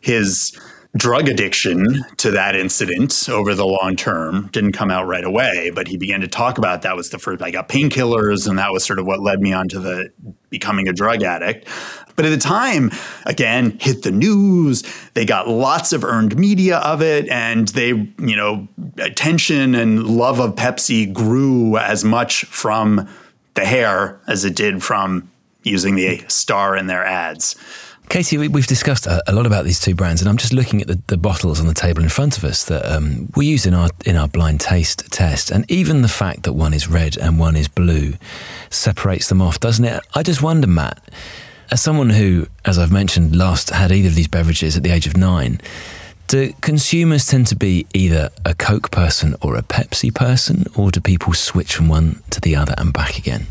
his 0.00 0.56
drug 0.96 1.28
addiction 1.28 2.04
to 2.16 2.32
that 2.32 2.56
incident 2.56 3.28
over 3.28 3.54
the 3.54 3.66
long 3.66 3.94
term 3.94 4.48
didn't 4.52 4.72
come 4.72 4.90
out 4.90 5.06
right 5.06 5.24
away 5.24 5.70
but 5.72 5.86
he 5.86 5.96
began 5.96 6.20
to 6.20 6.26
talk 6.26 6.58
about 6.58 6.82
that 6.82 6.96
was 6.96 7.10
the 7.10 7.18
first 7.18 7.40
i 7.42 7.50
got 7.50 7.68
painkillers 7.68 8.48
and 8.48 8.58
that 8.58 8.72
was 8.72 8.84
sort 8.84 8.98
of 8.98 9.06
what 9.06 9.20
led 9.20 9.40
me 9.40 9.52
onto 9.52 9.78
the 9.78 10.10
becoming 10.50 10.88
a 10.88 10.92
drug 10.92 11.22
addict. 11.22 11.66
But 12.16 12.26
at 12.26 12.30
the 12.30 12.36
time 12.36 12.90
again 13.24 13.78
hit 13.80 14.02
the 14.02 14.10
news 14.10 14.82
they 15.14 15.24
got 15.24 15.48
lots 15.48 15.94
of 15.94 16.04
earned 16.04 16.36
media 16.36 16.78
of 16.78 17.00
it 17.00 17.26
and 17.30 17.68
they 17.68 17.88
you 17.88 18.36
know 18.36 18.68
attention 18.98 19.74
and 19.74 20.06
love 20.06 20.38
of 20.38 20.56
pepsi 20.56 21.10
grew 21.10 21.78
as 21.78 22.04
much 22.04 22.44
from 22.44 23.08
the 23.54 23.64
hair 23.64 24.20
as 24.26 24.44
it 24.44 24.54
did 24.54 24.82
from 24.82 25.30
using 25.62 25.94
the 25.94 26.22
star 26.28 26.76
in 26.76 26.88
their 26.88 27.04
ads 27.04 27.56
Katie, 28.10 28.38
we've 28.38 28.66
discussed 28.66 29.06
a, 29.06 29.22
lot 29.32 29.46
about 29.46 29.64
these 29.64 29.78
two 29.78 29.94
brands, 29.94 30.20
and 30.20 30.28
I'm 30.28 30.36
just 30.36 30.52
looking 30.52 30.80
at 30.80 30.88
the, 30.88 31.00
the 31.06 31.16
bottles 31.16 31.60
on 31.60 31.68
the 31.68 31.74
table 31.74 32.02
in 32.02 32.08
front 32.08 32.36
of 32.36 32.42
us 32.42 32.64
that 32.64 32.84
um, 32.84 33.30
we 33.36 33.46
use 33.46 33.66
in 33.66 33.72
our 33.72 33.88
in 34.04 34.16
our 34.16 34.26
blind 34.26 34.60
taste 34.60 35.12
test, 35.12 35.52
and 35.52 35.64
even 35.70 36.02
the 36.02 36.08
fact 36.08 36.42
that 36.42 36.54
one 36.54 36.74
is 36.74 36.88
red 36.88 37.16
and 37.16 37.38
one 37.38 37.54
is 37.54 37.68
blue 37.68 38.14
separates 38.68 39.28
them 39.28 39.40
off, 39.40 39.60
doesn't 39.60 39.84
it? 39.84 40.02
I 40.12 40.24
just 40.24 40.42
wonder, 40.42 40.66
Matt, 40.66 41.00
as 41.70 41.80
someone 41.82 42.10
who, 42.10 42.48
as 42.64 42.80
I've 42.80 42.90
mentioned, 42.90 43.36
last 43.36 43.70
had 43.70 43.92
either 43.92 44.08
of 44.08 44.16
these 44.16 44.26
beverages 44.26 44.76
at 44.76 44.82
the 44.82 44.90
age 44.90 45.06
of 45.06 45.16
nine. 45.16 45.60
Do 46.26 46.52
consumers 46.62 47.26
tend 47.26 47.46
to 47.46 47.56
be 47.56 47.86
either 47.94 48.30
a 48.44 48.56
Coke 48.56 48.90
person 48.90 49.36
or 49.40 49.54
a 49.54 49.62
Pepsi 49.62 50.12
person, 50.12 50.66
or 50.74 50.90
do 50.90 51.00
people 51.00 51.32
switch 51.32 51.76
from 51.76 51.88
one 51.88 52.24
to 52.30 52.40
the 52.40 52.56
other 52.56 52.74
and 52.76 52.92
back 52.92 53.18
again? 53.18 53.46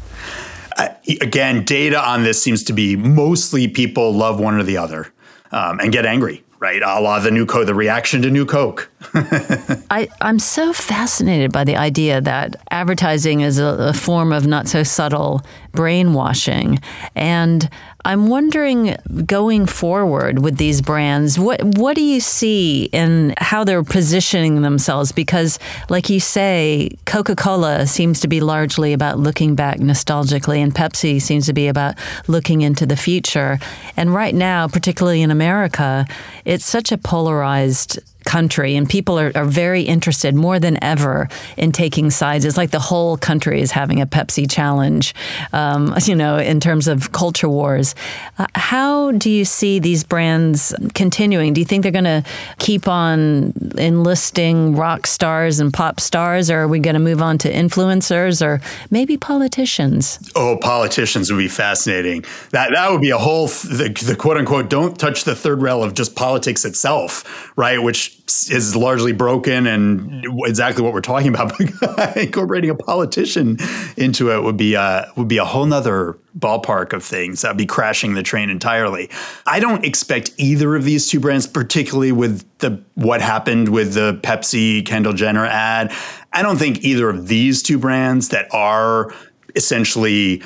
Again, 1.21 1.63
data 1.65 1.99
on 1.99 2.23
this 2.23 2.41
seems 2.41 2.63
to 2.65 2.73
be 2.73 2.95
mostly 2.95 3.67
people 3.67 4.13
love 4.13 4.39
one 4.39 4.55
or 4.55 4.63
the 4.63 4.77
other 4.77 5.11
um, 5.51 5.79
and 5.79 5.91
get 5.91 6.05
angry, 6.05 6.43
right? 6.59 6.81
A 6.81 6.99
la 6.99 7.19
the 7.19 7.31
new 7.31 7.45
Coke, 7.45 7.65
the 7.65 7.73
reaction 7.73 8.21
to 8.21 8.29
new 8.29 8.45
Coke. 8.45 8.89
I, 9.13 10.07
I'm 10.21 10.39
so 10.39 10.73
fascinated 10.73 11.51
by 11.51 11.63
the 11.63 11.75
idea 11.75 12.21
that 12.21 12.55
advertising 12.71 13.41
is 13.41 13.59
a, 13.59 13.65
a 13.65 13.93
form 13.93 14.31
of 14.31 14.47
not 14.47 14.67
so 14.67 14.83
subtle 14.83 15.41
brainwashing. 15.71 16.79
And 17.15 17.69
I'm 18.05 18.27
wondering 18.27 18.95
going 19.25 19.65
forward 19.65 20.39
with 20.39 20.57
these 20.57 20.81
brands, 20.81 21.37
what 21.37 21.61
what 21.63 21.95
do 21.95 22.01
you 22.01 22.21
see 22.21 22.85
in 22.93 23.33
how 23.37 23.63
they're 23.65 23.83
positioning 23.83 24.61
themselves? 24.61 25.11
Because, 25.11 25.59
like 25.89 26.09
you 26.09 26.19
say, 26.19 26.91
Coca-Cola 27.05 27.87
seems 27.87 28.21
to 28.21 28.27
be 28.27 28.39
largely 28.39 28.93
about 28.93 29.19
looking 29.19 29.53
back 29.53 29.79
nostalgically, 29.79 30.59
and 30.59 30.73
Pepsi 30.73 31.21
seems 31.21 31.45
to 31.47 31.53
be 31.53 31.67
about 31.67 31.95
looking 32.27 32.61
into 32.61 32.85
the 32.85 32.95
future. 32.95 33.59
And 33.97 34.13
right 34.13 34.33
now, 34.33 34.67
particularly 34.67 35.21
in 35.21 35.29
America, 35.29 36.07
it's 36.45 36.65
such 36.65 36.91
a 36.93 36.97
polarized 36.97 37.99
country, 38.29 38.75
and 38.75 38.87
people 38.87 39.17
are, 39.19 39.31
are 39.33 39.43
very 39.43 39.81
interested 39.81 40.35
more 40.35 40.59
than 40.59 40.77
ever 40.83 41.27
in 41.57 41.71
taking 41.71 42.11
sides. 42.11 42.45
It's 42.45 42.57
like 42.57 42.69
the 42.69 42.79
whole 42.79 43.17
country 43.17 43.59
is 43.59 43.71
having 43.71 43.99
a 44.01 44.05
Pepsi 44.05 44.49
challenge, 44.49 45.15
um, 45.51 45.95
you 46.05 46.15
know, 46.15 46.37
in 46.37 46.59
terms 46.59 46.87
of 46.87 47.11
culture 47.11 47.49
wars. 47.49 47.95
Uh, 48.37 48.45
how 48.53 49.11
do 49.13 49.31
you 49.31 49.45
see 49.45 49.79
these 49.79 50.03
brands 50.03 50.75
continuing? 50.93 51.53
Do 51.53 51.61
you 51.61 51.65
think 51.65 51.81
they're 51.81 51.91
going 51.91 52.03
to 52.03 52.23
keep 52.59 52.87
on 52.87 53.53
enlisting 53.79 54.75
rock 54.75 55.07
stars 55.07 55.59
and 55.59 55.73
pop 55.73 55.99
stars, 55.99 56.51
or 56.51 56.59
are 56.59 56.67
we 56.67 56.77
going 56.79 56.93
to 56.93 56.99
move 56.99 57.23
on 57.23 57.39
to 57.39 57.51
influencers 57.51 58.45
or 58.45 58.61
maybe 58.91 59.17
politicians? 59.17 60.19
Oh, 60.35 60.55
politicians 60.61 61.31
would 61.31 61.39
be 61.39 61.47
fascinating. 61.47 62.23
That 62.51 62.69
that 62.73 62.91
would 62.91 63.01
be 63.01 63.09
a 63.09 63.17
whole 63.17 63.47
the, 63.47 63.89
the 64.05 64.15
quote 64.15 64.37
unquote 64.37 64.69
don't 64.69 64.99
touch 64.99 65.23
the 65.23 65.35
third 65.35 65.63
rail 65.63 65.83
of 65.83 65.95
just 65.95 66.15
politics 66.15 66.63
itself, 66.63 67.51
right? 67.57 67.81
Which 67.81 68.18
is 68.49 68.75
largely 68.75 69.11
broken 69.11 69.67
and 69.67 70.23
mm. 70.23 70.47
exactly 70.47 70.83
what 70.83 70.93
we're 70.93 71.01
talking 71.01 71.29
about. 71.29 71.59
Incorporating 72.17 72.69
a 72.69 72.75
politician 72.75 73.57
into 73.97 74.31
it 74.31 74.43
would 74.43 74.57
be 74.57 74.75
a, 74.75 75.11
would 75.15 75.27
be 75.27 75.37
a 75.37 75.45
whole 75.45 75.65
nother 75.65 76.17
ballpark 76.37 76.93
of 76.93 77.03
things. 77.03 77.41
That'd 77.41 77.57
be 77.57 77.65
crashing 77.65 78.13
the 78.13 78.23
train 78.23 78.49
entirely. 78.49 79.09
I 79.45 79.59
don't 79.59 79.83
expect 79.85 80.31
either 80.37 80.75
of 80.75 80.83
these 80.83 81.07
two 81.07 81.19
brands, 81.19 81.47
particularly 81.47 82.11
with 82.11 82.45
the 82.59 82.81
what 82.95 83.21
happened 83.21 83.69
with 83.69 83.93
the 83.93 84.19
Pepsi 84.23 84.85
Kendall 84.85 85.13
Jenner 85.13 85.45
ad. 85.45 85.91
I 86.33 86.41
don't 86.41 86.57
think 86.57 86.83
either 86.83 87.09
of 87.09 87.27
these 87.27 87.63
two 87.63 87.77
brands 87.77 88.29
that 88.29 88.47
are 88.53 89.13
essentially 89.55 90.43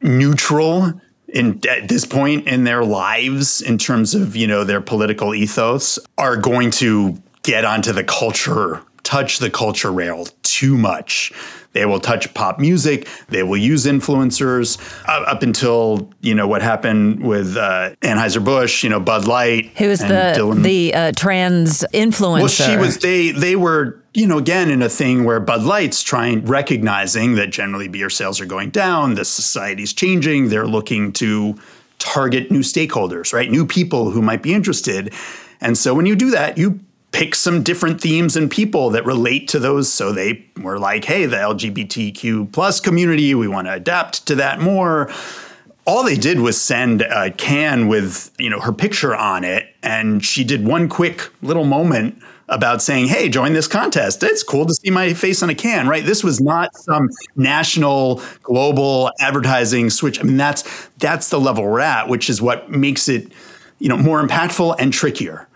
neutral 0.00 1.00
in 1.28 1.60
at 1.68 1.88
this 1.88 2.04
point 2.04 2.46
in 2.46 2.64
their 2.64 2.84
lives 2.84 3.60
in 3.60 3.78
terms 3.78 4.14
of 4.14 4.34
you 4.34 4.46
know 4.46 4.64
their 4.64 4.80
political 4.80 5.34
ethos 5.34 5.98
are 6.16 6.36
going 6.36 6.70
to 6.70 7.20
get 7.42 7.64
onto 7.64 7.92
the 7.92 8.04
culture 8.04 8.82
touch 9.02 9.38
the 9.38 9.50
culture 9.50 9.92
rail 9.92 10.26
too 10.42 10.76
much 10.76 11.32
They 11.78 11.86
will 11.86 12.00
touch 12.00 12.34
pop 12.34 12.58
music. 12.58 13.06
They 13.28 13.44
will 13.44 13.56
use 13.56 13.86
influencers 13.86 14.80
uh, 15.08 15.30
up 15.30 15.44
until 15.44 16.10
you 16.20 16.34
know 16.34 16.48
what 16.48 16.60
happened 16.60 17.22
with 17.22 17.56
uh, 17.56 17.94
Anheuser 18.02 18.44
Busch. 18.44 18.82
You 18.82 18.90
know 18.90 18.98
Bud 18.98 19.28
Light. 19.28 19.66
Who 19.78 19.84
is 19.84 20.00
the 20.00 20.34
Dylan. 20.36 20.64
the 20.64 20.92
uh, 20.92 21.12
trans 21.12 21.84
influencer? 21.94 22.40
Well, 22.40 22.48
she 22.48 22.76
was. 22.76 22.98
They 22.98 23.30
they 23.30 23.54
were 23.54 24.02
you 24.12 24.26
know, 24.26 24.38
again, 24.38 24.68
in 24.68 24.82
a 24.82 24.88
thing 24.88 25.22
where 25.22 25.38
Bud 25.38 25.62
Light's 25.62 26.02
trying, 26.02 26.44
recognizing 26.46 27.36
that 27.36 27.50
generally 27.50 27.86
beer 27.86 28.10
sales 28.10 28.40
are 28.40 28.46
going 28.46 28.70
down, 28.70 29.14
the 29.14 29.24
society's 29.24 29.92
changing, 29.92 30.48
they're 30.48 30.66
looking 30.66 31.12
to 31.12 31.56
target 32.00 32.50
new 32.50 32.60
stakeholders, 32.60 33.32
right? 33.32 33.48
New 33.48 33.64
people 33.64 34.10
who 34.10 34.20
might 34.20 34.42
be 34.42 34.52
interested. 34.52 35.14
And 35.60 35.78
so 35.78 35.94
when 35.94 36.06
you 36.06 36.16
do 36.16 36.32
that, 36.32 36.58
you 36.58 36.80
pick 37.12 37.34
some 37.34 37.62
different 37.62 38.00
themes 38.00 38.36
and 38.36 38.50
people 38.50 38.90
that 38.90 39.04
relate 39.04 39.48
to 39.48 39.58
those. 39.58 39.92
So 39.92 40.12
they 40.12 40.46
were 40.60 40.78
like, 40.78 41.04
hey, 41.04 41.26
the 41.26 41.36
LGBTQ 41.36 42.52
plus 42.52 42.80
community, 42.80 43.34
we 43.34 43.48
want 43.48 43.66
to 43.66 43.72
adapt 43.72 44.26
to 44.26 44.34
that 44.36 44.60
more. 44.60 45.10
All 45.86 46.04
they 46.04 46.16
did 46.16 46.40
was 46.40 46.60
send 46.60 47.02
a 47.02 47.30
can 47.30 47.88
with, 47.88 48.30
you 48.38 48.50
know, 48.50 48.60
her 48.60 48.72
picture 48.72 49.16
on 49.16 49.42
it. 49.42 49.74
And 49.82 50.22
she 50.24 50.44
did 50.44 50.66
one 50.66 50.88
quick 50.88 51.32
little 51.40 51.64
moment 51.64 52.22
about 52.50 52.82
saying, 52.82 53.08
"Hey, 53.08 53.28
join 53.28 53.52
this 53.52 53.66
contest. 53.66 54.22
It's 54.22 54.42
cool 54.42 54.66
to 54.66 54.74
see 54.74 54.90
my 54.90 55.12
face 55.14 55.42
on 55.42 55.50
a 55.50 55.54
can." 55.54 55.88
Right? 55.88 56.04
This 56.04 56.22
was 56.22 56.40
not 56.40 56.76
some 56.76 57.08
national, 57.36 58.22
global 58.42 59.10
advertising 59.20 59.90
switch. 59.90 60.20
I 60.20 60.22
mean, 60.24 60.36
that's 60.36 60.64
that's 60.98 61.30
the 61.30 61.40
level 61.40 61.64
we're 61.64 61.80
at, 61.80 62.08
which 62.08 62.30
is 62.30 62.40
what 62.40 62.70
makes 62.70 63.08
it, 63.08 63.32
you 63.78 63.88
know, 63.88 63.96
more 63.96 64.22
impactful 64.22 64.76
and 64.78 64.92
trickier. 64.92 65.47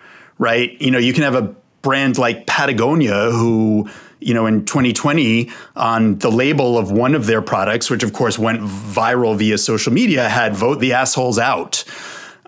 Right? 0.43 0.81
You 0.83 0.91
know, 0.91 0.99
you 0.99 1.13
can 1.13 1.23
have 1.23 1.37
a 1.37 1.55
brand 1.83 2.19
like 2.19 2.47
Patagonia 2.47 3.31
who 3.31 3.89
you 4.19 4.35
know, 4.35 4.47
in 4.47 4.65
2020, 4.65 5.51
on 5.75 6.19
the 6.19 6.31
label 6.31 6.79
of 6.79 6.93
one 6.93 7.15
of 7.15 7.27
their 7.27 7.43
products, 7.43 7.91
which 7.91 8.03
of 8.03 8.13
course 8.13 8.39
went 8.39 8.61
viral 8.61 9.37
via 9.37 9.59
social 9.59 9.93
media, 9.93 10.29
had 10.29 10.55
"Vote 10.55 10.81
the 10.81 10.93
assholes 10.93 11.39
out." 11.39 11.85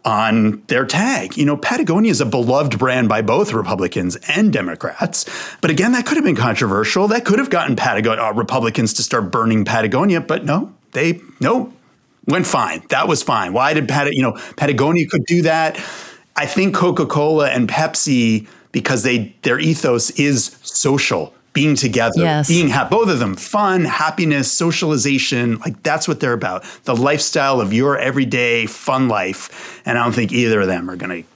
on 0.05 0.63
their 0.67 0.85
tag. 0.85 1.35
You 1.39 1.47
know, 1.47 1.57
Patagonia 1.57 2.11
is 2.11 2.21
a 2.21 2.27
beloved 2.27 2.79
brand 2.79 3.09
by 3.09 3.23
both 3.23 3.55
Republicans 3.55 4.17
and 4.29 4.53
Democrats. 4.53 5.25
But 5.63 5.71
again, 5.71 5.93
that 5.93 6.05
could 6.05 6.19
have 6.19 6.25
been 6.25 6.37
controversial. 6.37 7.09
That 7.09 7.25
could 7.25 7.39
have 7.39 7.49
gotten 7.49 7.75
Patagonia, 7.75 8.23
uh, 8.23 8.33
Republicans 8.33 8.93
to 8.93 9.03
start 9.03 9.31
burning 9.31 9.65
Patagonia. 9.65 10.21
But 10.21 10.45
no, 10.45 10.75
they, 10.93 11.23
no, 11.41 11.73
went 12.27 12.47
fine. 12.47 12.83
That 12.91 13.09
was 13.09 13.23
fine. 13.23 13.55
Why 13.55 13.73
did 13.73 13.89
Pat, 13.89 14.13
you 14.13 14.21
know, 14.21 14.33
Patagonia 14.57 15.07
could 15.09 15.25
do 15.25 15.41
that? 15.43 15.79
I 16.37 16.47
think 16.47 16.75
Coca 16.75 17.07
Cola 17.07 17.51
and 17.51 17.69
Pepsi, 17.69 18.47
because 18.73 19.03
they 19.03 19.35
their 19.43 19.59
ethos 19.59 20.11
is 20.11 20.57
social 20.63 21.33
being 21.53 21.77
together, 21.77 22.21
yes. 22.21 22.49
being 22.49 22.69
happy, 22.69 22.91
both 22.91 23.09
of 23.09 23.21
them, 23.21 23.37
fun, 23.37 23.85
happiness, 23.85 24.51
socialization. 24.51 25.59
Like 25.61 25.83
that's 25.85 26.09
what 26.09 26.21
they're 26.21 26.33
about. 26.33 26.65
The 26.83 26.97
lifestyle 26.97 27.61
of 27.61 27.73
your 27.73 27.97
everyday 27.97 28.67
fun 28.67 29.09
life. 29.09 29.81
And 29.87 29.97
I 29.97 30.03
don't 30.03 30.13
think 30.13 30.33
either 30.33 30.61
of 30.63 30.67
them 30.67 30.91
are 30.91 30.97
going 30.97 31.23
to 31.23 31.29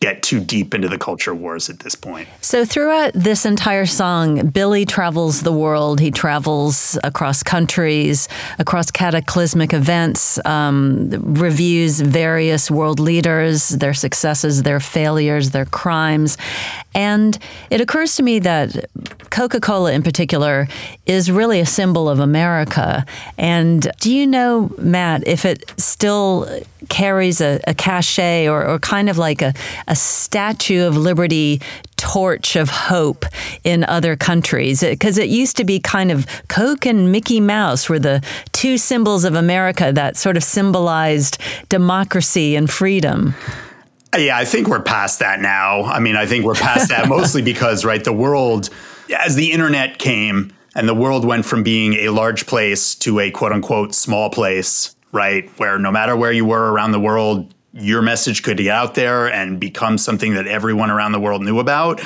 get 0.00 0.22
too 0.22 0.40
deep 0.40 0.74
into 0.74 0.88
the 0.88 0.96
culture 0.96 1.34
wars 1.34 1.68
at 1.68 1.80
this 1.80 1.94
point. 1.94 2.26
So, 2.40 2.64
throughout 2.64 3.12
this 3.12 3.44
entire 3.44 3.84
song, 3.84 4.48
Billy 4.48 4.86
travels 4.86 5.42
the 5.42 5.52
world. 5.52 6.00
He 6.00 6.10
travels 6.10 6.98
across 7.04 7.42
countries, 7.42 8.26
across 8.58 8.90
cataclysmic 8.90 9.74
events, 9.74 10.44
um, 10.46 11.10
reviews 11.10 12.00
various 12.00 12.70
world 12.70 12.98
leaders, 12.98 13.68
their 13.68 13.94
successes, 13.94 14.62
their 14.62 14.80
failures, 14.80 15.50
their 15.50 15.66
crimes. 15.66 16.38
And 16.94 17.38
it 17.68 17.80
occurs 17.82 18.16
to 18.16 18.22
me 18.22 18.38
that 18.40 18.86
Coca 19.30 19.60
Cola, 19.60 19.92
in 19.92 20.02
particular, 20.02 20.66
is 21.06 21.30
really 21.30 21.60
a 21.60 21.66
symbol 21.66 22.08
of 22.08 22.20
America. 22.20 23.04
And 23.38 23.88
do 24.00 24.12
you 24.12 24.26
know, 24.26 24.74
Matt, 24.78 25.26
if 25.26 25.44
it 25.44 25.72
still 25.76 26.48
carries 26.88 27.40
a, 27.40 27.60
a 27.66 27.74
cachet 27.74 28.48
or, 28.48 28.66
or 28.66 28.78
kind 28.78 29.08
of 29.08 29.18
like 29.18 29.42
a, 29.42 29.54
a 29.90 29.96
Statue 29.96 30.86
of 30.86 30.96
Liberty 30.96 31.60
torch 31.96 32.56
of 32.56 32.70
hope 32.70 33.26
in 33.64 33.84
other 33.84 34.16
countries 34.16 34.80
because 34.80 35.18
it 35.18 35.28
used 35.28 35.56
to 35.58 35.64
be 35.64 35.80
kind 35.80 36.10
of 36.10 36.26
Coke 36.48 36.86
and 36.86 37.12
Mickey 37.12 37.40
Mouse 37.40 37.88
were 37.88 37.98
the 37.98 38.24
two 38.52 38.78
symbols 38.78 39.24
of 39.24 39.34
America 39.34 39.92
that 39.92 40.16
sort 40.16 40.36
of 40.36 40.44
symbolized 40.44 41.38
democracy 41.68 42.56
and 42.56 42.70
freedom. 42.70 43.34
Yeah, 44.16 44.38
I 44.38 44.44
think 44.44 44.68
we're 44.68 44.82
past 44.82 45.18
that 45.18 45.40
now. 45.40 45.82
I 45.82 45.98
mean, 45.98 46.16
I 46.16 46.24
think 46.24 46.44
we're 46.44 46.54
past 46.54 46.88
that 46.88 47.08
mostly 47.10 47.42
because, 47.42 47.84
right, 47.84 48.02
the 48.02 48.12
world, 48.12 48.70
as 49.16 49.34
the 49.34 49.52
internet 49.52 49.98
came 49.98 50.52
and 50.74 50.88
the 50.88 50.94
world 50.94 51.24
went 51.24 51.44
from 51.44 51.62
being 51.62 51.94
a 51.94 52.08
large 52.10 52.46
place 52.46 52.94
to 52.96 53.20
a 53.20 53.30
quote 53.30 53.52
unquote 53.52 53.94
small 53.94 54.30
place, 54.30 54.94
right, 55.12 55.48
where 55.58 55.78
no 55.78 55.90
matter 55.90 56.16
where 56.16 56.32
you 56.32 56.44
were 56.44 56.72
around 56.72 56.92
the 56.92 57.00
world, 57.00 57.52
your 57.72 58.02
message 58.02 58.42
could 58.42 58.56
get 58.56 58.68
out 58.68 58.94
there 58.94 59.32
and 59.32 59.60
become 59.60 59.96
something 59.96 60.34
that 60.34 60.46
everyone 60.46 60.90
around 60.90 61.12
the 61.12 61.20
world 61.20 61.42
knew 61.42 61.58
about 61.58 62.00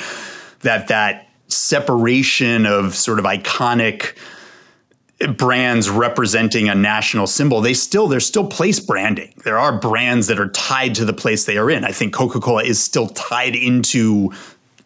that 0.61 0.87
that 0.87 1.27
separation 1.47 2.65
of 2.65 2.95
sort 2.95 3.19
of 3.19 3.25
iconic 3.25 4.15
brands 5.37 5.89
representing 5.89 6.67
a 6.67 6.75
national 6.75 7.25
symbol 7.25 7.61
they 7.61 7.73
still 7.73 8.07
there's 8.07 8.25
still 8.25 8.47
place 8.47 8.79
branding. 8.79 9.33
There 9.43 9.57
are 9.57 9.79
brands 9.79 10.27
that 10.27 10.39
are 10.39 10.49
tied 10.49 10.95
to 10.95 11.05
the 11.05 11.13
place 11.13 11.45
they 11.45 11.57
are 11.57 11.69
in. 11.69 11.83
I 11.85 11.91
think 11.91 12.13
coca-cola 12.13 12.63
is 12.63 12.81
still 12.81 13.07
tied 13.07 13.55
into 13.55 14.31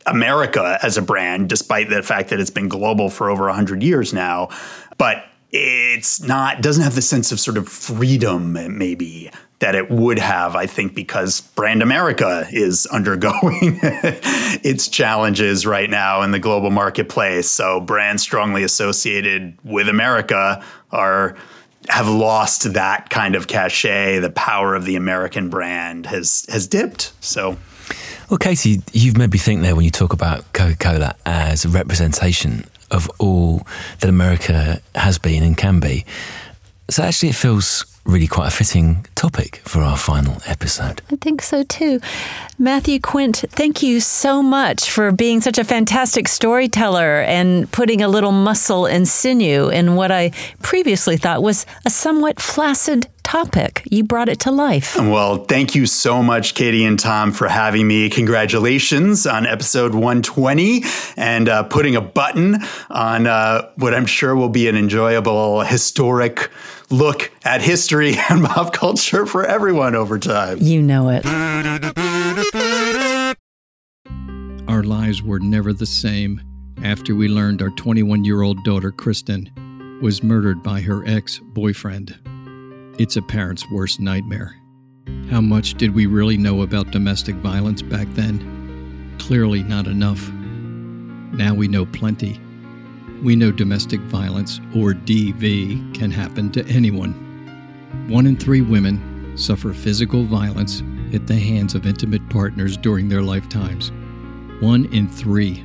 america 0.06 0.80
as 0.82 0.98
a 0.98 1.02
brand 1.02 1.50
despite 1.50 1.90
the 1.90 2.02
fact 2.02 2.30
that 2.30 2.40
it's 2.40 2.50
been 2.50 2.70
global 2.70 3.10
for 3.10 3.30
over 3.30 3.46
100 3.46 3.84
years 3.84 4.14
now. 4.14 4.50
But 4.98 5.26
it's 5.52 6.22
not 6.22 6.62
doesn't 6.62 6.84
have 6.84 6.96
the 6.96 7.02
sense 7.02 7.32
of 7.32 7.40
sort 7.40 7.58
of 7.58 7.68
freedom 7.68 8.54
maybe 8.78 9.32
that 9.60 9.76
it 9.76 9.90
would 9.90 10.20
have, 10.20 10.56
I 10.56 10.66
think, 10.66 10.96
because 10.96 11.42
brand 11.42 11.82
America 11.82 12.48
is 12.52 12.86
undergoing 12.92 13.80
its 14.64 14.88
challenges 14.88 15.66
right 15.66 15.90
now 15.90 16.22
in 16.22 16.32
the 16.32 16.40
global 16.40 16.72
marketplace. 16.72 17.50
So 17.50 17.80
brands 17.80 18.24
strongly 18.24 18.64
associated 18.64 19.58
with 19.64 19.90
America 19.90 20.64
are 20.92 21.36
have 21.88 22.08
lost 22.08 22.74
that 22.74 23.10
kind 23.10 23.36
of 23.36 23.48
cachet. 23.48 24.20
The 24.20 24.30
power 24.30 24.76
of 24.76 24.86
the 24.86 24.96
American 24.96 25.50
brand 25.50 26.06
has 26.06 26.46
has 26.50 26.68
dipped. 26.68 27.14
So 27.20 27.58
well, 28.30 28.38
Katie, 28.38 28.82
you've 28.92 29.18
made 29.18 29.32
me 29.32 29.40
think 29.40 29.62
there 29.62 29.76
when 29.76 29.86
you 29.86 29.92
talk 29.92 30.14
about 30.14 30.52
Coca 30.54 30.76
Cola 30.78 31.16
as 31.26 31.66
a 31.66 31.70
representation 31.70 32.64
of 32.92 33.10
all 33.20 33.66
that 34.00 34.10
America 34.10 34.82
has 34.96 35.18
been 35.18 35.42
and 35.42 35.58
can 35.58 35.80
be. 35.80 36.06
So 36.90 37.04
actually, 37.04 37.30
it 37.30 37.36
feels 37.36 37.86
really 38.06 38.28
quite 38.28 38.48
a 38.48 38.52
fitting 38.52 39.06
topic 39.16 39.58
for 39.66 39.82
our 39.82 39.98
final 39.98 40.42
episode. 40.46 41.02
I 41.12 41.16
think 41.18 41.42
so 41.42 41.64
too. 41.64 42.00
Matthew 42.58 43.00
Quint, 43.00 43.46
thank 43.50 43.84
you 43.84 44.00
so 44.00 44.42
much 44.42 44.92
for 44.92 45.12
being 45.12 45.42
such 45.42 45.58
a 45.58 45.64
fantastic 45.64 46.28
storyteller 46.28 47.22
and 47.22 47.72
putting 47.72 48.02
a 48.02 48.08
little 48.08 48.32
muscle 48.32 48.86
and 48.86 49.08
sinew 49.08 49.70
in 49.70 49.96
what 49.96 50.12
I 50.12 50.32
previously 50.62 51.18
thought 51.18 51.44
was 51.44 51.66
a 51.86 51.90
somewhat 51.90 52.42
flaccid 52.42 53.08
topic. 53.30 53.84
You 53.86 54.04
brought 54.04 54.28
it 54.28 54.40
to 54.42 54.52
life. 54.52 54.98
Well, 54.98 55.46
thank 55.46 55.76
you 55.76 55.86
so 55.86 56.24
much, 56.24 56.56
Katie 56.56 56.84
and 56.84 56.98
Tom, 56.98 57.32
for 57.32 57.48
having 57.48 57.88
me. 57.88 58.10
Congratulations 58.10 59.28
on 59.28 59.46
episode 59.46 59.94
120 59.94 60.84
and 61.16 61.48
uh, 61.48 61.64
putting 61.64 61.96
a 61.96 62.02
button 62.02 62.58
on 62.90 63.28
uh, 63.28 63.70
what 63.76 63.94
I'm 63.94 64.08
sure 64.08 64.36
will 64.36 64.50
be 64.50 64.68
an 64.68 64.76
enjoyable, 64.76 65.62
historic 65.62 66.50
look 66.90 67.32
at 67.44 67.62
history 67.62 68.16
and 68.30 68.46
pop 68.46 68.74
culture 68.74 69.26
for 69.26 69.46
everyone 69.46 69.96
over 69.96 70.20
time. 70.20 70.58
You 70.62 70.82
know 70.82 71.10
it. 71.10 71.26
Our 74.68 74.84
lives 74.84 75.22
were 75.22 75.40
never 75.40 75.74
the 75.74 75.86
same 75.86 76.42
after 76.84 77.16
we 77.16 77.28
learned 77.28 77.62
our 77.62 77.72
21 77.72 78.24
year 78.24 78.42
old 78.42 78.64
daughter, 78.64 78.92
Kristen, 78.92 79.50
was 80.02 80.24
murdered 80.24 80.64
by 80.64 80.82
her 80.82 81.06
ex 81.06 81.40
boyfriend. 81.54 82.18
It's 82.98 83.18
a 83.18 83.22
parent's 83.22 83.70
worst 83.72 84.00
nightmare. 84.00 84.56
How 85.30 85.42
much 85.42 85.76
did 85.76 85.94
we 85.94 86.06
really 86.06 86.38
know 86.38 86.62
about 86.62 86.92
domestic 86.92 87.36
violence 87.36 87.82
back 87.82 88.08
then? 88.12 89.16
Clearly 89.20 89.64
not 89.64 89.88
enough. 89.88 90.32
Now 90.32 91.54
we 91.54 91.68
know 91.68 91.86
plenty. 91.86 92.40
We 93.22 93.36
know 93.36 93.52
domestic 93.52 94.00
violence, 94.02 94.60
or 94.74 94.94
DV, 94.94 95.94
can 95.94 96.10
happen 96.10 96.52
to 96.52 96.66
anyone. 96.68 97.12
One 98.08 98.26
in 98.26 98.38
three 98.38 98.62
women 98.62 99.38
suffer 99.38 99.74
physical 99.74 100.24
violence 100.24 100.82
at 101.14 101.28
the 101.28 101.36
hands 101.36 101.76
of 101.76 101.86
intimate 101.86 102.28
partners 102.30 102.78
during 102.78 103.10
their 103.10 103.22
lifetimes. 103.22 103.92
One 104.62 104.86
in 104.94 105.10
three. 105.10 105.64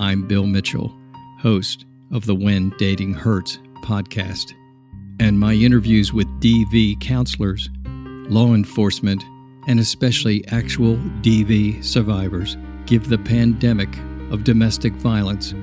I'm 0.00 0.26
Bill 0.26 0.46
Mitchell, 0.46 0.92
host 1.38 1.86
of 2.12 2.26
the 2.26 2.34
When 2.34 2.70
Dating 2.78 3.14
Hurts 3.14 3.58
podcast, 3.82 4.52
and 5.20 5.38
my 5.38 5.52
interviews 5.52 6.12
with 6.12 6.26
DV 6.40 7.00
counselors, 7.00 7.70
law 7.84 8.52
enforcement, 8.52 9.22
and 9.68 9.78
especially 9.78 10.44
actual 10.48 10.96
DV 11.22 11.84
survivors 11.84 12.56
give 12.86 13.08
the 13.08 13.18
pandemic 13.18 13.96
of 14.32 14.42
domestic 14.42 14.92
violence 14.94 15.54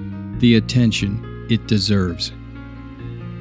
the 0.42 0.56
attention 0.56 1.46
it 1.52 1.68
deserves. 1.68 2.32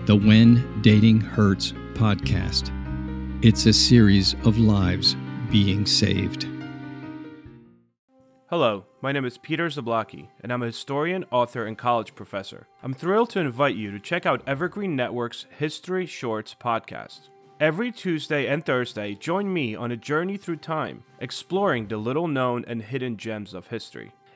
the 0.04 0.14
When 0.14 0.82
Dating 0.82 1.18
Hurts 1.18 1.72
podcast. 1.94 2.70
It's 3.42 3.64
a 3.64 3.72
series 3.72 4.34
of 4.44 4.58
lives 4.58 5.16
being 5.50 5.86
saved. 5.86 6.46
Hello, 8.50 8.84
my 9.00 9.12
name 9.12 9.24
is 9.24 9.38
Peter 9.38 9.68
Zablocki, 9.68 10.28
and 10.42 10.52
I'm 10.52 10.62
a 10.62 10.66
historian, 10.66 11.24
author, 11.30 11.64
and 11.64 11.78
college 11.78 12.14
professor. 12.14 12.66
I'm 12.82 12.92
thrilled 12.92 13.30
to 13.30 13.40
invite 13.40 13.76
you 13.76 13.90
to 13.92 13.98
check 13.98 14.26
out 14.26 14.46
Evergreen 14.46 14.94
Network's 14.94 15.46
History 15.58 16.04
Shorts 16.04 16.54
podcast. 16.60 17.30
Every 17.58 17.90
Tuesday 17.92 18.46
and 18.46 18.62
Thursday, 18.64 19.14
join 19.14 19.50
me 19.50 19.74
on 19.74 19.90
a 19.90 19.96
journey 19.96 20.36
through 20.36 20.56
time, 20.56 21.04
exploring 21.18 21.88
the 21.88 21.96
little 21.96 22.28
known 22.28 22.62
and 22.66 22.82
hidden 22.82 23.16
gems 23.16 23.54
of 23.54 23.68
history. 23.68 24.12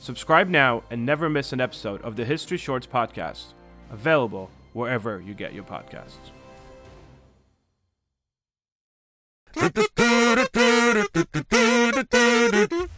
Subscribe 0.00 0.48
now 0.48 0.82
and 0.90 1.04
never 1.04 1.28
miss 1.28 1.52
an 1.52 1.60
episode 1.60 2.00
of 2.02 2.16
the 2.16 2.24
History 2.24 2.56
Shorts 2.56 2.86
podcast, 2.86 3.54
available 3.90 4.50
wherever 4.72 5.20
you 5.20 5.34
get 5.34 5.52
your 5.52 5.64
podcasts. 5.64 6.37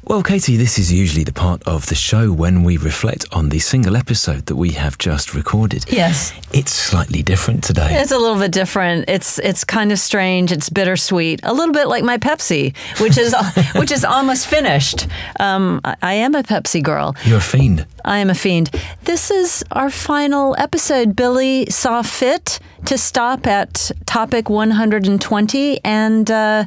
Well, 0.04 0.24
Katie, 0.24 0.56
this 0.56 0.76
is 0.78 0.92
usually 0.92 1.22
the 1.22 1.32
part 1.32 1.62
of 1.68 1.86
the 1.86 1.94
show 1.94 2.32
when 2.32 2.64
we 2.64 2.76
reflect 2.76 3.24
on 3.32 3.48
the 3.48 3.60
single 3.60 3.96
episode 3.96 4.46
that 4.46 4.56
we 4.56 4.70
have 4.72 4.98
just 4.98 5.34
recorded. 5.34 5.84
Yes. 5.88 6.32
It's 6.52 6.72
slightly 6.72 7.22
different 7.22 7.62
today. 7.62 7.88
It's 7.92 8.10
a 8.10 8.18
little 8.18 8.38
bit 8.38 8.50
different. 8.50 9.08
It's 9.08 9.38
it's 9.38 9.64
kind 9.64 9.92
of 9.92 10.00
strange. 10.00 10.50
It's 10.50 10.68
bittersweet. 10.68 11.40
A 11.44 11.52
little 11.52 11.72
bit 11.72 11.86
like 11.86 12.02
my 12.02 12.18
Pepsi, 12.18 12.76
which 13.00 13.16
is 13.16 13.34
which 13.76 13.92
is 13.92 14.04
almost 14.04 14.48
finished. 14.48 15.06
Um, 15.38 15.80
I, 15.84 15.94
I 16.02 16.14
am 16.14 16.34
a 16.34 16.42
Pepsi 16.42 16.82
girl. 16.82 17.14
You're 17.24 17.38
a 17.38 17.40
fiend. 17.40 17.86
I 18.04 18.18
am 18.18 18.30
a 18.30 18.34
fiend. 18.34 18.70
This 19.04 19.30
is 19.30 19.64
our 19.70 19.90
final 19.90 20.56
episode. 20.58 21.14
Billy 21.14 21.66
saw 21.66 22.02
fit 22.02 22.58
to 22.86 22.98
stop 22.98 23.46
at 23.46 23.90
topic 24.06 24.48
120, 24.50 25.80
and 25.84 26.30
uh, 26.30 26.64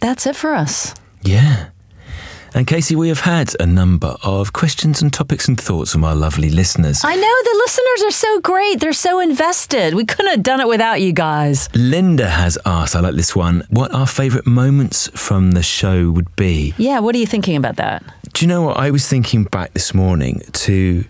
that's 0.00 0.26
it 0.26 0.36
for 0.36 0.54
us. 0.54 0.94
Yeah. 1.22 1.68
And 2.54 2.66
Casey, 2.66 2.96
we 2.96 3.08
have 3.08 3.20
had 3.20 3.54
a 3.60 3.66
number 3.66 4.16
of 4.22 4.52
questions 4.52 5.02
and 5.02 5.12
topics 5.12 5.48
and 5.48 5.60
thoughts 5.60 5.92
from 5.92 6.02
our 6.02 6.14
lovely 6.14 6.48
listeners. 6.48 7.02
I 7.04 7.14
know 7.14 7.20
the 7.20 7.62
listeners 7.64 8.08
are 8.08 8.10
so 8.10 8.40
great. 8.40 8.80
They're 8.80 8.92
so 8.94 9.20
invested. 9.20 9.94
We 9.94 10.06
couldn't 10.06 10.30
have 10.30 10.42
done 10.42 10.60
it 10.60 10.66
without 10.66 11.00
you 11.02 11.12
guys. 11.12 11.68
Linda 11.74 12.28
has 12.28 12.58
asked, 12.64 12.96
I 12.96 13.00
like 13.00 13.14
this 13.14 13.36
one, 13.36 13.64
what 13.68 13.94
our 13.94 14.06
favourite 14.06 14.46
moments 14.46 15.08
from 15.14 15.52
the 15.52 15.62
show 15.62 16.10
would 16.10 16.34
be. 16.36 16.74
Yeah, 16.78 17.00
what 17.00 17.14
are 17.14 17.18
you 17.18 17.26
thinking 17.26 17.56
about 17.56 17.76
that? 17.76 18.02
Do 18.32 18.44
you 18.44 18.48
know 18.48 18.62
what? 18.62 18.78
I 18.78 18.90
was 18.90 19.06
thinking 19.06 19.44
back 19.44 19.74
this 19.74 19.92
morning 19.92 20.40
to 20.52 21.04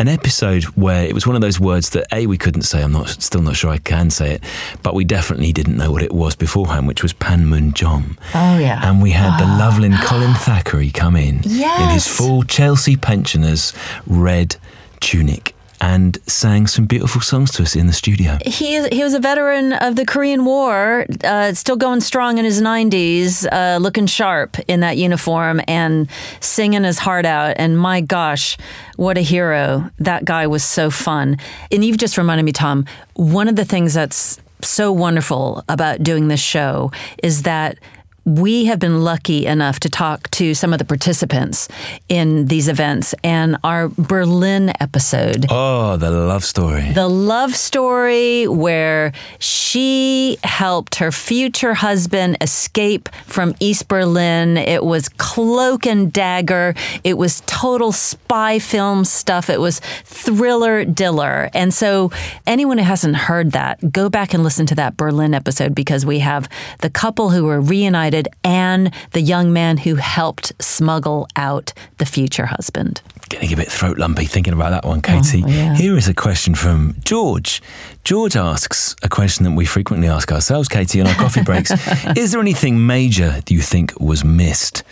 an 0.00 0.08
episode 0.08 0.64
where 0.64 1.04
it 1.04 1.12
was 1.12 1.26
one 1.26 1.36
of 1.36 1.42
those 1.42 1.60
words 1.60 1.90
that 1.90 2.06
A, 2.10 2.26
we 2.26 2.38
couldn't 2.38 2.62
say, 2.62 2.82
I'm 2.82 2.92
not 2.92 3.10
still 3.10 3.42
not 3.42 3.54
sure 3.54 3.70
I 3.70 3.76
can 3.76 4.08
say 4.08 4.32
it, 4.32 4.44
but 4.82 4.94
we 4.94 5.04
definitely 5.04 5.52
didn't 5.52 5.76
know 5.76 5.92
what 5.92 6.02
it 6.02 6.10
was 6.10 6.34
beforehand, 6.34 6.88
which 6.88 7.02
was 7.02 7.12
Panmunjom. 7.12 8.16
Oh, 8.34 8.58
yeah. 8.58 8.80
And 8.82 9.02
we 9.02 9.10
had 9.10 9.38
the 9.38 9.44
ah. 9.44 9.58
lovely 9.58 9.90
Colin 9.90 10.32
Thackery 10.32 10.92
come 10.92 11.16
in 11.16 11.44
in 11.44 11.88
his 11.90 12.08
full 12.08 12.44
Chelsea 12.44 12.96
pensioners 12.96 13.74
red 14.06 14.56
tunic 15.00 15.54
and 15.80 16.18
sang 16.26 16.66
some 16.66 16.86
beautiful 16.86 17.20
songs 17.20 17.50
to 17.52 17.62
us 17.62 17.74
in 17.74 17.86
the 17.86 17.92
studio. 17.92 18.38
He 18.44 18.86
he 18.88 19.02
was 19.02 19.14
a 19.14 19.20
veteran 19.20 19.72
of 19.72 19.96
the 19.96 20.04
Korean 20.04 20.44
War, 20.44 21.06
uh, 21.24 21.52
still 21.54 21.76
going 21.76 22.00
strong 22.00 22.38
in 22.38 22.44
his 22.44 22.60
90s, 22.60 23.46
uh, 23.50 23.78
looking 23.78 24.06
sharp 24.06 24.58
in 24.68 24.80
that 24.80 24.96
uniform 24.96 25.60
and 25.66 26.08
singing 26.40 26.84
his 26.84 26.98
heart 26.98 27.24
out. 27.24 27.54
And 27.56 27.78
my 27.78 28.00
gosh, 28.00 28.58
what 28.96 29.16
a 29.16 29.22
hero! 29.22 29.90
That 29.98 30.24
guy 30.24 30.46
was 30.46 30.62
so 30.62 30.90
fun. 30.90 31.38
And 31.72 31.84
you've 31.84 31.98
just 31.98 32.18
reminded 32.18 32.44
me, 32.44 32.52
Tom. 32.52 32.84
One 33.14 33.48
of 33.48 33.56
the 33.56 33.64
things 33.64 33.94
that's 33.94 34.38
so 34.62 34.92
wonderful 34.92 35.64
about 35.68 36.02
doing 36.02 36.28
this 36.28 36.40
show 36.40 36.92
is 37.22 37.42
that 37.42 37.78
we 38.24 38.66
have 38.66 38.78
been 38.78 39.02
lucky 39.02 39.46
enough 39.46 39.80
to 39.80 39.88
talk 39.88 40.30
to 40.32 40.54
some 40.54 40.72
of 40.72 40.78
the 40.78 40.84
participants 40.84 41.68
in 42.08 42.46
these 42.46 42.68
events 42.68 43.14
and 43.24 43.56
our 43.64 43.88
Berlin 43.88 44.72
episode 44.80 45.46
Oh, 45.48 45.96
the 45.96 46.10
love 46.10 46.44
story. 46.44 46.92
the 46.92 47.08
love 47.08 47.56
story 47.56 48.46
where 48.46 49.12
she 49.38 50.36
helped 50.44 50.96
her 50.96 51.10
future 51.10 51.74
husband 51.74 52.36
escape 52.40 53.08
from 53.26 53.54
East 53.58 53.88
Berlin. 53.88 54.56
It 54.56 54.84
was 54.84 55.08
cloak 55.08 55.86
and 55.86 56.12
dagger. 56.12 56.74
It 57.04 57.16
was 57.16 57.42
total 57.46 57.92
spy 57.92 58.58
film 58.58 59.04
stuff. 59.04 59.48
It 59.48 59.60
was 59.60 59.80
thriller 60.04 60.84
diller. 60.84 61.48
And 61.54 61.72
so, 61.72 62.10
anyone 62.46 62.78
who 62.78 62.84
hasn't 62.84 63.16
heard 63.16 63.52
that, 63.52 63.92
go 63.92 64.08
back 64.10 64.34
and 64.34 64.42
listen 64.44 64.66
to 64.66 64.74
that 64.74 64.96
Berlin 64.96 65.32
episode 65.34 65.74
because 65.74 66.04
we 66.04 66.18
have 66.18 66.48
the 66.80 66.90
couple 66.90 67.30
who 67.30 67.44
were 67.44 67.60
reunited 67.60 68.09
and 68.44 68.92
the 69.12 69.20
young 69.20 69.52
man 69.52 69.78
who 69.78 69.96
helped 69.96 70.52
smuggle 70.60 71.28
out 71.36 71.72
the 71.98 72.06
future 72.06 72.46
husband. 72.46 73.02
Getting 73.28 73.52
a 73.52 73.56
bit 73.56 73.68
throat 73.68 73.98
lumpy 73.98 74.24
thinking 74.24 74.52
about 74.52 74.70
that 74.70 74.84
one, 74.84 75.00
Katie. 75.02 75.42
Oh, 75.44 75.48
yeah. 75.48 75.76
Here 75.76 75.96
is 75.96 76.08
a 76.08 76.14
question 76.14 76.54
from 76.54 76.96
George. 77.04 77.62
George 78.02 78.34
asks 78.34 78.96
a 79.02 79.08
question 79.08 79.44
that 79.44 79.52
we 79.52 79.64
frequently 79.64 80.08
ask 80.08 80.32
ourselves, 80.32 80.68
Katie, 80.68 81.00
on 81.00 81.06
our 81.06 81.14
coffee 81.14 81.42
breaks. 81.42 81.70
is 82.16 82.32
there 82.32 82.40
anything 82.40 82.86
major 82.86 83.30
that 83.30 83.50
you 83.50 83.60
think 83.60 83.98
was 84.00 84.24
missed? 84.24 84.82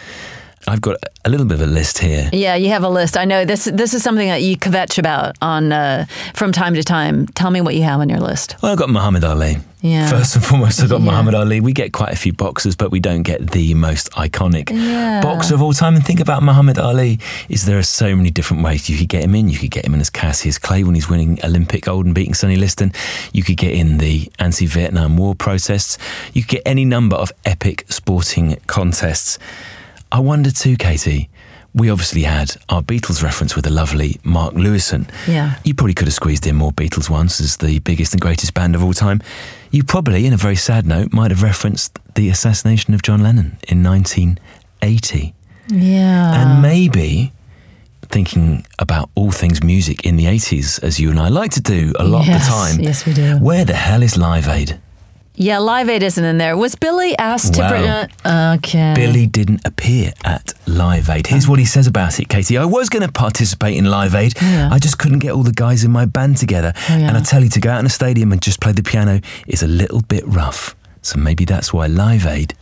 I've 0.69 0.81
got 0.83 0.99
a 1.25 1.31
little 1.31 1.47
bit 1.47 1.55
of 1.61 1.63
a 1.63 1.71
list 1.73 1.99
here. 1.99 2.29
Yeah, 2.33 2.55
you 2.55 2.69
have 2.69 2.85
a 2.85 2.89
list. 2.91 3.17
I 3.17 3.25
know 3.25 3.45
this. 3.45 3.65
This 3.65 3.95
is 3.95 4.03
something 4.03 4.29
that 4.29 4.43
you 4.43 4.57
kvetch 4.57 4.99
about 4.99 5.35
on 5.41 5.73
uh, 5.73 6.05
from 6.35 6.53
time 6.53 6.75
to 6.75 6.83
time. 6.83 7.27
Tell 7.29 7.51
me 7.51 7.61
what 7.63 7.75
you 7.75 7.83
have 7.85 8.01
on 8.01 8.09
your 8.09 8.21
list. 8.21 8.57
Well, 8.63 8.73
I've 8.73 8.79
got 8.79 8.91
Muhammad 8.91 9.25
Ali. 9.25 9.57
Yeah. 9.81 10.09
First 10.11 10.35
and 10.35 10.45
foremost, 10.45 10.83
I've 10.83 10.91
got 10.91 11.01
Yeah. 11.01 11.07
Muhammad 11.07 11.35
Ali. 11.35 11.61
We 11.61 11.73
get 11.73 11.93
quite 11.93 12.13
a 12.13 12.17
few 12.17 12.33
boxers, 12.33 12.75
but 12.77 12.91
we 12.91 12.99
don't 13.01 13.23
get 13.23 13.53
the 13.53 13.75
most 13.75 14.11
iconic 14.13 14.71
Yeah. 14.71 15.21
boxer 15.23 15.55
of 15.55 15.63
all 15.63 15.73
time. 15.73 15.95
And 15.95 16.05
think 16.05 16.21
about 16.21 16.43
Muhammad 16.43 16.79
Ali. 16.79 17.19
Is 17.49 17.65
there 17.65 17.79
are 17.79 17.83
so 17.85 18.15
many 18.17 18.31
different 18.31 18.63
ways 18.63 18.91
you 18.91 18.99
could 18.99 19.09
get 19.09 19.23
him 19.25 19.35
in? 19.35 19.49
You 19.49 19.57
could 19.59 19.71
get 19.71 19.87
him 19.87 19.95
in 19.95 20.01
as 20.01 20.11
Cassius 20.11 20.59
Clay 20.59 20.83
when 20.85 20.95
he's 20.97 21.09
winning 21.09 21.39
Olympic 21.45 21.85
gold 21.85 22.05
and 22.07 22.15
beating 22.15 22.35
Sonny 22.35 22.57
Liston. 22.57 22.93
You 23.33 23.43
could 23.45 23.57
get 23.57 23.73
in 23.73 23.99
the 23.99 24.31
anti-Vietnam 24.39 25.17
War 25.17 25.35
protests. 25.35 25.97
You 26.35 26.43
could 26.43 26.51
get 26.59 26.63
any 26.67 26.85
number 26.85 27.17
of 27.17 27.33
epic 27.45 27.85
sporting 27.89 28.59
contests. 28.67 29.39
I 30.11 30.21
wonder 30.21 30.51
too, 30.51 30.77
Katie. 30.77 31.29
We 31.75 31.91
obviously 31.91 32.23
had 32.23 32.57
our 32.71 32.83
Beatles 32.83 33.23
reference 33.23 33.55
with 33.55 33.65
the 33.65 33.71
lovely 33.71 34.19
Mark 34.25 34.55
Lewisohn. 34.55 35.09
Yeah. 35.29 35.57
You 35.65 35.75
probably 35.75 35.95
could 35.95 36.07
have 36.09 36.15
squeezed 36.15 36.47
in 36.47 36.57
more 36.57 36.73
Beatles 36.73 37.11
once 37.11 37.41
as 37.41 37.59
the 37.59 37.79
biggest 37.81 38.13
and 38.15 38.21
greatest 38.21 38.55
band 38.55 38.75
of 38.75 38.83
all 38.83 38.95
time. 38.95 39.21
You 39.71 39.85
probably, 39.85 40.25
in 40.27 40.33
a 40.33 40.37
very 40.39 40.57
sad 40.57 40.87
note, 40.87 41.13
might 41.13 41.31
have 41.31 41.43
referenced 41.43 41.99
the 42.15 42.31
assassination 42.31 42.95
of 42.95 43.03
John 43.03 43.23
Lennon 43.23 43.59
in 43.69 43.83
1980. 43.83 45.35
Yeah. 45.71 46.41
and 46.43 46.63
maybe 46.63 47.33
thinking 48.11 48.65
about 48.79 49.11
all 49.15 49.31
things 49.31 49.63
music 49.63 50.07
in 50.07 50.17
the 50.17 50.25
80s, 50.25 50.83
as 50.83 50.99
you 50.99 51.11
and 51.11 51.21
I 51.21 51.29
like 51.29 51.51
to 51.53 51.61
do 51.61 51.93
a 51.99 52.05
lot 52.05 52.27
of 52.27 52.33
the 52.33 52.39
time. 52.41 52.81
yes, 52.81 53.05
we 53.05 53.13
do. 53.13 53.37
Where 53.37 53.67
the 53.67 53.75
hell 53.75 54.03
is 54.03 54.17
Live 54.17 54.49
Aid? 54.49 54.81
Yeah, 55.41 55.59
Live 55.59 55.89
Aid 55.89 56.03
isn't 56.03 56.25
in 56.25 56.37
there. 56.39 56.57
Was 56.57 56.75
Billy 56.75 57.17
asked 57.19 57.55
to 57.55 57.61
Wow. 57.61 57.69
bring? 57.69 57.85
Uh, 58.25 58.57
okay. 58.59 58.93
Billy 58.97 59.27
didn't 59.27 59.61
appear 59.65 60.13
at 60.25 60.53
Live 60.67 61.09
Aid. 61.09 61.29
Here's 61.29 61.47
what 61.49 61.59
he 61.59 61.65
says 61.65 61.87
about 61.87 62.19
it, 62.19 62.29
Katie. 62.29 62.59
I 62.59 62.65
was 62.65 62.89
going 62.89 63.07
to 63.07 63.13
participate 63.13 63.77
in 63.77 63.85
Live 63.85 64.15
Aid. 64.15 64.35
Yeah. 64.43 64.69
I 64.73 64.79
just 64.79 64.99
couldn't 64.99 65.21
get 65.21 65.31
all 65.33 65.45
the 65.45 65.53
guys 65.53 65.85
in 65.85 65.91
my 65.93 66.05
band 66.07 66.37
together. 66.39 66.73
Oh, 66.77 66.97
yeah. 66.97 67.09
And 67.09 67.17
I 67.17 67.21
tell 67.23 67.43
you, 67.43 67.49
to 67.51 67.61
go 67.61 67.71
out 67.71 67.81
in 67.81 67.87
a 67.87 67.91
stadium 67.91 68.33
and 68.33 68.43
just 68.43 68.61
play 68.61 68.73
the 68.73 68.83
piano 68.83 69.21
is 69.47 69.63
a 69.63 69.69
little 69.69 70.03
bit 70.03 70.25
rough. 70.27 70.75
So 71.03 71.19
maybe 71.19 71.45
that's 71.45 71.73
why 71.73 71.87
Live 71.87 72.27
Aid 72.27 72.55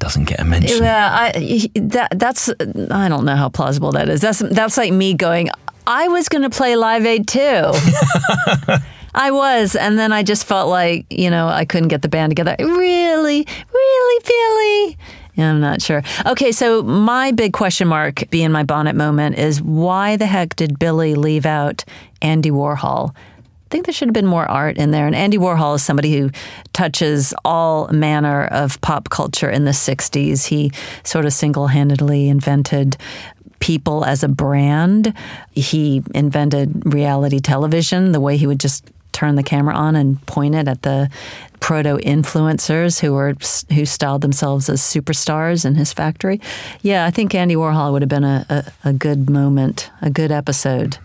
doesn't 0.00 0.24
get 0.24 0.40
a 0.40 0.44
mention. 0.44 0.82
Yeah, 0.82 1.08
I, 1.34 1.70
that 1.74 2.08
that's 2.16 2.48
I 2.90 3.08
don't 3.08 3.24
know 3.24 3.36
how 3.36 3.48
plausible 3.48 3.92
that 3.92 4.08
is. 4.08 4.20
That's 4.20 4.40
that's 4.40 4.76
like 4.76 4.92
me 4.92 5.14
going. 5.14 5.50
I 5.86 6.08
was 6.08 6.28
going 6.28 6.42
to 6.42 6.50
play 6.50 6.76
Live 6.76 7.06
Aid 7.06 7.26
too. 7.28 7.38
I 9.14 9.30
was, 9.30 9.74
and 9.74 9.98
then 9.98 10.12
I 10.12 10.22
just 10.22 10.44
felt 10.44 10.68
like 10.68 11.06
you 11.10 11.30
know 11.30 11.48
I 11.48 11.64
couldn't 11.64 11.88
get 11.88 12.02
the 12.02 12.08
band 12.08 12.30
together. 12.30 12.56
Really, 12.58 13.46
really, 13.72 14.24
Billy. 14.24 14.98
Yeah, 15.34 15.50
I'm 15.50 15.60
not 15.60 15.80
sure. 15.80 16.02
Okay, 16.26 16.50
so 16.50 16.82
my 16.82 17.30
big 17.30 17.52
question 17.52 17.86
mark, 17.86 18.28
being 18.30 18.50
my 18.50 18.64
bonnet 18.64 18.96
moment, 18.96 19.38
is 19.38 19.62
why 19.62 20.16
the 20.16 20.26
heck 20.26 20.56
did 20.56 20.80
Billy 20.80 21.14
leave 21.14 21.46
out 21.46 21.84
Andy 22.20 22.50
Warhol? 22.50 23.14
I 23.14 23.70
think 23.70 23.86
there 23.86 23.92
should 23.92 24.08
have 24.08 24.14
been 24.14 24.26
more 24.26 24.50
art 24.50 24.78
in 24.78 24.90
there. 24.90 25.06
And 25.06 25.14
Andy 25.14 25.36
Warhol 25.36 25.76
is 25.76 25.82
somebody 25.82 26.18
who 26.18 26.30
touches 26.72 27.34
all 27.44 27.86
manner 27.88 28.46
of 28.46 28.80
pop 28.80 29.10
culture 29.10 29.48
in 29.50 29.64
the 29.64 29.72
60s. 29.72 30.46
He 30.46 30.72
sort 31.04 31.24
of 31.24 31.32
single 31.32 31.66
handedly 31.66 32.28
invented 32.28 32.96
people 33.60 34.04
as 34.04 34.22
a 34.22 34.28
brand. 34.28 35.12
He 35.52 36.02
invented 36.14 36.82
reality 36.94 37.40
television, 37.40 38.12
the 38.12 38.20
way 38.20 38.38
he 38.38 38.46
would 38.46 38.58
just 38.58 38.90
turn 39.18 39.34
the 39.34 39.42
camera 39.42 39.74
on 39.74 39.96
and 39.96 40.24
point 40.26 40.54
it 40.54 40.68
at 40.68 40.82
the 40.82 41.10
proto 41.58 41.96
influencers 41.98 43.00
who 43.00 43.12
were 43.12 43.34
who 43.74 43.84
styled 43.84 44.22
themselves 44.22 44.68
as 44.68 44.80
superstars 44.80 45.64
in 45.64 45.74
his 45.74 45.92
factory. 45.92 46.40
Yeah, 46.82 47.04
I 47.04 47.10
think 47.10 47.34
Andy 47.34 47.56
Warhol 47.56 47.92
would 47.92 48.02
have 48.02 48.08
been 48.08 48.22
a, 48.22 48.46
a, 48.48 48.88
a 48.90 48.92
good 48.92 49.28
moment, 49.28 49.90
a 50.00 50.08
good 50.08 50.30
episode. 50.30 50.98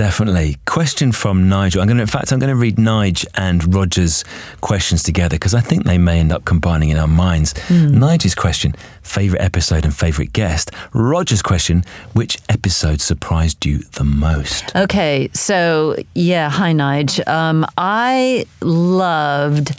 Definitely. 0.00 0.56
Question 0.64 1.12
from 1.12 1.50
Nigel. 1.50 1.82
I'm 1.82 1.86
going 1.86 1.98
to, 1.98 2.00
in 2.00 2.06
fact, 2.06 2.32
I'm 2.32 2.38
going 2.38 2.48
to 2.48 2.56
read 2.56 2.76
Nige 2.76 3.26
and 3.34 3.74
Roger's 3.74 4.24
questions 4.62 5.02
together 5.02 5.34
because 5.34 5.52
I 5.52 5.60
think 5.60 5.84
they 5.84 5.98
may 5.98 6.20
end 6.20 6.32
up 6.32 6.46
combining 6.46 6.88
in 6.88 6.96
our 6.96 7.06
minds. 7.06 7.52
Mm. 7.68 7.96
Nigel's 7.96 8.34
question, 8.34 8.74
favorite 9.02 9.42
episode 9.42 9.84
and 9.84 9.94
favorite 9.94 10.32
guest. 10.32 10.70
Roger's 10.94 11.42
question, 11.42 11.84
which 12.14 12.38
episode 12.48 13.02
surprised 13.02 13.66
you 13.66 13.80
the 13.92 14.04
most? 14.04 14.74
Okay, 14.74 15.28
so 15.34 15.96
yeah, 16.14 16.48
hi 16.48 16.72
Nige. 16.72 17.28
Um, 17.28 17.66
I 17.76 18.46
loved 18.62 19.76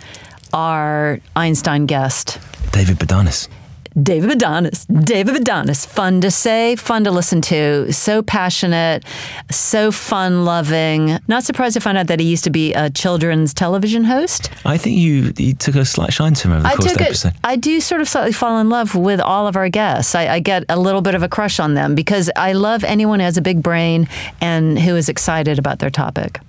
our 0.53 1.19
Einstein 1.36 1.88
guest, 1.88 2.38
David 2.72 2.99
Bodanis. 2.99 3.47
David 4.01 4.29
Bodanis. 4.29 4.85
David 5.05 5.35
Bodanis. 5.35 5.85
Fun 5.85 6.21
to 6.21 6.31
say, 6.31 6.75
fun 6.75 7.03
to 7.03 7.11
listen 7.11 7.41
to. 7.41 7.91
So 7.91 8.21
passionate, 8.21 9.03
so 9.49 9.91
fun 9.91 10.45
loving. 10.45 11.19
Not 11.27 11.43
surprised 11.43 11.73
to 11.73 11.81
find 11.81 11.97
out 11.97 12.07
that 12.07 12.19
he 12.19 12.25
used 12.25 12.43
to 12.45 12.49
be 12.49 12.73
a 12.73 12.89
children's 12.89 13.53
television 13.53 14.05
host. 14.05 14.49
I 14.65 14.77
think 14.77 14.97
you, 14.97 15.33
you 15.37 15.53
took 15.53 15.75
a 15.75 15.85
slight 15.85 16.13
shine 16.13 16.33
to 16.35 16.47
him 16.47 16.53
over 16.53 16.63
the 16.63 16.69
I 16.69 16.75
course 16.75 16.91
of 16.91 16.97
the 16.97 17.03
episode. 17.03 17.33
I 17.43 17.55
do 17.57 17.81
sort 17.81 18.01
of 18.01 18.07
slightly 18.07 18.31
fall 18.31 18.59
in 18.59 18.69
love 18.69 18.95
with 18.95 19.19
all 19.19 19.47
of 19.47 19.55
our 19.55 19.69
guests. 19.69 20.15
I, 20.15 20.27
I 20.35 20.39
get 20.39 20.63
a 20.69 20.79
little 20.79 21.01
bit 21.01 21.15
of 21.15 21.23
a 21.23 21.29
crush 21.29 21.59
on 21.59 21.73
them 21.73 21.95
because 21.95 22.31
I 22.35 22.53
love 22.53 22.83
anyone 22.83 23.19
who 23.19 23.25
has 23.25 23.37
a 23.37 23.41
big 23.41 23.61
brain 23.61 24.07
and 24.39 24.79
who 24.79 24.95
is 24.95 25.09
excited 25.09 25.59
about 25.59 25.79
their 25.79 25.89
topic. 25.89 26.39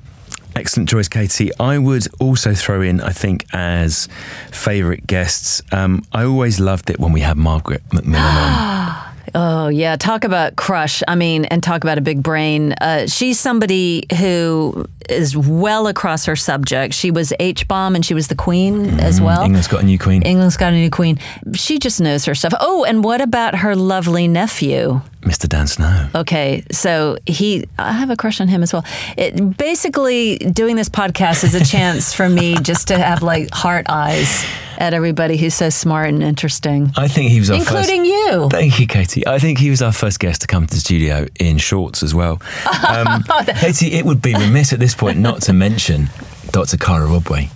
Excellent 0.55 0.89
choice, 0.89 1.09
Katie. 1.09 1.51
I 1.59 1.79
would 1.79 2.07
also 2.21 2.55
throw 2.55 2.83
in, 2.83 3.01
I 3.01 3.11
think, 3.11 3.47
as 3.53 4.09
favourite 4.51 5.07
guests, 5.07 5.63
um, 5.73 6.05
I 6.13 6.25
always 6.25 6.61
loved 6.61 6.91
it 6.91 6.99
when 6.99 7.13
we 7.13 7.21
had 7.21 7.37
Margaret 7.37 7.83
MacMillan 7.91 8.17
on. 8.17 9.09
Oh, 9.35 9.69
yeah. 9.69 9.97
Talk 9.97 10.25
about 10.25 10.57
crush. 10.57 11.03
I 11.09 11.15
mean, 11.15 11.47
and 11.47 11.63
talk 11.63 11.83
about 11.83 11.97
a 11.97 12.03
big 12.03 12.23
brain. 12.23 12.73
Uh, 12.75 13.07
she's 13.07 13.41
somebody 13.41 14.05
who 14.19 14.85
is 15.09 15.35
well 15.37 15.87
across 15.87 16.27
her 16.27 16.37
subject. 16.37 16.93
She 16.93 17.11
was 17.11 17.33
H 17.41 17.67
bomb 17.67 17.95
and 17.95 18.05
she 18.05 18.13
was 18.13 18.29
the 18.29 18.35
queen 18.35 18.87
mm, 18.87 19.01
as 19.01 19.23
well. 19.23 19.43
England's 19.43 19.69
got 19.69 19.83
a 19.83 19.87
new 19.87 19.99
queen. 19.99 20.21
England's 20.23 20.59
got 20.59 20.75
a 20.75 20.77
new 20.77 20.91
queen. 20.91 21.19
She 21.55 21.79
just 21.79 21.99
knows 21.99 22.27
her 22.27 22.35
stuff. 22.35 22.53
Oh, 22.61 22.85
and 22.85 23.03
what 23.03 23.23
about 23.23 23.55
her 23.57 23.75
lovely 23.75 24.29
nephew? 24.29 25.01
Mr. 25.23 25.49
Dan 25.49 25.67
Snow. 25.67 26.09
Okay, 26.15 26.65
so 26.71 27.17
he, 27.27 27.65
I 27.79 27.93
have 27.93 28.11
a 28.11 28.17
crush 28.17 28.41
on 28.41 28.49
him 28.49 28.63
as 28.63 28.73
well. 28.73 28.85
It, 29.17 29.57
basically, 29.57 30.37
doing 30.39 30.77
this 30.77 30.89
podcast 30.89 31.45
is 31.45 31.55
a 31.55 31.65
chance 31.65 32.13
for 32.13 32.29
me 32.29 32.55
just 32.57 32.89
to 32.89 32.99
have 32.99 33.23
like 33.23 33.51
heart 33.53 33.87
eyes 33.89 34.45
at 34.79 34.95
everybody 34.95 35.37
who's 35.37 35.55
so 35.55 35.71
smart 35.71 36.09
and 36.09 36.23
interesting. 36.23 36.91
I 36.97 37.07
think 37.07 37.31
he 37.31 37.39
was 37.39 37.51
our 37.51 37.57
including 37.59 38.05
first, 38.05 38.11
you. 38.11 38.49
Thank 38.51 38.81
you, 38.81 38.87
Katie. 38.87 39.27
I 39.27 39.39
think 39.39 39.59
he 39.59 39.71
was 39.71 39.81
our 39.81 39.93
first 39.93 40.19
guest 40.19 40.41
to 40.43 40.47
come 40.49 40.67
to 40.67 40.75
the 40.75 40.81
studio 40.81 41.27
in 41.39 41.59
shorts 41.59 42.03
as 42.03 42.15
well. 42.15 42.41
Um, 42.93 43.25
Katie, 43.59 43.93
it 43.93 44.05
would 44.05 44.21
be 44.21 44.35
remiss 44.35 44.73
at 44.73 44.79
this 44.79 44.95
point 44.95 45.19
not 45.19 45.41
to 45.43 45.53
mention 45.53 46.11
Dr. 46.51 46.77
Cara 46.77 47.07
Rodway. 47.07 47.49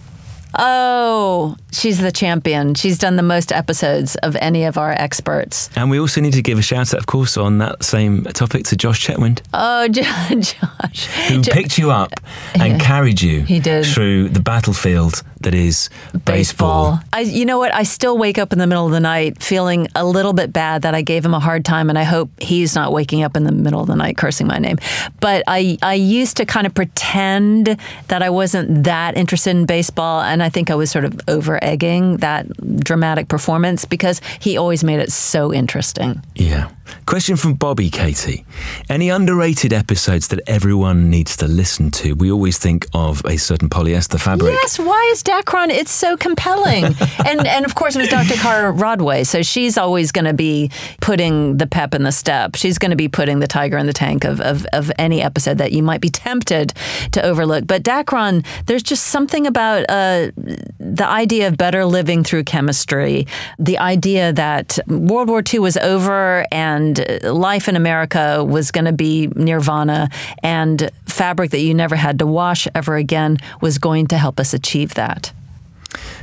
Oh, 0.58 1.56
she's 1.72 1.98
the 1.98 2.12
champion. 2.12 2.74
She's 2.74 2.98
done 2.98 3.16
the 3.16 3.22
most 3.22 3.52
episodes 3.52 4.16
of 4.16 4.36
any 4.36 4.64
of 4.64 4.78
our 4.78 4.92
experts. 4.92 5.68
And 5.76 5.90
we 5.90 5.98
also 6.00 6.20
need 6.20 6.32
to 6.34 6.42
give 6.42 6.58
a 6.58 6.62
shout 6.62 6.94
out, 6.94 6.98
of 7.00 7.06
course, 7.06 7.36
on 7.36 7.58
that 7.58 7.82
same 7.84 8.24
topic 8.24 8.64
to 8.66 8.76
Josh 8.76 9.06
Chetwynd. 9.06 9.42
Oh, 9.52 9.88
Josh. 9.88 11.06
Who 11.28 11.42
jo- 11.42 11.52
picked 11.52 11.78
you 11.78 11.90
up 11.90 12.12
and 12.54 12.72
yeah, 12.74 12.78
carried 12.78 13.20
you 13.20 13.42
he 13.42 13.60
did. 13.60 13.84
through 13.86 14.30
the 14.30 14.40
battlefield 14.40 15.22
that 15.40 15.54
is 15.54 15.90
baseball. 16.24 16.96
baseball. 16.96 17.00
I, 17.12 17.20
you 17.20 17.44
know 17.44 17.58
what? 17.58 17.74
I 17.74 17.82
still 17.82 18.16
wake 18.18 18.38
up 18.38 18.52
in 18.52 18.58
the 18.58 18.66
middle 18.66 18.86
of 18.86 18.92
the 18.92 19.00
night 19.00 19.42
feeling 19.42 19.88
a 19.94 20.04
little 20.04 20.32
bit 20.32 20.52
bad 20.52 20.82
that 20.82 20.94
I 20.94 21.02
gave 21.02 21.24
him 21.24 21.34
a 21.34 21.40
hard 21.40 21.64
time, 21.64 21.88
and 21.88 21.98
I 21.98 22.04
hope 22.04 22.30
he's 22.40 22.74
not 22.74 22.92
waking 22.92 23.22
up 23.22 23.36
in 23.36 23.44
the 23.44 23.52
middle 23.52 23.80
of 23.80 23.86
the 23.86 23.96
night 23.96 24.16
cursing 24.16 24.46
my 24.46 24.58
name. 24.58 24.78
But 25.20 25.44
I, 25.46 25.78
I 25.82 25.94
used 25.94 26.36
to 26.38 26.46
kind 26.46 26.66
of 26.66 26.74
pretend 26.74 27.76
that 28.08 28.22
I 28.22 28.30
wasn't 28.30 28.84
that 28.84 29.16
interested 29.16 29.50
in 29.50 29.66
baseball, 29.66 30.22
and 30.22 30.42
I 30.42 30.48
think 30.48 30.70
I 30.70 30.74
was 30.74 30.90
sort 30.90 31.04
of 31.04 31.20
over 31.28 31.62
egging 31.62 32.18
that 32.18 32.46
dramatic 32.80 33.28
performance 33.28 33.84
because 33.84 34.20
he 34.40 34.56
always 34.56 34.82
made 34.84 35.00
it 35.00 35.12
so 35.12 35.52
interesting. 35.52 36.22
Yeah. 36.34 36.70
Question 37.06 37.36
from 37.36 37.54
Bobby 37.54 37.90
Katie. 37.90 38.44
Any 38.88 39.08
underrated 39.08 39.72
episodes 39.72 40.28
that 40.28 40.40
everyone 40.46 41.10
needs 41.10 41.36
to 41.38 41.48
listen 41.48 41.90
to? 41.92 42.14
We 42.14 42.30
always 42.30 42.58
think 42.58 42.86
of 42.94 43.24
a 43.24 43.36
certain 43.36 43.68
polyester 43.68 44.20
fabric. 44.20 44.52
Yes, 44.52 44.78
why 44.78 45.08
is 45.12 45.22
Dacron? 45.36 45.68
It's 45.68 45.90
so 45.90 46.16
compelling. 46.16 46.84
and 47.26 47.46
and 47.46 47.64
of 47.64 47.74
course 47.74 47.96
it 47.96 47.98
was 47.98 48.08
Dr. 48.08 48.34
Cara 48.34 48.72
Rodway, 48.72 49.26
so 49.26 49.42
she's 49.42 49.76
always 49.76 50.12
going 50.12 50.24
to 50.24 50.34
be 50.34 50.70
putting 51.00 51.58
the 51.58 51.66
pep 51.66 51.94
in 51.94 52.02
the 52.02 52.12
step. 52.12 52.54
She's 52.54 52.78
going 52.78 52.90
to 52.90 52.96
be 52.96 53.08
putting 53.08 53.40
the 53.40 53.46
tiger 53.46 53.76
in 53.76 53.86
the 53.86 53.92
tank 53.92 54.24
of, 54.24 54.40
of, 54.40 54.66
of 54.72 54.90
any 54.98 55.22
episode 55.22 55.58
that 55.58 55.72
you 55.72 55.82
might 55.82 56.00
be 56.00 56.08
tempted 56.08 56.72
to 57.12 57.22
overlook. 57.22 57.66
But 57.66 57.82
Dacron, 57.82 58.46
there's 58.66 58.82
just 58.82 59.06
something 59.06 59.46
about 59.46 59.84
uh, 59.88 60.30
the 60.78 61.06
idea 61.06 61.48
of 61.48 61.56
better 61.56 61.84
living 61.84 62.24
through 62.24 62.44
chemistry, 62.44 63.26
the 63.58 63.78
idea 63.78 64.32
that 64.32 64.78
World 64.86 65.28
War 65.28 65.42
II 65.52 65.60
was 65.60 65.76
over 65.76 66.46
and 66.50 67.22
life 67.22 67.68
in 67.68 67.76
America 67.76 68.44
was 68.44 68.70
going 68.70 68.86
to 68.86 68.92
be 68.92 69.28
nirvana, 69.34 70.08
and 70.42 70.90
fabric 71.06 71.50
that 71.50 71.60
you 71.60 71.74
never 71.74 71.96
had 71.96 72.18
to 72.18 72.26
wash 72.26 72.68
ever 72.74 72.96
again 72.96 73.38
was 73.60 73.78
going 73.78 74.06
to 74.08 74.18
help 74.18 74.38
us 74.40 74.52
achieve 74.54 74.94
that. 74.94 75.25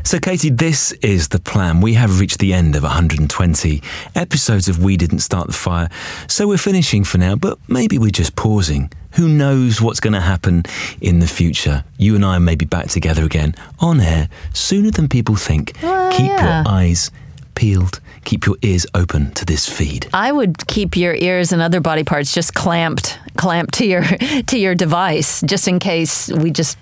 So, 0.04 0.20
Katie, 0.20 0.50
this 0.50 0.92
is 1.02 1.30
the 1.30 1.40
plan. 1.40 1.80
We 1.82 1.94
have 1.94 2.20
reached 2.20 2.40
the 2.40 2.54
end 2.54 2.76
of 2.76 2.84
120 2.84 3.82
episodes 4.16 4.68
of 4.68 4.84
We 4.84 4.98
Didn't 4.98 5.20
Start 5.20 5.48
the 5.48 5.54
Fire. 5.54 5.90
So, 6.28 6.48
we're 6.48 6.58
finishing 6.58 7.04
for 7.04 7.18
now, 7.18 7.36
but 7.36 7.58
maybe 7.68 7.98
we're 7.98 8.12
just 8.12 8.36
pausing. 8.36 8.92
Who 9.14 9.28
knows 9.30 9.82
what's 9.82 10.00
going 10.00 10.14
to 10.14 10.22
happen 10.22 10.64
in 11.00 11.20
the 11.20 11.28
future? 11.28 11.84
You 11.98 12.16
and 12.16 12.26
I 12.26 12.40
may 12.40 12.56
be 12.56 12.66
back 12.66 12.88
together 12.88 13.24
again 13.24 13.56
on 13.80 14.00
air 14.02 14.28
sooner 14.54 14.92
than 14.92 15.08
people 15.08 15.36
think. 15.36 15.74
Oh, 15.84 15.88
well, 15.88 16.12
Keep 16.12 16.28
yeah. 16.28 16.64
your 16.64 16.72
eyes 16.72 17.12
peeled. 17.56 18.00
Keep 18.26 18.46
your 18.48 18.58
ears 18.64 18.88
open 18.96 19.32
to 19.34 19.46
this 19.46 19.70
feed. 19.70 20.08
I 20.14 20.32
would 20.32 20.66
keep 20.68 20.98
your 20.98 21.14
ears 21.14 21.52
and 21.54 21.62
other 21.62 21.80
body 21.80 22.04
parts 22.04 22.34
just 22.34 22.54
clamped, 22.56 23.20
clamped 23.38 23.76
to 23.76 23.86
your 23.86 24.04
to 24.48 24.58
your 24.58 24.74
device, 24.76 25.42
just 25.46 25.68
in 25.68 25.80
case 25.80 26.30
we 26.32 26.50
just 26.52 26.78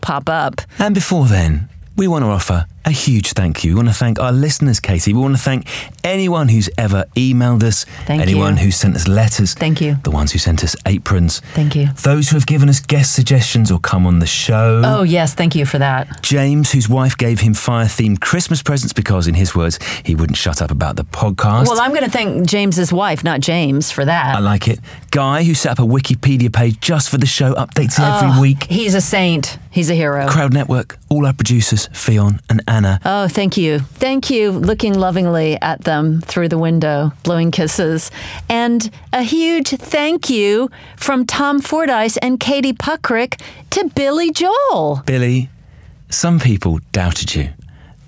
pop 0.00 0.28
up. 0.28 0.60
And 0.78 0.94
before 0.94 1.26
then, 1.26 1.68
we 1.96 2.08
want 2.08 2.24
to 2.24 2.28
offer 2.28 2.66
a 2.84 2.90
huge 2.90 3.32
thank 3.32 3.64
you. 3.64 3.72
We 3.72 3.76
want 3.76 3.88
to 3.88 3.94
thank 3.94 4.20
our 4.20 4.32
listeners, 4.32 4.80
Katie. 4.80 5.12
We 5.12 5.20
want 5.20 5.36
to 5.36 5.42
thank 5.42 5.66
anyone 6.02 6.48
who's 6.48 6.68
ever 6.76 7.04
emailed 7.16 7.62
us, 7.62 7.84
thank 8.06 8.22
anyone 8.22 8.56
you. 8.56 8.64
who 8.64 8.70
sent 8.70 8.96
us 8.96 9.08
letters, 9.08 9.54
thank 9.54 9.80
you, 9.80 9.96
the 10.04 10.10
ones 10.10 10.32
who 10.32 10.38
sent 10.38 10.62
us 10.62 10.76
aprons, 10.86 11.40
thank 11.54 11.74
you, 11.74 11.88
those 12.02 12.28
who 12.28 12.36
have 12.36 12.46
given 12.46 12.68
us 12.68 12.80
guest 12.80 13.14
suggestions 13.14 13.70
or 13.70 13.78
come 13.78 14.06
on 14.06 14.18
the 14.18 14.26
show. 14.26 14.82
Oh 14.84 15.02
yes, 15.02 15.34
thank 15.34 15.54
you 15.54 15.64
for 15.66 15.78
that. 15.78 16.22
James, 16.22 16.72
whose 16.72 16.88
wife 16.88 17.16
gave 17.16 17.40
him 17.40 17.54
fire-themed 17.54 18.20
Christmas 18.20 18.62
presents 18.62 18.92
because, 18.92 19.26
in 19.26 19.34
his 19.34 19.54
words, 19.54 19.78
he 20.04 20.14
wouldn't 20.14 20.36
shut 20.36 20.60
up 20.60 20.70
about 20.70 20.96
the 20.96 21.04
podcast. 21.04 21.68
Well, 21.68 21.80
I'm 21.80 21.92
going 21.92 22.04
to 22.04 22.10
thank 22.10 22.46
James's 22.46 22.92
wife, 22.92 23.24
not 23.24 23.40
James, 23.40 23.90
for 23.90 24.04
that. 24.04 24.36
I 24.36 24.40
like 24.40 24.68
it. 24.68 24.80
Guy, 25.10 25.44
who 25.44 25.54
set 25.54 25.72
up 25.72 25.78
a 25.78 25.82
Wikipedia 25.82 26.52
page 26.52 26.80
just 26.80 27.08
for 27.08 27.18
the 27.18 27.26
show, 27.26 27.54
updates 27.54 27.96
oh, 27.98 28.26
every 28.26 28.40
week. 28.40 28.64
He's 28.64 28.94
a 28.94 29.00
saint. 29.00 29.58
He's 29.70 29.90
a 29.90 29.94
hero. 29.94 30.28
Crowd 30.28 30.52
Network, 30.52 30.98
all 31.08 31.26
our 31.26 31.32
producers, 31.32 31.88
Fionn 31.92 32.40
and 32.48 32.62
Anna. 32.74 33.00
Oh, 33.04 33.28
thank 33.28 33.56
you. 33.56 33.78
Thank 33.78 34.30
you, 34.30 34.50
looking 34.50 34.94
lovingly 34.94 35.56
at 35.62 35.84
them 35.84 36.20
through 36.22 36.48
the 36.48 36.58
window, 36.58 37.12
blowing 37.22 37.52
kisses. 37.52 38.10
And 38.48 38.90
a 39.12 39.22
huge 39.22 39.68
thank 39.68 40.28
you 40.28 40.70
from 40.96 41.24
Tom 41.24 41.60
Fordyce 41.60 42.16
and 42.16 42.40
Katie 42.40 42.72
Puckrick 42.72 43.40
to 43.70 43.88
Billy 43.94 44.32
Joel. 44.32 45.02
Billy, 45.06 45.50
some 46.10 46.40
people 46.40 46.80
doubted 46.90 47.34
you. 47.34 47.50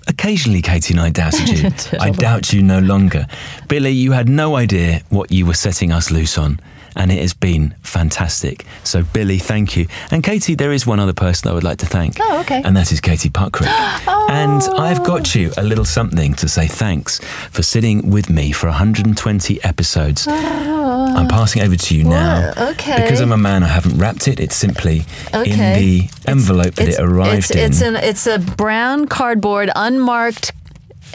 Occasionally, 0.09 0.61
Katie 0.61 0.93
and 0.93 1.01
I 1.01 1.09
doubted 1.11 1.47
you. 1.49 1.69
I 1.99 2.11
doubt 2.11 2.51
you 2.51 2.61
no 2.61 2.79
longer. 2.79 3.25
Billy, 3.67 3.91
you 3.91 4.11
had 4.11 4.27
no 4.27 4.57
idea 4.57 5.01
what 5.09 5.31
you 5.31 5.45
were 5.45 5.53
setting 5.53 5.91
us 5.91 6.11
loose 6.11 6.37
on 6.37 6.59
and 6.95 7.11
it 7.11 7.19
has 7.19 7.33
been 7.33 7.75
fantastic. 7.81 8.65
So, 8.83 9.03
Billy, 9.03 9.37
thank 9.37 9.75
you. 9.75 9.87
And 10.11 10.23
Katie, 10.23 10.55
there 10.55 10.71
is 10.71 10.85
one 10.87 10.99
other 10.99 11.13
person 11.13 11.49
I 11.49 11.53
would 11.53 11.63
like 11.63 11.79
to 11.79 11.85
thank. 11.85 12.17
Oh, 12.19 12.39
okay. 12.41 12.61
And 12.63 12.75
that 12.75 12.91
is 12.91 13.01
Katie 13.01 13.29
Puckrick. 13.29 13.67
oh. 14.07 14.27
And 14.29 14.61
I've 14.77 15.03
got 15.03 15.35
you 15.35 15.51
a 15.57 15.63
little 15.63 15.85
something 15.85 16.33
to 16.35 16.47
say 16.47 16.67
thanks 16.67 17.19
for 17.51 17.63
sitting 17.63 18.09
with 18.09 18.29
me 18.29 18.51
for 18.51 18.67
120 18.67 19.63
episodes. 19.63 20.27
Oh. 20.29 21.15
I'm 21.15 21.27
passing 21.27 21.61
over 21.61 21.75
to 21.75 21.97
you 21.97 22.03
now. 22.03 22.53
okay. 22.71 23.01
Because 23.01 23.21
I'm 23.21 23.31
a 23.31 23.37
man, 23.37 23.63
I 23.63 23.67
haven't 23.67 23.97
wrapped 23.97 24.27
it. 24.27 24.39
It's 24.39 24.55
simply 24.55 25.05
in 25.33 25.57
the 25.57 26.09
envelope 26.25 26.75
that 26.75 26.89
it 26.89 26.99
arrived 26.99 27.51
it's, 27.51 27.51
in. 27.51 27.57
It's, 27.59 27.81
an, 27.81 27.95
it's 27.95 28.27
a 28.27 28.39
brown 28.39 29.07
cardboard, 29.07 29.69
unmarked 29.75 30.53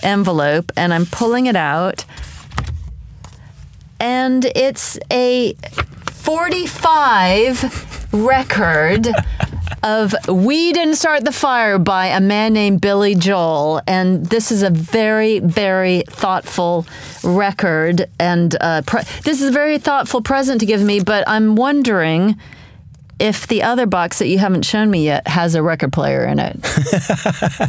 envelope, 0.03 0.73
and 0.77 0.93
I'm 0.93 1.07
pulling 1.07 1.47
it 1.47 1.57
out. 1.57 2.05
And 4.03 4.45
it's 4.57 4.99
a 5.13 5.55
45 6.11 8.13
record 8.13 9.07
of 9.85 10.13
We 10.29 10.73
Didn't 10.73 10.97
Start 10.97 11.25
the 11.25 11.31
Fire 11.31 11.79
by 11.79 12.09
a 12.09 12.21
man 12.21 12.53
named 12.53 12.81
Billy 12.81 13.15
Joel. 13.15 13.81
And 13.87 14.27
this 14.27 14.51
is 14.51 14.65
a 14.65 14.71
very, 14.71 15.39
very 15.39 16.03
thoughtful 16.09 16.85
record. 17.23 18.07
And 18.19 18.57
uh, 18.61 18.83
pre- 18.83 19.05
this 19.23 19.41
is 19.41 19.51
a 19.51 19.53
very 19.53 19.79
thoughtful 19.79 20.21
present 20.21 20.59
to 20.63 20.67
give 20.67 20.83
me, 20.83 20.99
but 20.99 21.23
I'm 21.29 21.55
wondering 21.55 22.37
if 23.19 23.47
the 23.47 23.63
other 23.63 23.87
box 23.87 24.19
that 24.19 24.27
you 24.29 24.39
haven't 24.39 24.65
shown 24.65 24.91
me 24.91 25.05
yet 25.05 25.27
has 25.29 25.55
a 25.55 25.63
record 25.63 25.93
player 25.93 26.25
in 26.25 26.39
it. 26.39 26.57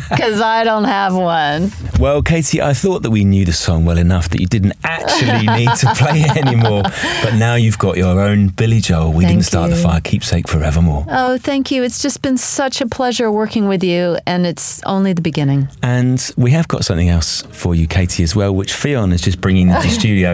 Because 0.10 0.41
I 0.41 0.64
don't 0.64 0.84
have 0.86 1.16
one. 1.16 1.72
Well, 2.00 2.22
Katie, 2.22 2.62
I 2.62 2.74
thought 2.74 3.04
that 3.04 3.12
we 3.12 3.24
knew 3.26 3.46
the 3.46 3.54
song 3.54 3.86
well 3.86 3.98
enough 3.98 4.30
that 4.30 4.39
you 4.39 4.48
didn't 4.48 4.74
actually 4.84 5.46
need 5.58 5.70
to 5.78 5.94
play 5.96 6.22
it 6.22 6.38
anymore. 6.38 6.84
But 7.24 7.36
now 7.36 7.56
you've 7.56 7.78
got 7.80 7.98
your 7.98 8.20
own 8.20 8.48
Billy 8.50 8.80
Joel. 8.80 9.12
We 9.12 9.24
Thank 9.26 9.34
didn't 9.39 9.46
start 9.46 9.70
the 9.72 9.76
fire, 9.76 10.02
keepsake 10.02 10.48
forevermore. 10.48 11.06
Oh, 11.10 11.38
thank 11.38 11.72
you. 11.72 11.84
It's 11.84 12.02
just 12.02 12.22
been 12.22 12.38
such 12.38 12.82
a 12.82 12.88
pleasure 12.88 13.32
working 13.32 13.68
with 13.68 13.84
you, 13.84 14.18
and 14.26 14.46
it's 14.46 14.82
only 14.86 15.14
the 15.14 15.22
beginning. 15.22 15.68
And 15.82 16.32
we 16.38 16.52
have 16.52 16.68
got 16.68 16.86
something 16.86 17.10
else 17.10 17.41
for 17.52 17.76
you, 17.76 17.88
Katie, 17.88 18.24
as 18.24 18.36
well, 18.36 18.54
which 18.56 18.74
Fion 18.74 19.12
is 19.14 19.22
just 19.22 19.41
bringing 19.41 19.70
into 19.70 19.82
the 19.82 19.89
studio. 20.00 20.34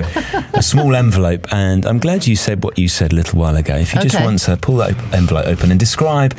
A 0.54 0.62
small 0.64 0.96
envelope. 0.96 1.48
And 1.54 1.86
I'm 1.86 2.00
glad 2.00 2.28
you 2.28 2.36
said 2.36 2.64
what 2.64 2.78
you 2.78 2.88
said 2.88 3.14
a 3.14 3.16
little 3.16 3.40
while 3.40 3.56
ago. 3.56 3.76
If 3.76 3.94
you 3.96 4.02
just 4.02 4.16
Okay. 4.16 4.26
want 4.26 4.40
to 4.40 4.54
uh, 4.54 4.58
pull 4.58 4.78
that 4.78 4.92
envelope 5.14 5.48
open 5.48 5.72
and 5.72 5.80
describe 5.80 6.36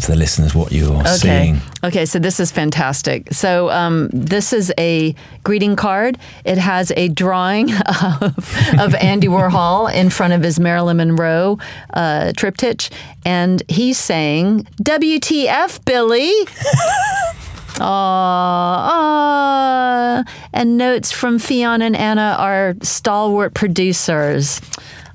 to 0.00 0.06
the 0.06 0.16
listeners 0.16 0.54
what 0.54 0.72
you're 0.72 0.96
Okay. 1.00 1.16
seeing. 1.16 1.60
Okay, 1.84 2.06
so 2.06 2.18
this 2.18 2.40
is 2.40 2.50
fantastic. 2.50 3.32
So 3.32 3.70
um, 3.70 4.08
this 4.12 4.52
is 4.52 4.72
a 4.78 5.14
greeting 5.44 5.76
card. 5.76 6.18
It 6.44 6.58
has 6.58 6.92
a 6.96 7.08
drawing 7.08 7.72
of, 8.20 8.36
of 8.78 8.94
Andy 8.96 9.28
Warhol 9.28 9.92
in 9.92 10.10
front 10.10 10.32
of 10.32 10.42
his 10.42 10.58
Marilyn 10.60 10.96
Monroe 10.98 11.58
uh, 11.94 12.32
triptych, 12.36 12.88
and 13.24 13.62
he's 13.68 13.98
saying, 13.98 14.66
"WTF, 14.82 15.84
Billy." 15.84 16.30
Aw, 17.80 17.80
aw. 20.20 20.24
And 20.52 20.76
notes 20.76 21.12
from 21.12 21.38
Fion 21.38 21.80
and 21.82 21.96
Anna, 21.96 22.36
our 22.38 22.74
stalwart 22.82 23.54
producers. 23.54 24.60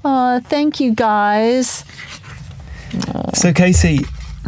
Aw, 0.03 0.39
thank 0.39 0.79
you 0.79 0.93
guys. 0.93 1.83
So, 3.33 3.53
Katie, 3.53 3.99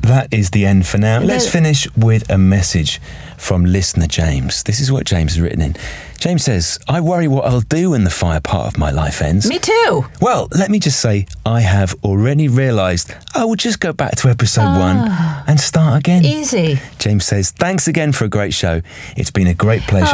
that 0.03 0.27
is 0.31 0.51
the 0.51 0.65
end 0.65 0.85
for 0.85 0.97
now. 0.97 1.19
Let's 1.19 1.49
finish 1.49 1.87
with 1.95 2.29
a 2.29 2.37
message 2.37 3.01
from 3.37 3.65
listener 3.65 4.07
James. 4.07 4.63
This 4.63 4.79
is 4.79 4.91
what 4.91 5.05
James 5.05 5.33
has 5.33 5.41
written 5.41 5.61
in. 5.61 5.75
James 6.20 6.43
says, 6.43 6.80
I 6.88 6.99
worry 6.99 7.28
what 7.28 7.45
I'll 7.45 7.61
do 7.61 7.91
when 7.91 8.03
the 8.03 8.09
fire 8.09 8.39
part 8.41 8.68
of 8.68 8.78
my 8.80 8.89
life 8.89 9.22
ends. 9.22 9.47
Me 9.47 9.59
too. 9.59 10.05
Well, 10.20 10.47
let 10.51 10.72
me 10.72 10.80
just 10.80 10.99
say, 10.99 11.28
I 11.45 11.61
have 11.61 11.93
already 12.03 12.47
realised 12.47 13.13
I 13.36 13.45
will 13.45 13.55
just 13.55 13.80
go 13.80 13.93
back 13.93 14.15
to 14.18 14.30
episode 14.30 14.80
one 14.80 14.97
and 15.47 15.59
start 15.59 15.99
again. 15.99 16.26
Easy. 16.26 16.80
James 16.97 17.24
says, 17.26 17.51
Thanks 17.51 17.88
again 17.88 18.11
for 18.13 18.26
a 18.26 18.30
great 18.30 18.53
show. 18.53 18.82
It's 19.15 19.30
been 19.30 19.45
a 19.47 19.53
great 19.53 19.84
pleasure 19.84 20.07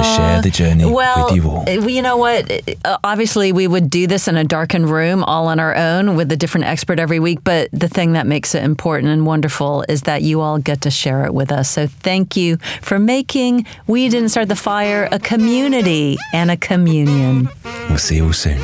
to 0.00 0.02
share 0.04 0.40
the 0.42 0.50
journey 0.50 0.84
well, 0.86 1.26
with 1.26 1.34
you 1.34 1.50
all. 1.50 1.68
uh, 1.68 1.86
You 1.86 2.02
know 2.02 2.16
what? 2.16 2.50
Uh, 2.84 2.98
Obviously, 3.02 3.50
we 3.52 3.66
would 3.66 3.90
do 3.90 4.06
this 4.06 4.28
in 4.28 4.36
a 4.36 4.44
darkened 4.44 4.88
room 4.88 5.24
all 5.24 5.48
on 5.48 5.58
our 5.58 5.74
own 5.74 6.14
with 6.14 6.30
a 6.30 6.36
different 6.36 6.66
expert 6.66 7.00
every 7.00 7.18
week. 7.18 7.40
But 7.42 7.68
the 7.72 7.88
thing 7.88 8.12
that 8.12 8.26
makes 8.26 8.54
it 8.54 8.62
important 8.62 9.10
and 9.12 9.26
wonderful 9.26 9.84
is 9.88 10.02
that 10.02 10.22
you 10.22 10.40
all 10.40 10.58
get 10.58 10.82
to 10.82 10.90
share 10.90 11.24
it 11.24 11.34
with 11.34 11.50
us. 11.50 11.68
So 11.68 11.88
thank 11.88 12.36
you 12.36 12.58
for 12.80 12.98
making 13.00 13.66
We 13.88 14.08
Didn't 14.08 14.28
Start 14.28 14.48
the 14.48 14.56
Fire 14.56 15.08
a 15.10 15.18
community 15.18 15.47
and 16.34 16.50
a 16.50 16.56
communion. 16.56 17.48
We'll 17.88 17.98
see 17.98 18.16
you 18.16 18.26
all 18.26 18.32
soon. 18.32 18.58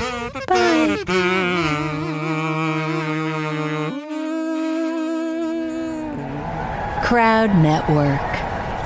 Crowd 7.02 7.54
Network. 7.56 8.20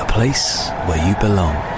A 0.01 0.07
place 0.09 0.69
where 0.87 1.05
you 1.09 1.15
belong. 1.17 1.78